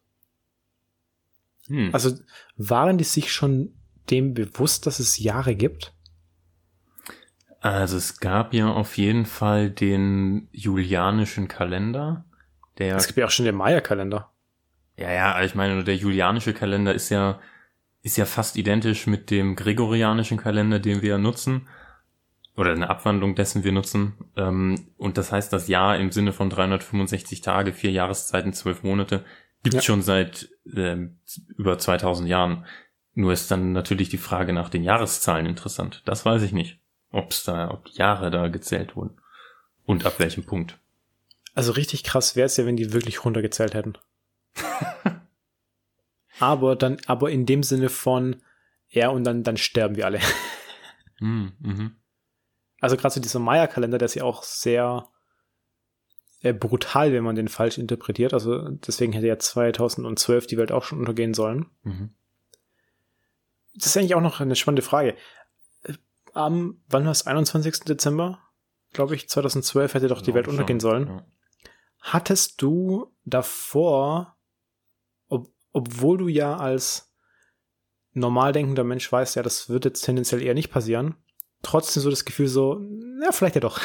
Hm. 1.67 1.89
Also 1.93 2.17
waren 2.55 2.97
die 2.97 3.03
sich 3.03 3.31
schon 3.31 3.73
dem 4.09 4.33
bewusst, 4.33 4.85
dass 4.85 4.99
es 4.99 5.17
Jahre 5.17 5.55
gibt? 5.55 5.93
Also 7.61 7.95
es 7.95 8.19
gab 8.19 8.53
ja 8.53 8.71
auf 8.71 8.97
jeden 8.97 9.25
Fall 9.25 9.69
den 9.69 10.49
julianischen 10.51 11.47
Kalender. 11.47 12.25
Der 12.77 12.97
es 12.97 13.07
gibt 13.07 13.17
ja 13.17 13.25
auch 13.25 13.31
schon 13.31 13.45
den 13.45 13.55
Maya-Kalender. 13.55 14.32
Ja, 14.97 15.11
ja, 15.11 15.43
ich 15.43 15.55
meine, 15.55 15.83
der 15.83 15.95
julianische 15.95 16.53
Kalender 16.53 16.93
ist 16.93 17.09
ja, 17.09 17.39
ist 18.01 18.17
ja 18.17 18.25
fast 18.25 18.57
identisch 18.57 19.07
mit 19.07 19.31
dem 19.31 19.55
gregorianischen 19.55 20.37
Kalender, 20.37 20.79
den 20.79 21.01
wir 21.01 21.17
nutzen. 21.17 21.67
Oder 22.55 22.73
eine 22.73 22.89
Abwandlung 22.89 23.33
dessen 23.33 23.63
wir 23.63 23.71
nutzen. 23.71 24.13
Ähm, 24.37 24.87
und 24.97 25.17
das 25.17 25.31
heißt, 25.31 25.51
das 25.51 25.67
Jahr 25.67 25.97
im 25.97 26.11
Sinne 26.11 26.33
von 26.33 26.51
365 26.51 27.41
Tage, 27.41 27.73
vier 27.73 27.91
Jahreszeiten, 27.91 28.53
zwölf 28.53 28.83
Monate, 28.83 29.25
gibt 29.63 29.75
ja. 29.75 29.81
schon 29.81 30.03
seit 30.03 30.49
äh, 30.71 30.97
über 31.57 31.79
2000 31.79 32.29
Jahren. 32.29 32.65
Nur 33.15 33.33
ist 33.33 33.49
dann 33.49 33.71
natürlich 33.71 34.09
die 34.09 34.17
Frage 34.17 34.53
nach 34.53 34.69
den 34.69 34.83
Jahreszahlen 34.83 35.47
interessant. 35.47 36.03
Das 36.05 36.25
weiß 36.25 36.43
ich 36.43 36.51
nicht. 36.51 36.79
Ob's 37.11 37.43
da, 37.43 37.71
ob 37.71 37.85
die 37.85 37.97
Jahre 37.97 38.29
da 38.29 38.47
gezählt 38.49 38.95
wurden. 38.95 39.17
Und 39.85 40.05
ab 40.05 40.15
welchem 40.19 40.43
Punkt. 40.43 40.77
Also 41.55 41.71
richtig 41.71 42.03
krass 42.03 42.35
wäre 42.35 42.47
es 42.47 42.57
ja, 42.57 42.65
wenn 42.65 42.75
die 42.75 42.93
wirklich 42.93 43.25
runtergezählt 43.25 43.73
hätten. 43.73 43.93
aber 46.39 46.75
dann, 46.75 46.97
aber 47.05 47.31
in 47.31 47.45
dem 47.45 47.63
Sinne 47.63 47.89
von, 47.89 48.41
ja, 48.89 49.09
und 49.09 49.23
dann, 49.23 49.43
dann 49.43 49.57
sterben 49.57 49.95
wir 49.95 50.05
alle. 50.05 50.19
mm, 51.19 51.47
mhm. 51.59 51.95
Also 52.79 52.97
gerade 52.97 53.13
so 53.13 53.21
dieser 53.21 53.39
Maya-Kalender, 53.39 53.97
der 53.97 54.07
ist 54.07 54.15
ja 54.15 54.23
auch 54.23 54.43
sehr 54.43 55.07
äh, 56.41 56.53
brutal, 56.53 57.13
wenn 57.13 57.23
man 57.23 57.35
den 57.35 57.47
falsch 57.47 57.77
interpretiert. 57.77 58.33
Also 58.33 58.69
deswegen 58.69 59.13
hätte 59.13 59.27
ja 59.27 59.39
2012 59.39 60.47
die 60.47 60.57
Welt 60.57 60.73
auch 60.73 60.83
schon 60.83 60.99
untergehen 60.99 61.33
sollen. 61.33 61.67
Mhm. 61.83 62.13
Das 63.73 63.87
ist 63.87 63.97
eigentlich 63.97 64.15
auch 64.15 64.21
noch 64.21 64.41
eine 64.41 64.55
spannende 64.55 64.81
Frage. 64.81 65.15
Äh, 65.83 65.93
am, 66.33 66.81
wann 66.89 67.05
war 67.05 67.11
es? 67.11 67.25
21. 67.25 67.85
Dezember? 67.85 68.39
Glaube 68.91 69.15
ich, 69.15 69.29
2012 69.29 69.93
hätte 69.93 70.07
doch 70.09 70.21
die 70.21 70.33
Welt 70.33 70.47
untergehen 70.47 70.81
sollen. 70.81 71.07
Ja. 71.07 71.25
Hattest 72.01 72.61
du 72.61 73.15
davor 73.23 74.32
obwohl 75.73 76.17
du 76.17 76.27
ja 76.27 76.55
als 76.55 77.13
normal 78.13 78.53
denkender 78.53 78.83
Mensch 78.83 79.11
weißt, 79.11 79.35
ja, 79.35 79.43
das 79.43 79.69
wird 79.69 79.85
jetzt 79.85 80.01
tendenziell 80.01 80.41
eher 80.41 80.53
nicht 80.53 80.71
passieren, 80.71 81.15
trotzdem 81.61 82.01
so 82.01 82.09
das 82.09 82.25
Gefühl 82.25 82.47
so, 82.47 82.79
ja, 83.21 83.31
vielleicht 83.31 83.55
ja 83.55 83.61
doch. 83.61 83.81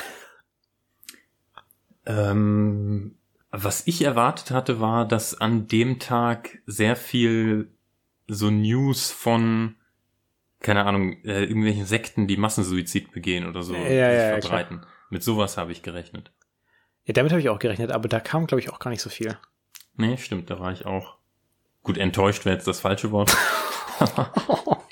Ähm, 2.06 3.16
was 3.50 3.86
ich 3.86 4.02
erwartet 4.02 4.50
hatte, 4.50 4.80
war, 4.80 5.08
dass 5.08 5.40
an 5.40 5.66
dem 5.66 5.98
Tag 5.98 6.58
sehr 6.66 6.96
viel 6.96 7.72
so 8.26 8.50
News 8.50 9.10
von, 9.10 9.76
keine 10.60 10.84
Ahnung, 10.84 11.22
äh, 11.24 11.44
irgendwelchen 11.44 11.86
Sekten, 11.86 12.26
die 12.26 12.36
Massensuizid 12.36 13.12
begehen 13.12 13.46
oder 13.46 13.62
so, 13.62 13.74
ja, 13.74 14.12
ja, 14.12 14.38
verbreiten. 14.40 14.80
Klar. 14.80 14.92
Mit 15.10 15.22
sowas 15.22 15.56
habe 15.56 15.72
ich 15.72 15.82
gerechnet. 15.82 16.30
Ja, 17.06 17.14
damit 17.14 17.32
habe 17.32 17.40
ich 17.40 17.48
auch 17.48 17.58
gerechnet, 17.58 17.90
aber 17.90 18.08
da 18.08 18.20
kam, 18.20 18.46
glaube 18.46 18.60
ich, 18.60 18.70
auch 18.70 18.78
gar 18.78 18.90
nicht 18.90 19.00
so 19.00 19.08
viel. 19.08 19.38
Nee, 19.96 20.18
stimmt, 20.18 20.50
da 20.50 20.60
war 20.60 20.72
ich 20.72 20.84
auch 20.84 21.17
Gut, 21.82 21.98
enttäuscht 21.98 22.44
wäre 22.44 22.56
jetzt 22.56 22.66
das 22.66 22.80
falsche 22.80 23.10
Wort. 23.12 23.36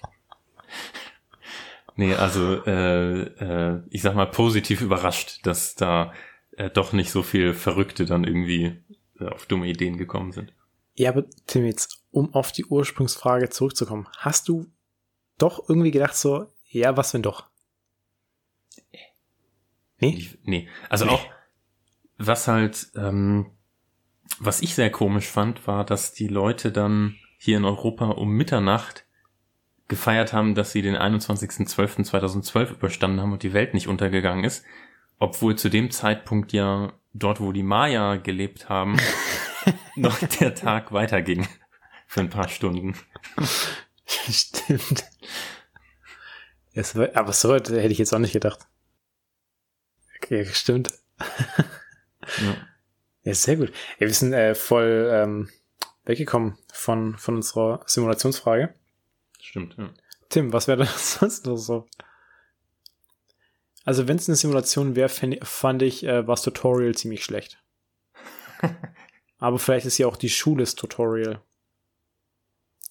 nee, 1.96 2.14
also 2.14 2.64
äh, 2.64 3.22
äh, 3.22 3.82
ich 3.90 4.02
sag 4.02 4.14
mal 4.14 4.26
positiv 4.26 4.80
überrascht, 4.80 5.40
dass 5.44 5.74
da 5.74 6.12
äh, 6.52 6.70
doch 6.70 6.92
nicht 6.92 7.10
so 7.10 7.22
viel 7.22 7.54
Verrückte 7.54 8.06
dann 8.06 8.24
irgendwie 8.24 8.82
äh, 9.20 9.26
auf 9.26 9.46
dumme 9.46 9.66
Ideen 9.66 9.98
gekommen 9.98 10.32
sind. 10.32 10.52
Ja, 10.94 11.10
aber 11.10 11.24
Tim, 11.46 11.66
jetzt, 11.66 12.02
um 12.10 12.32
auf 12.32 12.52
die 12.52 12.64
Ursprungsfrage 12.64 13.50
zurückzukommen, 13.50 14.08
hast 14.16 14.48
du 14.48 14.66
doch 15.38 15.68
irgendwie 15.68 15.90
gedacht 15.90 16.16
so, 16.16 16.46
ja, 16.64 16.96
was 16.96 17.12
wenn 17.12 17.22
doch? 17.22 17.48
Nee? 19.98 20.28
nee. 20.42 20.68
Also 20.88 21.04
nee. 21.04 21.12
auch, 21.12 21.26
was 22.18 22.48
halt, 22.48 22.88
ähm, 22.96 23.55
Was 24.38 24.60
ich 24.60 24.74
sehr 24.74 24.90
komisch 24.90 25.28
fand, 25.28 25.66
war, 25.66 25.84
dass 25.84 26.12
die 26.12 26.28
Leute 26.28 26.72
dann 26.72 27.16
hier 27.38 27.56
in 27.56 27.64
Europa 27.64 28.06
um 28.06 28.30
Mitternacht 28.30 29.06
gefeiert 29.88 30.32
haben, 30.32 30.54
dass 30.54 30.72
sie 30.72 30.82
den 30.82 30.96
21.12.2012 30.96 32.72
überstanden 32.72 33.20
haben 33.20 33.32
und 33.32 33.42
die 33.42 33.52
Welt 33.52 33.72
nicht 33.72 33.88
untergegangen 33.88 34.44
ist, 34.44 34.64
obwohl 35.18 35.56
zu 35.56 35.68
dem 35.68 35.90
Zeitpunkt 35.90 36.52
ja 36.52 36.92
dort, 37.14 37.40
wo 37.40 37.52
die 37.52 37.62
Maya 37.62 38.16
gelebt 38.16 38.68
haben, 38.68 38.96
noch 39.96 40.18
der 40.18 40.54
Tag 40.54 40.92
weiterging 40.92 41.46
für 42.06 42.20
ein 42.20 42.30
paar 42.30 42.48
Stunden. 42.48 42.96
Stimmt. 44.06 45.04
aber 47.14 47.32
so 47.32 47.54
hätte 47.54 47.86
ich 47.88 47.98
jetzt 47.98 48.12
auch 48.12 48.18
nicht 48.18 48.32
gedacht. 48.32 48.66
Okay, 50.16 50.46
stimmt. 50.46 50.92
ja. 52.38 52.56
Ja, 53.26 53.34
sehr 53.34 53.56
gut. 53.56 53.72
wir 53.98 54.14
sind 54.14 54.32
äh, 54.32 54.54
voll 54.54 55.10
ähm, 55.12 55.48
weggekommen 56.04 56.56
von, 56.72 57.18
von 57.18 57.34
unserer 57.34 57.82
Simulationsfrage. 57.84 58.72
Stimmt, 59.40 59.74
ja. 59.76 59.90
Tim, 60.28 60.52
was 60.52 60.68
wäre 60.68 60.78
das 60.78 61.14
sonst 61.18 61.44
noch 61.44 61.56
so? 61.56 61.88
Also, 63.84 64.06
wenn 64.06 64.16
es 64.16 64.28
eine 64.28 64.36
Simulation 64.36 64.94
wäre, 64.94 65.08
fand 65.08 65.82
ich, 65.82 66.04
äh, 66.04 66.26
war 66.26 66.36
das 66.36 66.42
Tutorial 66.42 66.94
ziemlich 66.94 67.24
schlecht. 67.24 67.60
Aber 69.38 69.58
vielleicht 69.58 69.86
ist 69.86 69.98
ja 69.98 70.06
auch 70.06 70.16
die 70.16 70.28
Schule 70.28 70.62
das 70.62 70.76
Tutorial. 70.76 71.42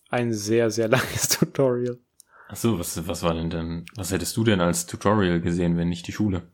Ein 0.09 0.33
sehr, 0.33 0.69
sehr 0.69 0.87
langes 0.89 1.29
Tutorial. 1.29 1.97
Ach 2.49 2.57
so, 2.57 2.77
was, 2.77 3.07
was 3.07 3.23
war 3.23 3.33
denn 3.33 3.49
denn, 3.49 3.85
was 3.95 4.11
hättest 4.11 4.35
du 4.35 4.43
denn 4.43 4.59
als 4.59 4.85
Tutorial 4.85 5.39
gesehen, 5.39 5.77
wenn 5.77 5.87
nicht 5.87 6.07
die 6.07 6.11
Schule? 6.11 6.51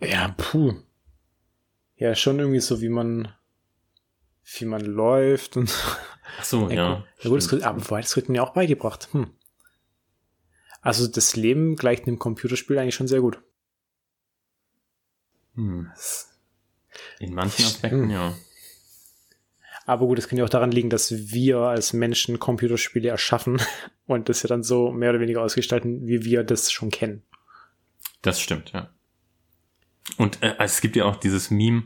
Ja, 0.00 0.28
puh. 0.36 0.74
Ja, 1.98 2.14
schon 2.14 2.38
irgendwie 2.38 2.60
so, 2.60 2.80
wie 2.80 2.88
man, 2.88 3.32
wie 4.58 4.64
man 4.64 4.80
läuft 4.80 5.56
und. 5.56 5.70
Ach 6.38 6.44
so, 6.44 6.68
ja. 6.70 7.04
Ja, 7.20 7.30
gut, 7.30 7.38
das, 7.38 7.62
aber 7.62 7.84
wobei, 7.84 8.00
das 8.00 8.14
wird 8.14 8.28
mir 8.28 8.42
auch 8.42 8.52
beigebracht. 8.52 9.08
Hm. 9.12 9.30
Also 10.80 11.08
das 11.08 11.34
Leben 11.34 11.74
gleicht 11.74 12.06
einem 12.06 12.18
Computerspiel 12.18 12.78
eigentlich 12.78 12.94
schon 12.94 13.08
sehr 13.08 13.20
gut. 13.20 13.42
Hm. 15.54 15.90
In 17.18 17.34
manchen 17.34 17.64
Aspekten, 17.64 18.04
hm. 18.04 18.10
ja. 18.10 18.34
Aber 19.86 20.06
gut, 20.06 20.18
es 20.18 20.28
kann 20.28 20.38
ja 20.38 20.44
auch 20.44 20.50
daran 20.50 20.70
liegen, 20.70 20.90
dass 20.90 21.32
wir 21.32 21.58
als 21.60 21.94
Menschen 21.94 22.38
Computerspiele 22.38 23.08
erschaffen 23.08 23.60
und 24.06 24.28
das 24.28 24.42
ja 24.42 24.48
dann 24.48 24.62
so 24.62 24.92
mehr 24.92 25.10
oder 25.10 25.20
weniger 25.20 25.42
ausgestalten, 25.42 26.06
wie 26.06 26.24
wir 26.24 26.44
das 26.44 26.70
schon 26.70 26.90
kennen. 26.90 27.22
Das 28.22 28.40
stimmt, 28.40 28.72
ja. 28.72 28.90
Und 30.16 30.42
äh, 30.42 30.54
es 30.58 30.80
gibt 30.80 30.96
ja 30.96 31.04
auch 31.04 31.16
dieses 31.16 31.50
Meme 31.50 31.84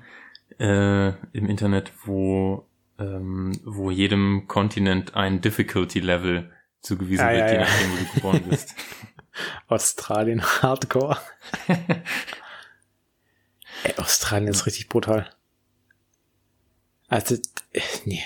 äh, 0.59 1.09
im 1.33 1.47
Internet, 1.47 1.93
wo 2.05 2.67
ähm, 2.99 3.59
wo 3.65 3.91
jedem 3.91 4.47
Kontinent 4.49 5.15
ein 5.15 5.41
Difficulty 5.41 6.01
Level 6.01 6.53
zugewiesen 6.81 7.25
ah, 7.25 7.31
wird, 7.31 7.41
ja, 7.41 7.53
je 7.53 7.59
nachdem, 7.59 7.93
wo 7.93 7.97
du 7.97 8.05
geboren 8.15 8.43
bist. 8.49 8.75
Australien 9.69 10.43
Hardcore. 10.43 11.17
Ey, 13.85 13.95
Australien 13.97 14.49
ist 14.51 14.67
richtig 14.67 14.89
brutal. 14.89 15.31
Also, 17.09 17.37
äh, 17.73 17.81
nee. 18.05 18.23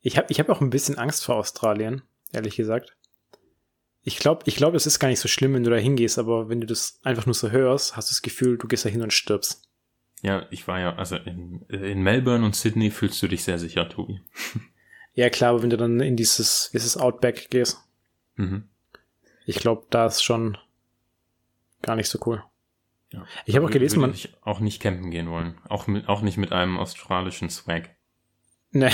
Ich 0.00 0.16
habe 0.18 0.26
ich 0.30 0.38
hab 0.40 0.48
auch 0.48 0.60
ein 0.60 0.70
bisschen 0.70 0.98
Angst 0.98 1.24
vor 1.24 1.36
Australien, 1.36 2.02
ehrlich 2.32 2.56
gesagt. 2.56 2.96
Ich 4.04 4.18
glaube, 4.18 4.42
ich 4.46 4.56
glaub, 4.56 4.74
es 4.74 4.86
ist 4.86 4.98
gar 4.98 5.08
nicht 5.08 5.20
so 5.20 5.28
schlimm, 5.28 5.54
wenn 5.54 5.62
du 5.62 5.70
da 5.70 5.76
hingehst, 5.76 6.18
aber 6.18 6.48
wenn 6.48 6.60
du 6.60 6.66
das 6.66 6.98
einfach 7.04 7.26
nur 7.26 7.34
so 7.34 7.50
hörst, 7.50 7.96
hast 7.96 8.10
du 8.10 8.12
das 8.12 8.22
Gefühl, 8.22 8.58
du 8.58 8.66
gehst 8.66 8.84
da 8.84 8.88
hin 8.88 9.02
und 9.02 9.12
stirbst. 9.12 9.68
Ja, 10.22 10.46
ich 10.50 10.66
war 10.68 10.80
ja, 10.80 10.96
also 10.96 11.16
in, 11.16 11.62
in 11.68 12.02
Melbourne 12.02 12.44
und 12.44 12.54
Sydney 12.56 12.90
fühlst 12.90 13.22
du 13.22 13.28
dich 13.28 13.44
sehr 13.44 13.58
sicher, 13.58 13.88
Tobi. 13.88 14.20
Ja, 15.14 15.28
klar, 15.28 15.50
aber 15.50 15.62
wenn 15.62 15.68
du 15.68 15.76
dann 15.76 16.00
in 16.00 16.16
dieses, 16.16 16.70
dieses 16.72 16.96
Outback 16.96 17.50
gehst. 17.50 17.78
Mhm. 18.36 18.70
Ich 19.44 19.56
glaube, 19.56 19.86
da 19.90 20.06
ist 20.06 20.22
schon 20.22 20.56
gar 21.82 21.96
nicht 21.96 22.08
so 22.08 22.18
cool. 22.24 22.42
Ja. 23.10 23.26
Ich 23.44 23.54
habe 23.54 23.66
auch 23.66 23.70
gelesen, 23.70 24.00
man 24.00 24.14
ich 24.14 24.34
auch 24.40 24.60
nicht 24.60 24.80
campen 24.80 25.10
gehen 25.10 25.28
wollen, 25.28 25.58
auch 25.68 25.86
mit, 25.86 26.08
auch 26.08 26.22
nicht 26.22 26.38
mit 26.38 26.52
einem 26.52 26.78
australischen 26.78 27.50
Swag. 27.50 27.90
Ne. 28.70 28.90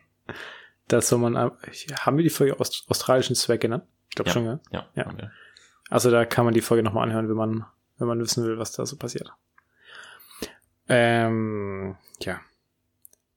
das 0.88 1.08
soll 1.08 1.20
man 1.20 1.36
haben 1.36 2.16
wir 2.16 2.24
die 2.24 2.30
Folge 2.30 2.58
Aust 2.58 2.84
australischen 2.88 3.36
Swag 3.36 3.60
genannt? 3.60 3.84
Ich 4.18 4.24
glaube 4.24 4.28
ja. 4.28 4.32
schon, 4.32 4.44
ja. 4.44 4.60
Ja. 4.72 4.88
ja. 4.94 5.06
Okay. 5.06 5.28
Also 5.90 6.10
da 6.10 6.24
kann 6.24 6.44
man 6.44 6.54
die 6.54 6.60
Folge 6.60 6.82
nochmal 6.82 7.04
anhören, 7.04 7.28
wenn 7.28 7.36
man 7.36 7.64
wenn 7.98 8.08
man 8.08 8.20
wissen 8.20 8.44
will, 8.44 8.58
was 8.58 8.72
da 8.72 8.86
so 8.86 8.96
passiert. 8.96 9.32
Ähm, 10.88 11.96
ja. 12.22 12.40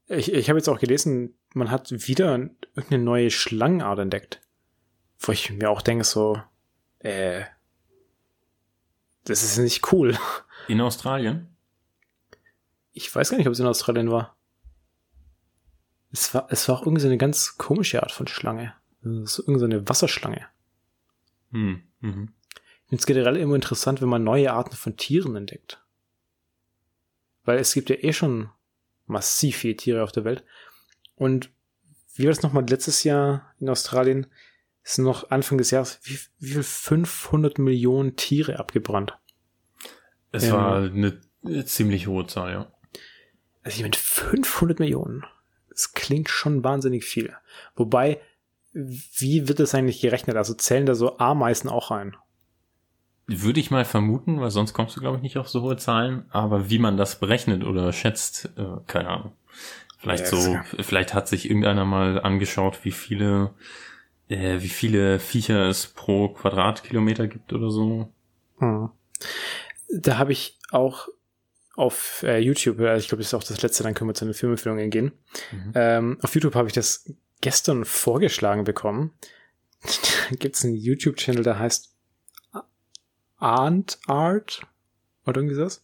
Ich, 0.07 0.31
ich 0.31 0.49
habe 0.49 0.59
jetzt 0.59 0.69
auch 0.69 0.79
gelesen, 0.79 1.35
man 1.53 1.71
hat 1.71 1.91
wieder 2.07 2.37
irgendeine 2.75 3.03
neue 3.03 3.31
Schlangenart 3.31 3.99
entdeckt. 3.99 4.41
Wo 5.19 5.31
ich 5.31 5.51
mir 5.51 5.69
auch 5.69 5.81
denke, 5.81 6.03
so, 6.03 6.41
äh, 6.99 7.43
das 9.25 9.43
ist 9.43 9.57
nicht 9.57 9.91
cool. 9.91 10.17
In 10.67 10.81
Australien? 10.81 11.55
Ich 12.93 13.13
weiß 13.13 13.29
gar 13.29 13.37
nicht, 13.37 13.47
ob 13.47 13.53
es 13.53 13.59
in 13.59 13.67
Australien 13.67 14.11
war. 14.11 14.35
Es 16.11 16.33
war, 16.33 16.47
es 16.49 16.67
war 16.67 16.75
auch 16.75 16.81
irgendwie 16.81 17.01
so 17.01 17.07
eine 17.07 17.17
ganz 17.17 17.57
komische 17.57 18.03
Art 18.03 18.11
von 18.11 18.27
Schlange. 18.27 18.73
So 19.01 19.43
irgendwie 19.43 19.59
so 19.59 19.65
eine 19.65 19.87
Wasserschlange. 19.87 20.45
Hm. 21.51 21.83
Mhm. 21.99 22.33
Ich 22.53 22.89
finde 22.89 23.01
es 23.01 23.05
generell 23.05 23.37
immer 23.37 23.55
interessant, 23.55 24.01
wenn 24.01 24.09
man 24.09 24.23
neue 24.23 24.51
Arten 24.51 24.75
von 24.75 24.97
Tieren 24.97 25.35
entdeckt. 25.35 25.81
Weil 27.43 27.59
es 27.59 27.73
gibt 27.73 27.89
ja 27.89 27.95
eh 27.97 28.13
schon 28.13 28.49
massiv 29.05 29.57
viele 29.57 29.75
Tiere 29.75 30.03
auf 30.03 30.11
der 30.11 30.25
Welt. 30.25 30.43
Und 31.15 31.49
wie 32.15 32.23
war 32.23 32.31
das 32.31 32.43
nochmal 32.43 32.65
letztes 32.67 33.03
Jahr 33.03 33.53
in 33.59 33.69
Australien? 33.69 34.27
Es 34.83 34.95
sind 34.95 35.05
noch 35.05 35.29
Anfang 35.29 35.57
des 35.57 35.71
Jahres, 35.71 35.99
wie, 36.03 36.19
wie 36.39 36.53
viel 36.53 36.63
500 36.63 37.59
Millionen 37.59 38.15
Tiere 38.15 38.59
abgebrannt. 38.59 39.17
Es 40.31 40.43
ähm, 40.43 40.51
war 40.51 40.77
eine, 40.77 41.21
eine 41.45 41.65
ziemlich 41.65 42.07
hohe 42.07 42.25
Zahl, 42.27 42.51
ja. 42.51 42.71
Also 43.63 43.75
ich 43.77 43.81
meine, 43.83 43.95
500 43.95 44.79
Millionen. 44.79 45.23
Das 45.69 45.93
klingt 45.93 46.29
schon 46.29 46.63
wahnsinnig 46.63 47.05
viel. 47.05 47.35
Wobei, 47.75 48.19
wie 48.73 49.47
wird 49.47 49.59
das 49.59 49.75
eigentlich 49.75 50.01
gerechnet? 50.01 50.37
Also 50.37 50.53
zählen 50.53 50.85
da 50.85 50.95
so 50.95 51.17
Ameisen 51.17 51.69
auch 51.69 51.91
rein? 51.91 52.15
Würde 53.27 53.59
ich 53.59 53.71
mal 53.71 53.85
vermuten, 53.85 54.41
weil 54.41 54.51
sonst 54.51 54.73
kommst 54.73 54.95
du, 54.95 55.01
glaube 55.01 55.17
ich, 55.17 55.23
nicht 55.23 55.37
auf 55.37 55.49
so 55.49 55.61
hohe 55.61 55.77
Zahlen. 55.77 56.25
Aber 56.29 56.69
wie 56.69 56.79
man 56.79 56.97
das 56.97 57.19
berechnet 57.19 57.63
oder 57.63 57.93
schätzt, 57.93 58.49
äh, 58.57 58.77
keine 58.87 59.09
Ahnung. 59.09 59.31
Vielleicht 59.99 60.31
ja, 60.31 60.37
so, 60.37 60.57
vielleicht 60.79 61.13
hat 61.13 61.27
sich 61.27 61.47
irgendeiner 61.49 61.85
mal 61.85 62.19
angeschaut, 62.19 62.83
wie 62.83 62.91
viele, 62.91 63.51
äh, 64.29 64.61
wie 64.61 64.69
viele 64.69 65.19
Viecher 65.19 65.67
es 65.67 65.87
pro 65.87 66.29
Quadratkilometer 66.29 67.27
gibt 67.27 67.53
oder 67.53 67.69
so. 67.69 68.11
Hm. 68.57 68.89
Da 69.93 70.17
habe 70.17 70.31
ich 70.31 70.57
auch 70.71 71.07
auf 71.75 72.23
äh, 72.23 72.39
YouTube, 72.39 72.79
äh, 72.79 72.97
ich 72.97 73.07
glaube, 73.07 73.21
das 73.21 73.27
ist 73.27 73.33
auch 73.33 73.43
das 73.43 73.61
letzte, 73.61 73.83
dann 73.83 73.93
können 73.93 74.09
wir 74.09 74.15
zu 74.15 74.25
den 74.25 74.33
Filmempfehlungen 74.33 74.89
gehen. 74.89 75.11
Mhm. 75.51 75.71
Ähm, 75.75 76.17
auf 76.21 76.33
YouTube 76.33 76.55
habe 76.55 76.67
ich 76.67 76.73
das 76.73 77.05
gestern 77.41 77.85
vorgeschlagen 77.85 78.63
bekommen. 78.63 79.13
da 79.81 79.89
gibt's 80.35 80.63
einen 80.63 80.75
YouTube-Channel, 80.75 81.43
der 81.43 81.59
heißt 81.59 81.93
Ant 83.37 83.99
Art 84.07 84.61
oder 85.25 85.37
irgendwie 85.41 85.55
sowas. 85.55 85.81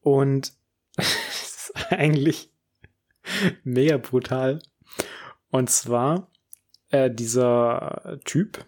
Und 0.00 0.52
das 0.96 1.70
ist 1.70 1.72
eigentlich 1.90 2.50
mega 3.62 3.96
brutal. 3.96 4.60
Und 5.50 5.70
zwar, 5.70 6.30
äh, 6.90 7.10
dieser 7.10 8.20
Typ 8.24 8.64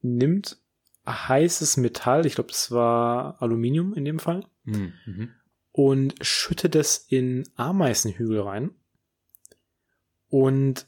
nimmt 0.00 0.58
heißes 1.06 1.76
Metall, 1.76 2.26
ich 2.26 2.36
glaube, 2.36 2.50
das 2.50 2.70
war 2.70 3.40
Aluminium 3.42 3.94
in 3.94 4.04
dem 4.04 4.18
Fall, 4.18 4.46
hm, 4.64 4.92
mhm. 5.04 5.30
und 5.72 6.14
schüttet 6.22 6.74
es 6.74 7.04
in 7.08 7.48
Ameisenhügel 7.56 8.40
rein 8.40 8.70
und 10.28 10.86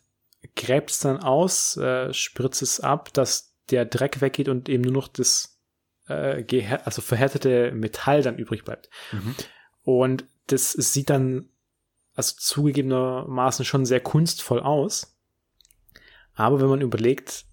gräbt 0.57 0.91
es 0.91 0.99
dann 0.99 1.19
aus, 1.19 1.77
äh, 1.77 2.13
spritzt 2.13 2.63
es 2.63 2.81
ab, 2.81 3.13
dass 3.13 3.55
der 3.71 3.85
Dreck 3.85 4.21
weggeht 4.21 4.49
und 4.49 4.69
eben 4.69 4.83
nur 4.83 4.93
noch 4.93 5.09
das 5.09 5.59
äh, 6.09 6.77
also 6.85 7.03
verhärtete 7.03 7.73
Metall 7.73 8.23
dann 8.23 8.39
übrig 8.39 8.65
bleibt. 8.65 8.91
Mhm. 9.13 9.35
Und 9.83 10.25
das 10.49 10.73
sieht 10.73 11.11
dann 11.11 11.49
also 12.15 12.35
zugegebenermaßen 12.39 13.65
schon 13.65 13.85
sehr 13.85 14.01
kunstvoll 14.01 14.61
aus. 14.61 15.17
Aber 16.35 16.61
wenn 16.61 16.69
man 16.69 16.81
überlegt, 16.81 17.45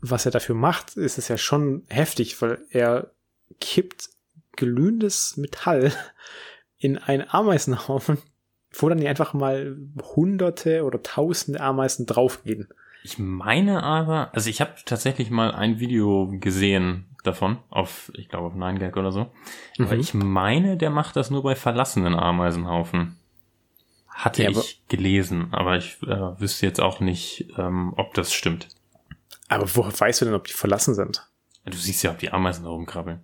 was 0.00 0.26
er 0.26 0.32
dafür 0.32 0.54
macht, 0.54 0.96
ist 0.96 1.18
es 1.18 1.28
ja 1.28 1.38
schon 1.38 1.84
heftig, 1.88 2.40
weil 2.40 2.64
er 2.70 3.10
kippt 3.60 4.10
glühendes 4.52 5.36
Metall 5.36 5.92
in 6.78 6.98
einen 6.98 7.28
Ameisenhaufen, 7.28 8.18
wo 8.72 8.88
dann 8.88 9.04
einfach 9.06 9.34
mal 9.34 9.76
hunderte 10.14 10.84
oder 10.84 11.02
tausende 11.02 11.60
Ameisen 11.60 12.06
draufgehen. 12.06 12.68
Ich 13.02 13.18
meine 13.18 13.82
aber, 13.82 14.30
also 14.34 14.50
ich 14.50 14.60
habe 14.60 14.74
tatsächlich 14.84 15.30
mal 15.30 15.52
ein 15.52 15.78
Video 15.78 16.32
gesehen 16.40 17.06
davon, 17.22 17.58
auf, 17.70 18.10
ich 18.14 18.28
glaube 18.28 18.46
auf 18.46 18.54
9gag 18.54 18.98
oder 18.98 19.12
so. 19.12 19.30
Mhm. 19.78 19.86
Aber 19.86 19.96
ich 19.96 20.14
meine, 20.14 20.76
der 20.76 20.90
macht 20.90 21.16
das 21.16 21.30
nur 21.30 21.42
bei 21.42 21.54
verlassenen 21.54 22.14
Ameisenhaufen. 22.14 23.16
hatte 24.08 24.42
Ja, 24.42 24.50
ich 24.50 24.82
gelesen, 24.88 25.48
aber 25.52 25.76
ich 25.76 26.02
äh, 26.02 26.40
wüsste 26.40 26.66
jetzt 26.66 26.80
auch 26.80 27.00
nicht, 27.00 27.48
ähm, 27.56 27.92
ob 27.96 28.14
das 28.14 28.32
stimmt. 28.32 28.68
Aber 29.48 29.68
woher 29.76 29.98
weißt 29.98 30.20
du 30.20 30.24
denn, 30.24 30.34
ob 30.34 30.46
die 30.46 30.52
verlassen 30.52 30.94
sind? 30.94 31.28
Du 31.64 31.76
siehst 31.76 32.02
ja, 32.02 32.10
ob 32.10 32.18
die 32.18 32.32
Ameisen 32.32 32.64
da 32.64 32.70
rumkrabbeln. 32.70 33.20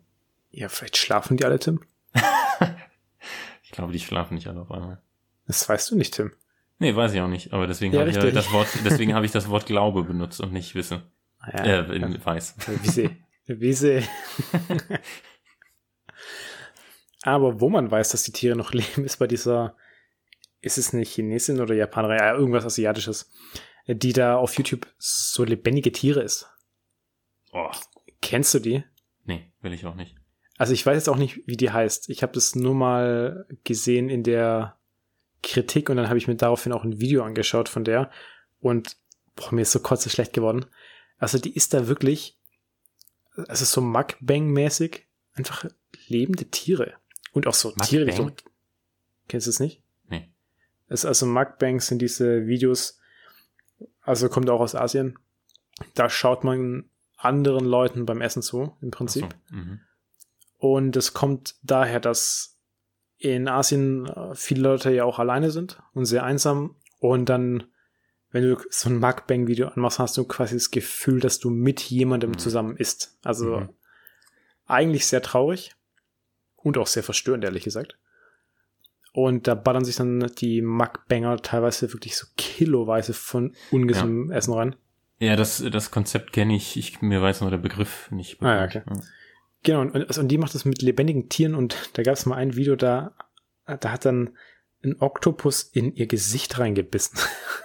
Ja, 0.51 0.68
vielleicht 0.68 0.97
schlafen 0.97 1.36
die 1.36 1.45
alle, 1.45 1.59
Tim. 1.59 1.80
Ich 3.64 3.76
glaube, 3.76 3.95
die 3.95 4.01
schlafen 4.01 4.34
nicht 4.34 4.49
alle 4.49 4.61
auf 4.61 4.70
einmal. 4.70 5.01
Das 5.47 5.68
weißt 5.68 5.90
du 5.90 5.97
nicht, 5.97 6.14
Tim. 6.14 6.32
Nee, 6.78 6.95
weiß 6.97 7.12
ich 7.14 7.20
auch 7.20 7.28
nicht, 7.28 7.53
aber 7.53 7.66
deswegen 7.66 7.93
Ja, 7.95 8.01
habe 8.01 8.11
ich 8.11 8.16
ja 8.16 8.30
das 8.30 8.51
Wort, 8.53 8.68
deswegen 8.84 9.14
habe 9.14 9.24
ich 9.26 9.32
das 9.32 9.49
Wort 9.49 9.66
Glaube 9.66 10.03
benutzt 10.05 10.40
und 10.40 10.53
nicht 10.53 10.74
Wisse. 10.74 11.03
Ja, 11.53 11.64
Äh, 11.82 11.97
in, 11.97 12.24
weiß. 12.24 12.57
Wisse. 12.82 13.11
Wisse. 13.47 14.03
Aber 17.22 17.61
wo 17.61 17.68
man 17.68 17.90
weiß, 17.90 18.11
dass 18.11 18.24
die 18.24 18.32
Tiere 18.32 18.57
noch 18.57 18.72
leben, 18.72 19.05
ist 19.05 19.18
bei 19.18 19.26
dieser, 19.26 19.76
ist 20.61 20.78
es 20.78 20.93
eine 20.93 21.05
Chinesin 21.05 21.61
oder 21.61 21.74
Japanerin, 21.74 22.18
ja, 22.18 22.34
irgendwas 22.34 22.64
Asiatisches, 22.64 23.30
die 23.86 24.12
da 24.12 24.36
auf 24.36 24.57
YouTube 24.57 24.86
so 24.99 25.45
lebendige 25.45 25.93
Tiere 25.93 26.22
ist. 26.22 26.49
Oh, 27.53 27.70
Kennst 28.20 28.55
du 28.55 28.59
die? 28.61 28.84
nee, 29.24 29.53
will 29.61 29.72
ich 29.72 29.84
auch 29.86 29.95
nicht. 29.95 30.16
Also 30.59 30.72
ich 30.74 30.84
weiß 30.84 30.97
jetzt 30.97 31.09
auch 31.09 31.16
nicht, 31.16 31.40
wie 31.47 31.57
die 31.57 31.70
heißt. 31.70 32.09
Ich 32.11 32.22
habe 32.22 32.32
das 32.32 32.55
nur 32.55 32.74
mal 32.74 33.47
gesehen 33.64 34.09
in 34.09 34.22
der 34.22 34.78
Kritik 35.43 35.90
und 35.90 35.97
dann 35.97 36.09
habe 36.09 36.18
ich 36.18 36.28
mir 36.28 36.36
daraufhin 36.36 36.72
auch 36.72 36.84
ein 36.84 37.01
Video 37.01 37.24
angeschaut 37.24 37.68
von 37.68 37.84
der 37.84 38.11
und 38.61 38.97
boah, 39.36 39.53
mir 39.53 39.62
ist 39.62 39.72
so 39.72 39.80
kurz 39.80 40.11
schlecht 40.11 40.32
geworden. 40.32 40.66
Also 41.18 41.38
die 41.38 41.55
ist 41.55 41.74
da 41.74 41.88
wirklich, 41.88 42.38
also 43.49 43.64
so 43.64 43.80
Mukbang-mäßig, 43.80 45.03
einfach 45.34 45.66
lebende 46.07 46.47
Tiere. 46.47 46.95
Und 47.32 47.47
auch 47.47 47.55
so 47.55 47.70
Tiere, 47.72 48.05
die 48.05 48.12
Mukbang? 48.12 48.36
kennst 49.28 49.47
du 49.47 49.51
es 49.51 49.61
nicht? 49.61 49.82
Nee. 50.09 50.30
Es, 50.88 51.05
also 51.05 51.26
Mukbangs 51.26 51.86
sind 51.86 52.01
diese 52.01 52.47
Videos, 52.47 52.99
also 54.03 54.28
kommt 54.28 54.51
auch 54.51 54.61
aus 54.61 54.74
Asien. 54.74 55.18
Da 55.95 56.11
schaut 56.11 56.45
man 56.45 56.90
anderen 57.16 57.64
Leuten 57.64 58.05
beim 58.05 58.20
Essen 58.20 58.43
zu, 58.43 58.76
im 58.80 58.90
Prinzip. 58.90 59.34
so, 59.47 59.57
mhm. 59.57 59.80
Und 60.59 60.97
es 60.97 61.12
kommt 61.14 61.57
daher, 61.62 61.99
dass 61.99 62.51
in 63.23 63.47
Asien 63.49 64.07
äh, 64.07 64.35
viele 64.35 64.62
Leute 64.62 64.91
ja 64.91 65.05
auch 65.05 65.18
alleine 65.18 65.51
sind 65.51 65.81
und 65.95 66.07
sehr 66.07 66.25
einsam. 66.25 66.75
Und 66.99 67.27
dann, 67.29 67.64
wenn 68.31 68.43
du 68.43 68.57
so 68.70 68.89
ein 68.91 68.99
Mukbang-Video 68.99 69.68
anmachst, 69.68 69.99
hast 69.99 70.16
du 70.16 70.25
quasi 70.25 70.55
das 70.57 70.70
Gefühl, 70.70 71.20
dass 71.20 71.39
du 71.39 71.51
mit 71.51 71.81
jemandem 71.81 72.31
Mhm. 72.31 72.39
zusammen 72.39 72.77
isst. 72.77 73.16
Also 73.23 73.61
Mhm. 73.61 73.68
eigentlich 74.66 75.07
sehr 75.07 75.23
traurig 75.23 75.75
und 76.57 76.79
auch 76.79 76.87
sehr 76.87 77.03
verstörend, 77.03 77.45
ehrlich 77.45 77.64
gesagt. 77.64 77.97
Und 79.12 79.47
da 79.47 79.55
ballern 79.55 79.85
sich 79.85 79.97
dann 79.97 80.31
die 80.39 80.62
Mukbanger 80.62 81.37
teilweise 81.43 81.93
wirklich 81.93 82.16
so 82.16 82.27
kiloweise 82.37 83.12
von 83.12 83.55
ungesundem 83.70 84.31
Essen 84.31 84.55
rein. 84.55 84.77
Ja, 85.18 85.37
das, 85.37 85.62
das 85.70 85.91
Konzept 85.91 86.33
kenne 86.33 86.57
ich. 86.57 86.77
ich. 86.77 87.03
Mir 87.03 87.20
weiß 87.23 87.43
nur 87.43 87.51
der 87.51 87.59
Begriff 87.59 88.11
nicht. 88.11 88.43
Ah, 88.43 88.57
ja, 88.57 88.64
okay. 88.64 88.83
Genau, 89.63 89.81
und, 89.81 89.95
also, 89.95 90.21
und 90.21 90.29
die 90.29 90.39
macht 90.39 90.55
das 90.55 90.65
mit 90.65 90.83
lebendigen 90.83 91.29
Tieren 91.29 91.55
und 91.55 91.91
da 91.95 92.03
gab 92.03 92.15
es 92.15 92.27
mal 92.27 92.37
ein 92.37 92.57
Video, 92.57 92.77
da, 92.77 93.15
da 93.67 93.93
hat 93.93 94.05
dann 94.05 94.37
ein 94.85 95.01
Oktopus 95.01 95.63
in 95.63 95.95
ihr 95.95 96.07
Gesicht 96.07 96.59
reingebissen. 96.59 97.19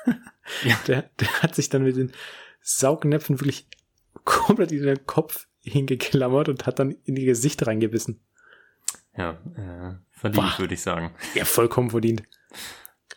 Ja. 0.64 0.80
Der, 0.88 1.10
der 1.20 1.28
hat 1.42 1.56
sich 1.56 1.68
dann 1.68 1.84
mit 1.84 1.98
den 1.98 2.14
Saugnäpfen 2.62 3.42
wirklich 3.42 3.68
komplett 4.24 4.72
in 4.72 4.84
den 4.84 5.06
Kopf 5.06 5.48
hingeklammert 5.60 6.48
und 6.48 6.66
hat 6.66 6.80
dann 6.80 6.92
in 7.04 7.18
ihr 7.18 7.26
Gesicht 7.26 7.68
reingebissen. 7.68 8.22
Ja, 9.18 9.32
äh, 9.56 9.96
verdient, 10.12 10.60
würde 10.60 10.74
ich 10.74 10.82
sagen. 10.82 11.14
Ja, 11.36 11.44
vollkommen 11.44 11.90
verdient. 11.90 12.24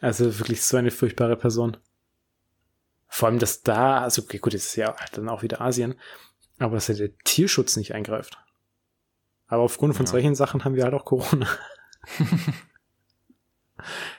Also 0.00 0.38
wirklich 0.38 0.62
so 0.62 0.76
eine 0.76 0.90
furchtbare 0.90 1.36
Person. 1.36 1.76
Vor 3.06 3.28
allem, 3.28 3.38
dass 3.38 3.62
da, 3.62 4.02
also 4.02 4.22
okay, 4.22 4.38
gut, 4.38 4.54
das 4.54 4.66
ist 4.66 4.76
ja 4.76 4.96
dann 5.12 5.28
auch 5.28 5.42
wieder 5.42 5.60
Asien, 5.60 5.94
aber 6.58 6.74
dass 6.74 6.88
ja 6.88 6.94
der 6.94 7.16
Tierschutz 7.18 7.76
nicht 7.76 7.94
eingreift. 7.94 8.38
Aber 9.50 9.62
aufgrund 9.64 9.94
von 9.96 10.06
Ja. 10.06 10.12
solchen 10.12 10.34
Sachen 10.34 10.64
haben 10.64 10.76
wir 10.76 10.84
halt 10.84 10.94
auch 10.94 11.04
Corona. 11.04 11.46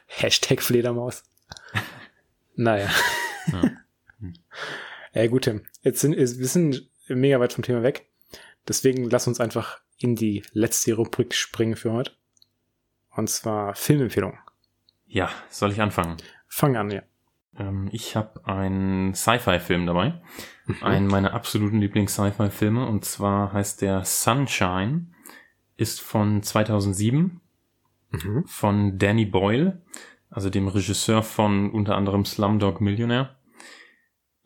Hashtag 0.07 0.61
Fledermaus. 0.61 1.23
naja. 2.55 2.89
Ja. 3.51 3.61
Ja, 5.13 5.27
gut, 5.27 5.43
Tim. 5.43 5.65
Jetzt 5.81 5.99
sind, 5.99 6.15
wir 6.15 6.25
sind 6.25 6.89
mega 7.09 7.37
weit 7.41 7.51
vom 7.51 7.65
Thema 7.65 7.83
weg. 7.83 8.07
Deswegen 8.65 9.09
lass 9.09 9.27
uns 9.27 9.41
einfach 9.41 9.81
in 9.97 10.15
die 10.15 10.41
letzte 10.53 10.93
Rubrik 10.93 11.33
springen 11.33 11.75
für 11.75 11.91
heute. 11.91 12.13
Und 13.09 13.29
zwar 13.29 13.75
Filmempfehlungen. 13.75 14.39
Ja, 15.07 15.29
soll 15.49 15.73
ich 15.73 15.81
anfangen? 15.81 16.15
Fang 16.47 16.77
an, 16.77 16.91
ja. 16.91 17.01
Ähm, 17.59 17.89
ich 17.91 18.15
habe 18.15 18.47
einen 18.47 19.13
Sci-Fi-Film 19.13 19.85
dabei. 19.85 20.21
Mhm. 20.67 20.77
Einen 20.81 21.07
meiner 21.07 21.33
absoluten 21.33 21.81
Lieblings-Sci-Fi-Filme. 21.81 22.87
Und 22.87 23.03
zwar 23.03 23.51
heißt 23.51 23.81
der 23.81 24.05
Sunshine. 24.05 25.07
Ist 25.81 25.99
von 26.01 26.43
2007 26.43 27.41
Mhm. 28.11 28.43
von 28.45 28.97
Danny 28.97 29.25
Boyle, 29.25 29.81
also 30.29 30.49
dem 30.49 30.67
Regisseur 30.67 31.23
von 31.23 31.71
unter 31.71 31.95
anderem 31.95 32.25
Slumdog 32.25 32.81
Millionaire. 32.81 33.37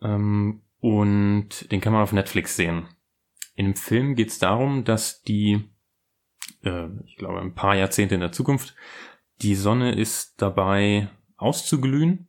Ähm, 0.00 0.62
und 0.80 1.70
den 1.72 1.80
kann 1.80 1.92
man 1.92 2.02
auf 2.02 2.12
Netflix 2.12 2.56
sehen. 2.56 2.86
In 3.54 3.66
dem 3.66 3.74
Film 3.74 4.14
geht 4.14 4.28
es 4.28 4.38
darum, 4.38 4.84
dass 4.84 5.22
die, 5.22 5.64
äh, 6.62 6.86
ich 7.06 7.16
glaube, 7.16 7.40
ein 7.40 7.54
paar 7.54 7.74
Jahrzehnte 7.74 8.14
in 8.14 8.20
der 8.20 8.32
Zukunft, 8.32 8.74
die 9.42 9.54
Sonne 9.56 9.94
ist 9.94 10.40
dabei 10.40 11.10
auszuglühen 11.36 12.28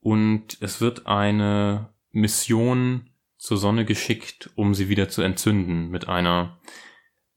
und 0.00 0.56
es 0.60 0.80
wird 0.80 1.06
eine 1.06 1.92
Mission 2.10 3.10
zur 3.36 3.56
Sonne 3.58 3.84
geschickt, 3.84 4.50
um 4.54 4.74
sie 4.74 4.88
wieder 4.88 5.08
zu 5.08 5.22
entzünden 5.22 5.90
mit 5.90 6.08
einer 6.08 6.58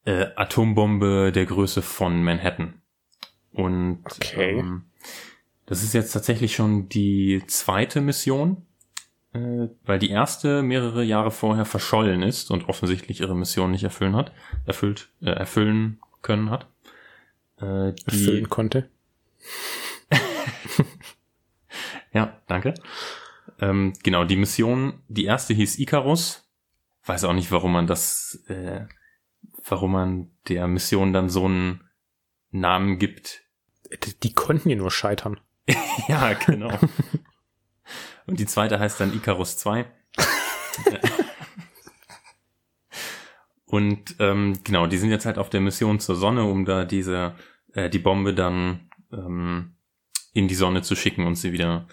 äh, 0.05 0.27
Atombombe 0.35 1.31
der 1.31 1.45
Größe 1.45 1.81
von 1.81 2.23
Manhattan. 2.23 2.81
Und 3.51 4.03
Okay. 4.05 4.59
ähm, 4.59 4.85
das 5.65 5.83
ist 5.83 5.93
jetzt 5.93 6.11
tatsächlich 6.11 6.55
schon 6.55 6.89
die 6.89 7.43
zweite 7.47 8.01
Mission, 8.01 8.65
äh, 9.33 9.67
weil 9.83 9.99
die 9.99 10.09
erste 10.09 10.61
mehrere 10.61 11.03
Jahre 11.03 11.31
vorher 11.31 11.65
verschollen 11.65 12.21
ist 12.21 12.51
und 12.51 12.69
offensichtlich 12.69 13.21
ihre 13.21 13.35
Mission 13.35 13.71
nicht 13.71 13.83
erfüllen 13.83 14.15
hat, 14.15 14.31
erfüllt, 14.65 15.09
äh, 15.21 15.31
erfüllen 15.31 15.99
können 16.21 16.49
hat. 16.49 16.67
Äh, 17.57 17.93
die, 17.93 18.05
Erfüllen 18.05 18.49
konnte. 18.49 18.89
Ja, 22.13 22.41
danke. 22.47 22.73
Ähm, 23.59 23.91
genau, 24.01 24.23
die 24.23 24.37
Mission, 24.37 25.01
die 25.09 25.25
erste 25.25 25.53
hieß 25.53 25.79
Icarus. 25.79 26.49
Weiß 27.03 27.25
auch 27.25 27.33
nicht, 27.33 27.51
warum 27.51 27.73
man 27.73 27.87
das, 27.87 28.41
äh, 28.47 28.85
warum 29.67 29.91
man 29.93 30.31
der 30.47 30.67
Mission 30.67 31.13
dann 31.13 31.29
so 31.29 31.45
einen 31.45 31.83
Namen 32.51 32.99
gibt. 32.99 33.43
Die, 34.23 34.33
konnten 34.33 34.69
ja 34.69 34.75
nur 34.75 34.91
scheitern. 34.91 35.39
ja, 36.07 36.33
genau. 36.33 36.77
Und 38.25 38.39
die 38.39 38.45
zweite 38.45 38.79
heißt 38.79 38.99
dann 38.99 39.13
Icarus 39.13 39.57
2. 39.57 39.85
Und 43.65 44.15
ähm, 44.19 44.59
genau, 44.63 44.87
die 44.87 44.97
sind 44.97 45.09
jetzt 45.09 45.25
halt 45.25 45.37
auf 45.37 45.49
der 45.49 45.61
Mission 45.61 45.99
zur 45.99 46.15
Sonne, 46.15 46.45
um 46.45 46.65
da 46.65 46.85
diese 46.85 47.35
äh, 47.73 47.89
die 47.89 47.99
Bombe 47.99 48.33
dann 48.33 48.89
ähm, 49.11 49.75
in 50.33 50.47
die 50.47 50.55
Sonne 50.55 50.81
zu 50.81 50.95
schicken 50.95 51.25
und 51.25 51.35
sie 51.35 51.51
wieder 51.51 51.87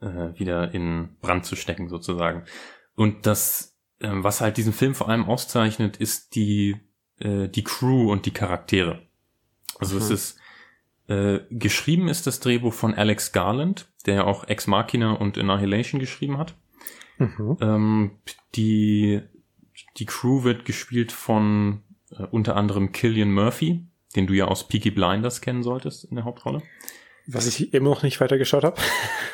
äh, 0.00 0.38
wieder 0.38 0.74
in 0.74 1.16
Brand 1.20 1.44
zu 1.44 1.54
stecken 1.54 1.88
sozusagen. 1.88 2.44
Und 2.94 3.26
das, 3.26 3.78
ähm, 4.00 4.24
was 4.24 4.40
halt 4.40 4.56
diesen 4.56 4.72
Film 4.72 4.94
vor 4.94 5.08
allem 5.08 5.24
auszeichnet, 5.24 5.98
ist 5.98 6.34
die 6.34 6.76
äh, 7.20 7.48
die 7.48 7.64
Crew 7.64 8.10
und 8.12 8.26
die 8.26 8.30
Charaktere. 8.32 9.02
Also 9.78 9.96
es 9.98 10.08
Mhm. 10.08 10.14
ist 10.14 10.38
äh, 11.08 11.40
geschrieben 11.50 12.08
ist 12.08 12.26
das 12.26 12.38
Drehbuch 12.40 12.74
von 12.74 12.94
Alex 12.94 13.32
Garland, 13.32 13.88
der 14.04 14.26
auch 14.26 14.44
Ex 14.46 14.66
Machina 14.66 15.12
und 15.12 15.38
Annihilation 15.38 16.00
geschrieben 16.00 16.36
hat. 16.36 16.54
Mhm. 17.18 17.56
Ähm, 17.62 18.10
die, 18.54 19.20
die 19.96 20.04
Crew 20.06 20.44
wird 20.44 20.64
gespielt 20.66 21.10
von 21.12 21.80
äh, 22.10 22.24
unter 22.24 22.56
anderem 22.56 22.92
Killian 22.92 23.32
Murphy, 23.32 23.86
den 24.16 24.26
du 24.26 24.34
ja 24.34 24.46
aus 24.46 24.68
Peaky 24.68 24.90
Blinders 24.90 25.40
kennen 25.40 25.62
solltest 25.62 26.04
in 26.04 26.16
der 26.16 26.24
Hauptrolle. 26.26 26.62
Was 27.26 27.46
ich 27.46 27.72
immer 27.72 27.90
noch 27.90 28.02
nicht 28.02 28.20
weitergeschaut 28.20 28.64
habe. 28.64 28.80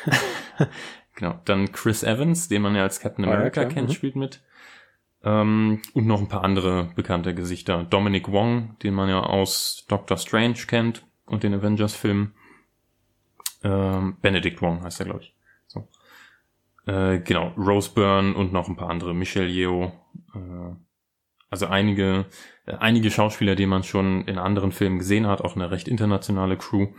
Genau. 1.17 1.39
Dann 1.45 1.71
Chris 1.71 2.03
Evans, 2.03 2.49
den 2.49 2.61
man 2.61 2.75
ja 2.75 2.83
als 2.83 2.99
Captain 2.99 3.23
Ah, 3.25 3.29
ja, 3.29 3.33
America 3.35 3.61
klar. 3.63 3.73
kennt, 3.73 3.89
Mhm. 3.89 3.93
spielt 3.93 4.15
mit. 4.17 4.41
Ähm, 5.25 5.81
und 5.93 6.05
noch 6.05 6.21
ein 6.21 6.29
paar 6.29 6.43
andere 6.43 6.91
bekannte 6.95 7.33
Gesichter. 7.33 7.83
Dominic 7.83 8.31
Wong, 8.31 8.77
den 8.83 8.93
man 8.93 9.09
ja 9.09 9.21
aus 9.21 9.85
Doctor 9.89 10.17
Strange 10.17 10.59
kennt 10.67 11.05
und 11.25 11.43
den 11.43 11.53
Avengers-Filmen. 11.53 12.33
Ähm, 13.63 14.17
Benedict 14.21 14.61
Wong 14.61 14.83
heißt 14.83 14.99
er, 14.99 15.07
glaube 15.07 15.23
ich. 15.23 15.35
So. 15.65 15.87
Äh, 16.85 17.19
genau, 17.19 17.53
Rose 17.57 17.91
Byrne 17.93 18.35
und 18.35 18.53
noch 18.53 18.67
ein 18.67 18.75
paar 18.75 18.91
andere. 18.91 19.15
Michelle 19.15 19.49
Yeoh. 19.49 19.91
Äh, 20.35 20.75
also 21.49 21.67
einige, 21.67 22.25
äh, 22.67 22.75
einige 22.75 23.09
Schauspieler, 23.09 23.55
die 23.55 23.65
man 23.65 23.83
schon 23.83 24.27
in 24.27 24.37
anderen 24.37 24.71
Filmen 24.71 24.99
gesehen 24.99 25.25
hat, 25.25 25.41
auch 25.41 25.55
eine 25.55 25.71
recht 25.71 25.87
internationale 25.87 26.57
Crew. 26.57 26.89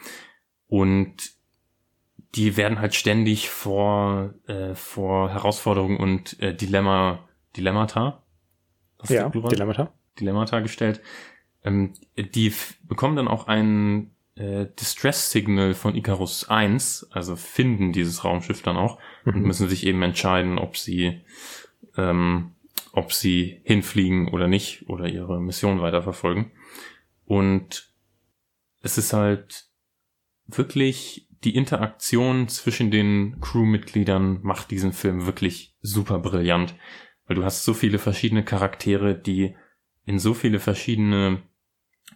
Und 0.67 1.31
die 2.35 2.57
werden 2.57 2.81
halt 2.81 2.95
ständig 2.97 3.49
vor, 3.51 4.35
äh, 4.49 4.75
vor 4.75 5.31
Herausforderungen 5.31 5.99
und 5.99 6.41
äh, 6.41 6.55
Dilemma, 6.55 7.26
Dilemmata. 7.57 8.23
Ja, 9.09 9.29
Dilemmata. 9.29 9.93
Dilemmata 10.19 10.61
gestellt. 10.61 11.01
Ähm, 11.65 11.95
die 12.17 12.53
bekommen 12.85 13.17
dann 13.17 13.29
auch 13.29 13.47
ein 13.47 14.13
äh, 14.37 14.67
Distress-Signal 14.79 15.75
von 15.75 15.95
Icarus 15.95 16.49
1, 16.49 17.09
also 17.11 17.37
finden 17.37 17.93
dieses 17.93 18.25
Raumschiff 18.25 18.63
dann 18.63 18.77
auch 18.77 18.99
mhm. 19.25 19.35
und 19.35 19.43
müssen 19.43 19.69
sich 19.69 19.87
eben 19.87 20.03
entscheiden, 20.03 20.59
ob 20.59 20.77
sie 20.77 21.23
ähm, 21.97 22.53
ob 22.93 23.13
sie 23.13 23.61
hinfliegen 23.65 24.29
oder 24.29 24.49
nicht 24.49 24.89
oder 24.89 25.07
ihre 25.07 25.39
Mission 25.39 25.83
weiterverfolgen. 25.83 26.51
Und 27.27 27.93
es 28.81 28.97
ist 28.97 29.13
halt 29.13 29.67
wirklich 30.47 31.29
die 31.45 31.55
Interaktion 31.55 32.49
zwischen 32.49 32.91
den 32.91 33.39
Crewmitgliedern 33.41 34.41
macht 34.43 34.71
diesen 34.71 34.93
Film 34.93 35.27
wirklich 35.27 35.77
super 35.83 36.19
brillant, 36.19 36.75
weil 37.27 37.37
du 37.37 37.45
hast 37.45 37.65
so 37.65 37.75
viele 37.75 37.99
verschiedene 37.99 38.45
Charaktere, 38.45 39.15
die 39.15 39.57
in 40.05 40.19
so 40.19 40.35
viele 40.35 40.61
verschiedene 40.61 41.43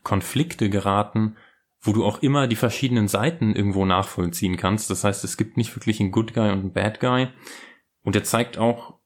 Konflikte 0.03 0.71
geraten, 0.71 1.37
wo 1.81 1.93
du 1.93 2.05
auch 2.05 2.23
immer 2.23 2.47
die 2.47 2.57
verschiedenen 2.57 3.09
Seiten 3.09 3.55
irgendwo 3.55 3.85
nachvollziehen 3.85 4.57
kannst. 4.57 4.91
Das 4.91 5.05
heißt, 5.05 5.25
es 5.25 5.37
gibt 5.37 5.57
nicht 5.57 5.75
wirklich 5.75 6.01
einen 6.01 6.13
Good 6.13 6.35
Guy 6.35 6.51
und 6.51 6.61
einen 6.61 6.73
Bad 6.73 7.01
Guy. 7.01 7.29
Und 8.03 8.15
er 8.15 8.25
zeigt 8.25 8.59
auch, 8.59 8.99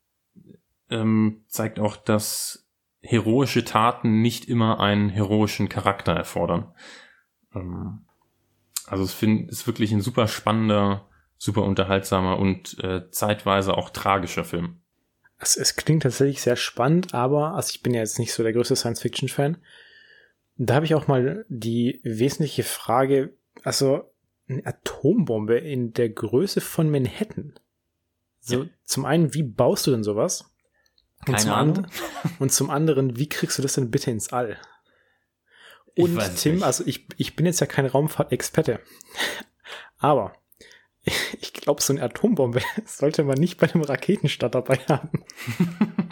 ähm, 0.91 1.45
zeigt 1.47 1.79
auch, 1.79 1.97
dass 1.97 2.69
heroische 3.01 3.65
Taten 3.65 4.23
nicht 4.23 4.49
immer 4.49 4.81
einen 4.81 5.09
heroischen 5.09 5.69
Charakter 5.69 6.13
erfordern. 6.13 6.73
Ähm, 7.55 8.07
also 8.87 9.05
es 9.05 9.15
find, 9.15 9.51
ist 9.51 9.67
wirklich 9.67 9.93
ein 9.93 10.01
super 10.01 10.27
spannender, 10.27 11.09
super 11.37 11.63
unterhaltsamer 11.63 12.39
und 12.39 12.79
äh, 12.83 13.11
zeitweise 13.11 13.77
auch 13.77 13.91
tragischer 13.91 14.45
Film. 14.45 14.81
Es, 15.45 15.57
es 15.57 15.77
klingt 15.77 16.03
tatsächlich 16.03 16.41
sehr 16.41 16.57
spannend, 16.57 17.15
aber 17.15 17.55
also 17.55 17.71
ich 17.71 17.83
bin 17.83 17.93
ja 17.95 18.01
jetzt 18.01 18.19
nicht 18.19 18.33
so 18.33 18.43
der 18.43 18.53
größte 18.53 18.77
Science-Fiction-Fan. 18.77 19.59
Da 20.57 20.75
habe 20.75 20.87
ich 20.87 20.95
auch 20.95 21.07
mal 21.07 21.45
die 21.49 22.01
wesentliche 22.03 22.63
Frage, 22.63 23.35
also 23.63 24.11
eine 24.49 24.65
Atombombe 24.65 25.59
in 25.59 25.93
der 25.93 26.09
Größe 26.09 26.61
von 26.61 26.91
Manhattan. 26.91 27.55
So, 28.41 28.65
ja. 28.65 28.71
zum 28.85 29.05
einen, 29.05 29.35
wie 29.35 29.43
baust 29.43 29.87
du 29.87 29.91
denn 29.91 30.05
sowas? 30.05 30.51
Und 31.27 31.41
zum, 31.41 31.53
and 31.53 31.89
und 32.39 32.53
zum 32.53 32.71
anderen, 32.71 33.19
wie 33.19 33.29
kriegst 33.29 33.59
du 33.59 33.63
das 33.63 33.75
denn 33.75 33.91
bitte 33.91 34.11
ins 34.11 34.33
All? 34.33 34.59
Und 35.97 36.19
Tim, 36.37 36.57
nicht. 36.57 36.65
also 36.65 36.85
ich, 36.87 37.07
ich 37.17 37.37
bin 37.37 37.47
jetzt 37.47 37.61
ja 37.61 37.67
kein 37.67 37.87
Raumfahrtexperte, 37.87 38.81
aber 39.99 40.35
ich 41.41 41.53
glaube, 41.53 41.83
so 41.83 41.93
eine 41.93 42.03
Atombombe 42.03 42.61
sollte 42.87 43.25
man 43.25 43.39
nicht 43.39 43.59
bei 43.59 43.73
einem 43.73 43.83
Raketenstart 43.83 44.55
dabei 44.55 44.77
haben. 44.89 45.25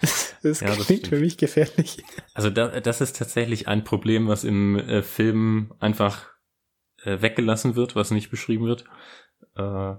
das, 0.00 0.36
das 0.42 0.60
ja, 0.60 0.74
klingt 0.74 1.02
das 1.04 1.08
für 1.08 1.20
mich 1.20 1.36
gefährlich. 1.36 2.02
Also 2.34 2.50
da, 2.50 2.80
das 2.80 3.00
ist 3.00 3.16
tatsächlich 3.16 3.68
ein 3.68 3.84
Problem, 3.84 4.28
was 4.28 4.44
im 4.44 4.76
äh, 4.76 5.02
Film 5.02 5.74
einfach 5.80 6.30
äh, 7.04 7.20
weggelassen 7.20 7.74
wird, 7.76 7.96
was 7.96 8.10
nicht 8.10 8.30
beschrieben 8.30 8.66
wird. 8.66 8.84
Äh, 9.56 9.94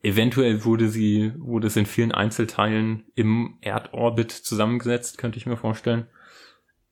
Eventuell 0.00 0.64
wurde 0.64 0.88
sie, 0.88 1.32
wurde 1.38 1.66
es 1.66 1.76
in 1.76 1.86
vielen 1.86 2.12
Einzelteilen 2.12 3.04
im 3.16 3.58
Erdorbit 3.60 4.30
zusammengesetzt, 4.30 5.18
könnte 5.18 5.38
ich 5.38 5.46
mir 5.46 5.56
vorstellen. 5.56 6.06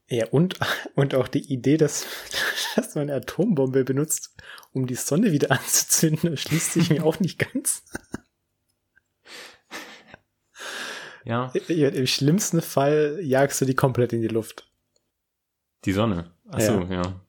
Ja, 0.09 0.27
und, 0.29 0.59
und 0.95 1.15
auch 1.15 1.29
die 1.29 1.53
Idee, 1.53 1.77
dass, 1.77 2.07
dass 2.77 2.95
man 2.95 3.11
eine 3.11 3.15
Atombombe 3.15 3.85
benutzt, 3.85 4.35
um 4.73 4.87
die 4.87 4.95
Sonne 4.95 5.33
wieder 5.33 5.51
anzuzünden, 5.51 6.37
schließt 6.37 6.73
sich 6.73 6.91
mir 6.91 7.05
auch 7.05 7.21
nicht 7.21 7.39
ganz. 7.39 7.85
Ja. 11.25 11.51
Im 11.67 12.07
schlimmsten 12.07 12.63
Fall 12.63 13.19
jagst 13.21 13.61
du 13.61 13.65
die 13.65 13.75
komplett 13.75 14.13
in 14.13 14.23
die 14.23 14.29
Luft. 14.29 14.71
Die 15.85 15.93
Sonne. 15.93 16.31
Achso, 16.49 16.83
ja. 16.83 17.03
ja. 17.03 17.21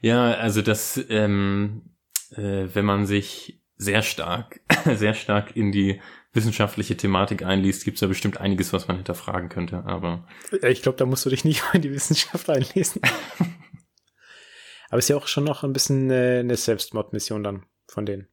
Ja, 0.00 0.30
also 0.34 0.62
das, 0.62 0.98
ähm, 1.10 1.82
äh, 2.30 2.66
wenn 2.72 2.84
man 2.86 3.04
sich 3.04 3.60
sehr 3.76 4.00
stark, 4.02 4.60
sehr 4.94 5.12
stark 5.12 5.54
in 5.54 5.70
die 5.70 6.00
wissenschaftliche 6.36 6.96
Thematik 6.96 7.42
einliest, 7.42 7.84
gibt 7.84 7.96
es 7.96 8.00
da 8.00 8.06
bestimmt 8.06 8.40
einiges, 8.40 8.72
was 8.72 8.86
man 8.86 8.96
hinterfragen 8.96 9.48
könnte, 9.48 9.84
aber. 9.84 10.26
Ich 10.62 10.82
glaube, 10.82 10.98
da 10.98 11.06
musst 11.06 11.26
du 11.26 11.30
dich 11.30 11.44
nicht 11.46 11.62
in 11.72 11.82
die 11.82 11.92
Wissenschaft 11.92 12.48
einlesen. 12.48 13.00
aber 14.88 14.98
es 14.98 15.06
ist 15.06 15.08
ja 15.08 15.16
auch 15.16 15.26
schon 15.26 15.44
noch 15.44 15.64
ein 15.64 15.72
bisschen 15.72 16.10
äh, 16.10 16.38
eine 16.40 16.56
Selbstmordmission 16.56 17.42
dann 17.42 17.66
von 17.88 18.06
denen. 18.06 18.28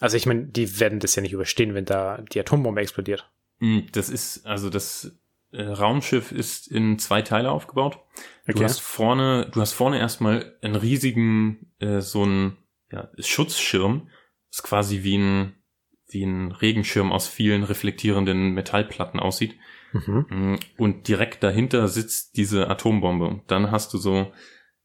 Also 0.00 0.16
ich 0.16 0.26
meine, 0.26 0.46
die 0.46 0.80
werden 0.80 1.00
das 1.00 1.14
ja 1.14 1.22
nicht 1.22 1.32
überstehen, 1.32 1.74
wenn 1.74 1.84
da 1.84 2.22
die 2.32 2.40
Atombombe 2.40 2.80
explodiert. 2.80 3.30
Hm, 3.60 3.86
das 3.92 4.08
ist, 4.10 4.46
also 4.46 4.70
das 4.70 5.12
äh, 5.50 5.62
Raumschiff 5.62 6.30
ist 6.30 6.68
in 6.68 6.98
zwei 6.98 7.22
Teile 7.22 7.50
aufgebaut. 7.50 7.98
Du 8.46 8.52
okay. 8.52 8.64
hast 8.64 8.80
vorne, 8.80 9.48
du 9.52 9.60
hast 9.60 9.72
vorne 9.72 9.98
erstmal 9.98 10.56
einen 10.62 10.76
riesigen, 10.76 11.72
äh, 11.80 12.00
so 12.00 12.24
ein 12.24 12.56
ja, 12.92 13.10
Schutzschirm 13.18 14.08
ist 14.50 14.62
quasi 14.62 15.02
wie 15.02 15.18
ein, 15.18 15.54
wie 16.08 16.24
ein 16.24 16.52
Regenschirm 16.52 17.12
aus 17.12 17.28
vielen 17.28 17.64
reflektierenden 17.64 18.52
Metallplatten 18.52 19.20
aussieht. 19.20 19.56
Mhm. 19.92 20.26
Mm, 20.28 20.58
und 20.76 21.08
direkt 21.08 21.42
dahinter 21.42 21.88
sitzt 21.88 22.36
diese 22.36 22.68
Atombombe. 22.68 23.26
Und 23.26 23.50
dann 23.50 23.70
hast 23.70 23.92
du 23.94 23.98
so 23.98 24.32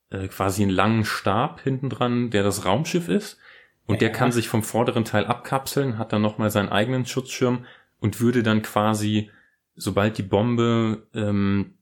äh, 0.10 0.28
quasi 0.28 0.64
einen 0.64 0.72
langen 0.72 1.06
Stab 1.06 1.62
hinten 1.62 1.90
dran, 1.90 2.30
der 2.30 2.44
das 2.44 2.66
Raumschiff 2.66 3.10
ist. 3.10 3.38
Und 3.86 3.96
ja. 3.96 4.00
der 4.00 4.12
kann 4.12 4.32
sich 4.32 4.48
vom 4.48 4.64
vorderen 4.64 5.06
Teil 5.06 5.26
abkapseln, 5.26 5.98
hat 5.98 6.14
dann 6.14 6.22
nochmal 6.22 6.52
seinen 6.52 6.70
eigenen 6.70 7.06
Schutzschirm 7.06 7.66
und 8.00 8.22
würde 8.22 8.44
dann 8.44 8.62
quasi, 8.62 9.30
sobald 9.76 10.18
die 10.18 10.24
Bombe, 10.24 11.08
ähm, 11.14 11.76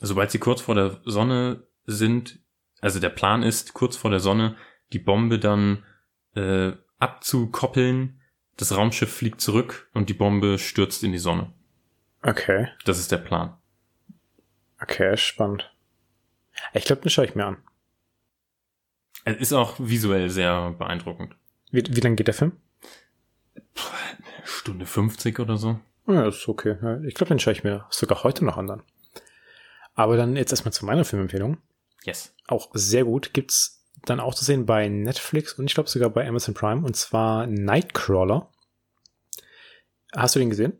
sobald 0.00 0.30
sie 0.30 0.38
kurz 0.38 0.60
vor 0.60 0.74
der 0.74 1.00
Sonne 1.04 1.64
sind, 1.84 2.38
also 2.80 2.98
der 2.98 3.10
Plan 3.10 3.42
ist, 3.42 3.74
kurz 3.74 3.96
vor 3.96 4.10
der 4.10 4.20
Sonne 4.20 4.56
die 4.92 4.98
Bombe 4.98 5.38
dann 5.38 5.84
äh, 6.34 6.72
abzukoppeln. 6.98 8.20
Das 8.56 8.76
Raumschiff 8.76 9.12
fliegt 9.12 9.40
zurück 9.40 9.88
und 9.94 10.08
die 10.08 10.14
Bombe 10.14 10.58
stürzt 10.58 11.02
in 11.02 11.12
die 11.12 11.18
Sonne. 11.18 11.52
Okay. 12.22 12.68
Das 12.84 12.98
ist 12.98 13.10
der 13.10 13.18
Plan. 13.18 13.56
Okay, 14.80 15.16
spannend. 15.16 15.74
Ich 16.72 16.84
glaube, 16.84 17.02
den 17.02 17.10
schaue 17.10 17.24
ich 17.24 17.34
mir 17.34 17.46
an. 17.46 17.56
Es 19.24 19.36
ist 19.36 19.52
auch 19.52 19.76
visuell 19.78 20.28
sehr 20.30 20.72
beeindruckend. 20.72 21.34
Wie, 21.70 21.84
wie 21.88 22.00
lang 22.00 22.16
geht 22.16 22.26
der 22.26 22.34
Film? 22.34 22.52
Stunde 24.44 24.86
50 24.86 25.38
oder 25.38 25.56
so. 25.56 25.80
Ja, 26.06 26.26
ist 26.26 26.48
okay. 26.48 26.76
Ich 27.06 27.14
glaube, 27.14 27.28
den 27.28 27.38
schaue 27.38 27.52
ich 27.52 27.64
mir 27.64 27.86
sogar 27.90 28.22
heute 28.24 28.44
noch 28.44 28.56
an 28.56 28.66
dann. 28.66 28.82
Aber 29.94 30.16
dann 30.16 30.36
jetzt 30.36 30.52
erstmal 30.52 30.72
zu 30.72 30.84
meiner 30.84 31.04
Filmempfehlung. 31.04 31.58
Yes. 32.04 32.34
Auch 32.48 32.70
sehr 32.72 33.04
gut. 33.04 33.32
Gibt's 33.32 33.81
dann 34.04 34.20
auch 34.20 34.34
zu 34.34 34.44
sehen 34.44 34.66
bei 34.66 34.88
Netflix 34.88 35.54
und 35.54 35.66
ich 35.66 35.74
glaube 35.74 35.88
sogar 35.88 36.10
bei 36.10 36.26
Amazon 36.26 36.54
Prime 36.54 36.84
und 36.84 36.96
zwar 36.96 37.46
Nightcrawler. 37.46 38.50
Hast 40.14 40.34
du 40.34 40.38
den 40.38 40.50
gesehen? 40.50 40.78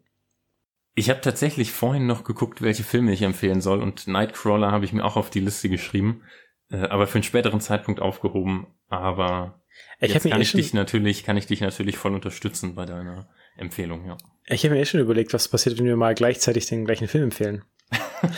Ich 0.94 1.08
habe 1.08 1.20
tatsächlich 1.22 1.72
vorhin 1.72 2.06
noch 2.06 2.24
geguckt, 2.24 2.60
welche 2.60 2.84
Filme 2.84 3.12
ich 3.12 3.22
empfehlen 3.22 3.60
soll 3.60 3.80
und 3.80 4.06
Nightcrawler 4.06 4.70
habe 4.70 4.84
ich 4.84 4.92
mir 4.92 5.04
auch 5.04 5.16
auf 5.16 5.30
die 5.30 5.40
Liste 5.40 5.68
geschrieben, 5.68 6.22
äh, 6.70 6.76
aber 6.88 7.06
für 7.06 7.14
einen 7.14 7.22
späteren 7.22 7.60
Zeitpunkt 7.60 8.00
aufgehoben. 8.00 8.66
Aber 8.88 9.62
ich 10.00 10.12
jetzt 10.12 10.28
kann 10.28 10.40
eh 10.40 10.42
ich 10.42 10.52
dich 10.52 10.74
natürlich, 10.74 11.24
kann 11.24 11.38
ich 11.38 11.46
dich 11.46 11.62
natürlich 11.62 11.96
voll 11.96 12.14
unterstützen 12.14 12.74
bei 12.74 12.84
deiner 12.84 13.28
Empfehlung, 13.56 14.06
ja. 14.06 14.18
Ich 14.46 14.64
habe 14.64 14.74
mir 14.74 14.80
eh 14.80 14.84
schon 14.84 15.00
überlegt, 15.00 15.32
was 15.32 15.48
passiert, 15.48 15.78
wenn 15.78 15.86
wir 15.86 15.96
mal 15.96 16.14
gleichzeitig 16.14 16.66
den 16.66 16.84
gleichen 16.84 17.08
Film 17.08 17.24
empfehlen. 17.24 17.64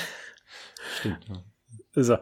Stimmt. 0.99 1.27
Ja. 1.29 1.45
So, 2.03 2.17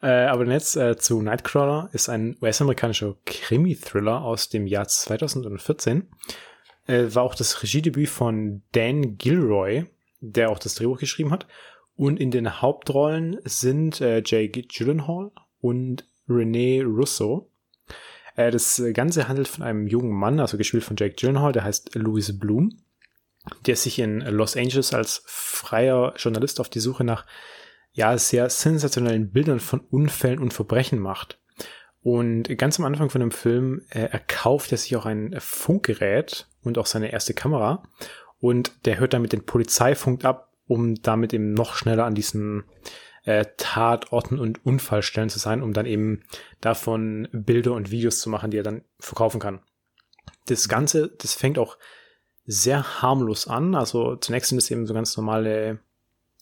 äh, 0.00 0.06
aber 0.06 0.46
jetzt 0.46 0.76
äh, 0.76 0.96
zu 0.96 1.20
Nightcrawler 1.22 1.90
ist 1.92 2.08
ein 2.08 2.36
US-amerikanischer 2.40 3.16
Krimi-Thriller 3.26 4.22
aus 4.22 4.48
dem 4.48 4.66
Jahr 4.66 4.86
2014. 4.86 6.08
Äh, 6.86 7.14
war 7.14 7.24
auch 7.24 7.34
das 7.34 7.62
Regiedebüt 7.62 8.08
von 8.08 8.62
Dan 8.72 9.18
Gilroy, 9.18 9.86
der 10.20 10.50
auch 10.50 10.58
das 10.58 10.74
Drehbuch 10.76 10.98
geschrieben 10.98 11.32
hat. 11.32 11.46
Und 11.96 12.20
in 12.20 12.30
den 12.30 12.62
Hauptrollen 12.62 13.38
sind 13.44 14.00
äh, 14.00 14.22
Jake 14.24 14.62
Gyllenhaal 14.62 15.32
und 15.60 16.04
Renee 16.28 16.82
Russo. 16.82 17.50
Äh, 18.36 18.52
das 18.52 18.80
Ganze 18.94 19.26
handelt 19.26 19.48
von 19.48 19.64
einem 19.64 19.88
jungen 19.88 20.12
Mann, 20.12 20.38
also 20.38 20.56
gespielt 20.56 20.84
von 20.84 20.96
Jake 20.96 21.16
Gyllenhaal, 21.16 21.52
der 21.52 21.64
heißt 21.64 21.96
Louis 21.96 22.38
Bloom, 22.38 22.70
der 23.66 23.74
sich 23.74 23.98
in 23.98 24.20
Los 24.20 24.56
Angeles 24.56 24.94
als 24.94 25.24
freier 25.26 26.14
Journalist 26.16 26.60
auf 26.60 26.68
die 26.68 26.80
Suche 26.80 27.02
nach 27.02 27.26
ja, 27.98 28.16
sehr 28.16 28.48
sensationellen 28.48 29.32
Bildern 29.32 29.58
von 29.58 29.80
Unfällen 29.80 30.38
und 30.38 30.54
Verbrechen 30.54 31.00
macht. 31.00 31.40
Und 32.00 32.44
ganz 32.56 32.78
am 32.78 32.84
Anfang 32.84 33.10
von 33.10 33.20
dem 33.20 33.32
Film 33.32 33.82
äh, 33.90 34.02
erkauft 34.02 34.70
er 34.70 34.78
sich 34.78 34.94
auch 34.94 35.04
ein 35.04 35.34
Funkgerät 35.40 36.46
und 36.62 36.78
auch 36.78 36.86
seine 36.86 37.10
erste 37.10 37.34
Kamera. 37.34 37.82
Und 38.38 38.86
der 38.86 39.00
hört 39.00 39.14
damit 39.14 39.32
den 39.32 39.44
Polizeifunk 39.44 40.24
ab, 40.24 40.52
um 40.68 40.94
damit 41.02 41.34
eben 41.34 41.54
noch 41.54 41.74
schneller 41.74 42.04
an 42.04 42.14
diesen 42.14 42.62
äh, 43.24 43.46
Tatorten 43.56 44.38
und 44.38 44.64
Unfallstellen 44.64 45.28
zu 45.28 45.40
sein, 45.40 45.60
um 45.60 45.72
dann 45.72 45.86
eben 45.86 46.22
davon 46.60 47.26
Bilder 47.32 47.72
und 47.72 47.90
Videos 47.90 48.20
zu 48.20 48.30
machen, 48.30 48.52
die 48.52 48.58
er 48.58 48.62
dann 48.62 48.84
verkaufen 49.00 49.40
kann. 49.40 49.58
Das 50.46 50.68
Ganze, 50.68 51.08
das 51.08 51.34
fängt 51.34 51.58
auch 51.58 51.78
sehr 52.46 53.02
harmlos 53.02 53.48
an. 53.48 53.74
Also 53.74 54.14
zunächst 54.14 54.50
sind 54.50 54.58
es 54.58 54.70
eben 54.70 54.86
so 54.86 54.94
ganz 54.94 55.16
normale 55.16 55.80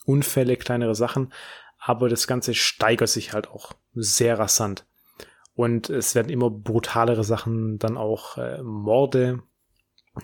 Unfälle, 0.07 0.57
kleinere 0.57 0.94
Sachen, 0.94 1.32
aber 1.78 2.09
das 2.09 2.26
Ganze 2.26 2.54
steigert 2.54 3.09
sich 3.09 3.32
halt 3.32 3.48
auch 3.48 3.72
sehr 3.94 4.38
rasant. 4.38 4.86
Und 5.54 5.88
es 5.90 6.14
werden 6.14 6.30
immer 6.30 6.50
brutalere 6.50 7.24
Sachen, 7.24 7.78
dann 7.78 7.96
auch 7.96 8.36
äh, 8.38 8.62
Morde 8.62 9.42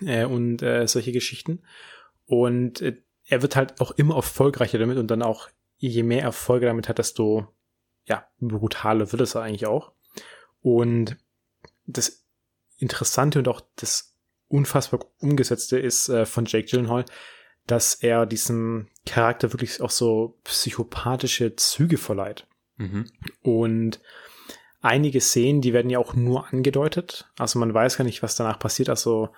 äh, 0.05 0.24
und 0.24 0.62
äh, 0.62 0.87
solche 0.87 1.12
Geschichten. 1.12 1.62
Und 2.26 2.80
äh, 2.80 2.97
er 3.26 3.43
wird 3.43 3.57
halt 3.57 3.80
auch 3.80 3.93
immer 3.93 4.16
erfolgreicher 4.16 4.78
damit 4.78 4.99
und 4.99 5.11
dann 5.11 5.22
auch, 5.22 5.49
je 5.78 6.03
mehr 6.03 6.22
Erfolge 6.22 6.66
damit 6.66 6.89
hat, 6.89 6.99
desto 6.99 7.49
ja, 8.05 8.26
brutaler 8.41 9.11
wird 9.11 9.22
es 9.22 9.37
eigentlich 9.37 9.66
auch. 9.66 9.93
Und 10.61 11.16
das 11.87 12.24
Interessante 12.76 13.39
und 13.39 13.49
auch 13.49 13.61
das 13.76 14.16
unfassbar 14.49 15.01
umgesetzte 15.18 15.78
ist 15.78 16.09
äh, 16.09 16.26
von 16.26 16.45
Jake 16.47 16.68
Gyllenhaal, 16.68 17.05
dass 17.67 17.95
er 17.95 18.27
diesem 18.27 18.89
Charakter 19.07 19.53
wirklich 19.53 19.81
auch 19.81 19.91
so 19.91 20.39
psychopathische 20.45 21.57
Züge 21.57 21.99
verleiht. 21.99 22.47
Mhm. 22.77 23.11
Und 23.43 24.01
einige 24.81 25.21
Szenen, 25.21 25.61
die 25.61 25.73
werden 25.73 25.91
ja 25.91 25.99
auch 25.99 26.15
nur 26.15 26.53
angedeutet. 26.53 27.31
Also 27.39 27.59
man 27.59 27.73
weiß 27.73 27.97
gar 27.97 28.05
nicht, 28.05 28.23
was 28.23 28.37
danach 28.37 28.59
passiert. 28.59 28.89
Also 28.89 29.31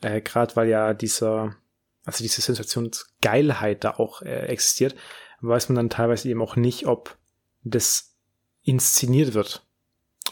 äh, 0.00 0.20
gerade 0.20 0.56
weil 0.56 0.68
ja 0.68 0.94
dieser, 0.94 1.56
also 2.04 2.22
diese 2.22 2.40
Sensationsgeilheit 2.40 3.84
da 3.84 3.92
auch 3.92 4.22
äh, 4.22 4.46
existiert, 4.46 4.96
weiß 5.40 5.68
man 5.68 5.76
dann 5.76 5.90
teilweise 5.90 6.28
eben 6.28 6.42
auch 6.42 6.56
nicht, 6.56 6.86
ob 6.86 7.16
das 7.62 8.16
inszeniert 8.62 9.34
wird 9.34 9.64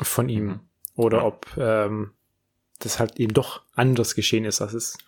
von 0.01 0.28
ihm 0.28 0.47
mhm. 0.47 0.61
oder 0.94 1.24
ob 1.24 1.47
ähm, 1.57 2.12
das 2.80 2.99
halt 2.99 3.18
eben 3.18 3.32
doch 3.32 3.62
anders 3.72 4.14
geschehen 4.14 4.44
ist, 4.44 4.61
als 4.61 4.74
es 4.74 4.99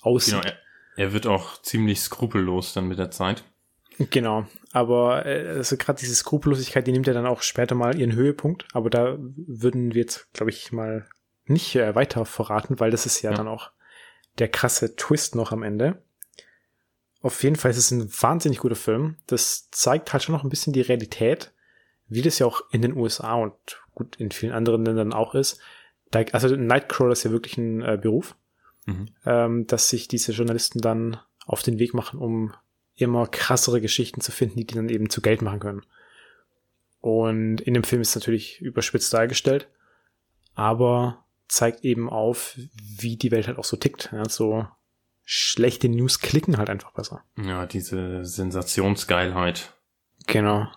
aussieht. 0.00 0.40
Genau, 0.40 0.46
er, 0.46 0.58
er 0.96 1.12
wird 1.12 1.26
auch 1.26 1.60
ziemlich 1.62 2.00
skrupellos 2.00 2.72
dann 2.72 2.88
mit 2.88 2.98
der 2.98 3.10
Zeit. 3.10 3.44
Genau, 3.98 4.46
aber 4.72 5.24
äh, 5.24 5.48
also 5.48 5.76
gerade 5.76 6.00
diese 6.00 6.14
Skrupellosigkeit, 6.14 6.86
die 6.86 6.92
nimmt 6.92 7.06
ja 7.06 7.12
dann 7.12 7.26
auch 7.26 7.42
später 7.42 7.74
mal 7.74 7.98
ihren 7.98 8.14
Höhepunkt, 8.14 8.66
aber 8.72 8.90
da 8.90 9.16
würden 9.18 9.94
wir 9.94 10.02
jetzt, 10.02 10.32
glaube 10.32 10.50
ich, 10.50 10.72
mal 10.72 11.06
nicht 11.46 11.76
äh, 11.76 11.94
weiter 11.94 12.24
verraten, 12.24 12.80
weil 12.80 12.90
das 12.90 13.06
ist 13.06 13.22
ja, 13.22 13.30
ja, 13.30 13.36
dann 13.36 13.48
auch 13.48 13.70
der 14.38 14.48
krasse 14.48 14.96
Twist 14.96 15.36
noch 15.36 15.52
am 15.52 15.62
Ende. 15.62 16.02
Auf 17.22 17.42
jeden 17.44 17.56
Fall 17.56 17.70
ist 17.70 17.78
es 17.78 17.90
ein 17.92 18.10
wahnsinnig 18.20 18.58
guter 18.58 18.74
Film. 18.74 19.16
Das 19.26 19.70
zeigt 19.70 20.12
halt 20.12 20.24
schon 20.24 20.34
noch 20.34 20.42
ein 20.42 20.50
bisschen 20.50 20.72
die 20.72 20.80
Realität, 20.80 21.52
wie 22.08 22.22
das 22.22 22.38
ja 22.38 22.46
auch 22.46 22.62
in 22.70 22.82
den 22.82 22.96
USA 22.96 23.34
und 23.34 23.54
gut 23.94 24.16
in 24.16 24.32
vielen 24.32 24.52
anderen 24.52 24.84
Ländern 24.84 25.12
auch 25.12 25.34
ist, 25.34 25.60
also 26.32 26.54
Nightcrawler 26.54 27.12
ist 27.12 27.24
ja 27.24 27.30
wirklich 27.30 27.58
ein 27.58 27.82
äh, 27.82 27.98
Beruf, 28.00 28.36
mhm. 28.86 29.08
ähm, 29.24 29.66
dass 29.66 29.88
sich 29.88 30.08
diese 30.08 30.32
Journalisten 30.32 30.80
dann 30.80 31.18
auf 31.46 31.62
den 31.62 31.78
Weg 31.78 31.94
machen, 31.94 32.18
um 32.18 32.54
immer 32.96 33.26
krassere 33.26 33.80
Geschichten 33.80 34.20
zu 34.20 34.32
finden, 34.32 34.56
die 34.56 34.66
die 34.66 34.74
dann 34.74 34.88
eben 34.88 35.10
zu 35.10 35.20
Geld 35.20 35.42
machen 35.42 35.60
können. 35.60 35.82
Und 37.00 37.60
in 37.60 37.74
dem 37.74 37.84
Film 37.84 38.00
ist 38.00 38.10
es 38.10 38.14
natürlich 38.14 38.60
überspitzt 38.60 39.12
dargestellt, 39.12 39.68
aber 40.54 41.24
zeigt 41.48 41.84
eben 41.84 42.08
auf, 42.08 42.58
wie 42.98 43.16
die 43.16 43.30
Welt 43.30 43.46
halt 43.46 43.58
auch 43.58 43.64
so 43.64 43.76
tickt. 43.76 44.10
Ja, 44.12 44.26
so 44.28 44.66
schlechte 45.24 45.88
News 45.88 46.20
klicken 46.20 46.56
halt 46.56 46.70
einfach 46.70 46.92
besser. 46.92 47.22
Ja, 47.36 47.66
diese 47.66 48.24
Sensationsgeilheit. 48.24 49.74
Genau. 50.26 50.68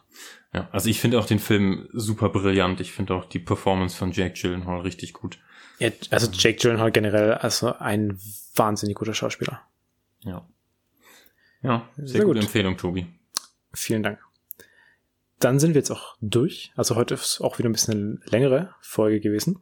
Ja, 0.53 0.69
also 0.71 0.89
ich 0.89 0.99
finde 0.99 1.19
auch 1.19 1.25
den 1.25 1.39
Film 1.39 1.87
super 1.93 2.29
brillant. 2.29 2.81
Ich 2.81 2.91
finde 2.91 3.13
auch 3.13 3.25
die 3.25 3.39
Performance 3.39 3.95
von 3.95 4.11
Jake 4.11 4.39
Gyllenhaal 4.39 4.81
richtig 4.81 5.13
gut. 5.13 5.39
Ja, 5.79 5.91
also 6.09 6.31
Jake 6.31 6.57
Gyllenhaal 6.57 6.91
generell, 6.91 7.33
also 7.33 7.73
ein 7.75 8.19
wahnsinnig 8.55 8.95
guter 8.95 9.13
Schauspieler. 9.13 9.61
Ja. 10.21 10.47
Ja, 11.61 11.87
sehr, 11.95 12.07
sehr 12.07 12.21
gute 12.21 12.39
gut. 12.39 12.43
Empfehlung, 12.43 12.77
Tobi. 12.77 13.07
Vielen 13.73 14.03
Dank. 14.03 14.19
Dann 15.39 15.59
sind 15.59 15.73
wir 15.73 15.79
jetzt 15.79 15.91
auch 15.91 16.17
durch. 16.21 16.71
Also 16.75 16.95
heute 16.95 17.13
ist 17.13 17.41
auch 17.41 17.59
wieder 17.59 17.69
ein 17.69 17.73
bisschen 17.73 18.21
eine 18.21 18.31
längere 18.31 18.75
Folge 18.81 19.19
gewesen. 19.19 19.59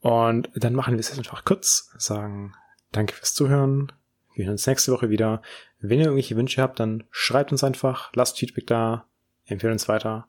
Und 0.00 0.48
dann 0.54 0.74
machen 0.74 0.94
wir 0.94 1.00
es 1.00 1.08
jetzt 1.08 1.18
einfach 1.18 1.44
kurz, 1.44 1.92
sagen 1.98 2.54
Danke 2.92 3.14
fürs 3.14 3.34
Zuhören. 3.34 3.92
Wir 4.34 4.44
hören 4.44 4.52
uns 4.52 4.66
nächste 4.66 4.92
Woche 4.92 5.10
wieder. 5.10 5.42
Wenn 5.80 5.98
ihr 5.98 6.06
irgendwelche 6.06 6.36
Wünsche 6.36 6.62
habt, 6.62 6.80
dann 6.80 7.04
schreibt 7.10 7.52
uns 7.52 7.64
einfach, 7.64 8.12
lasst 8.14 8.38
Feedback 8.38 8.66
da, 8.66 9.06
empfehlt 9.44 9.72
uns 9.72 9.88
weiter. 9.88 10.28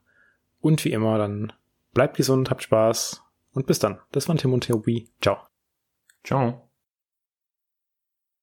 Und 0.59 0.83
wie 0.83 0.91
immer, 0.91 1.17
dann 1.17 1.53
bleibt 1.93 2.17
gesund, 2.17 2.49
habt 2.49 2.63
Spaß 2.63 3.23
und 3.53 3.67
bis 3.67 3.79
dann. 3.79 3.99
Das 4.11 4.27
waren 4.27 4.37
Tim 4.37 4.53
und 4.53 4.65
Tobi. 4.65 5.11
Ciao. 5.21 5.37
Ciao. 6.23 6.68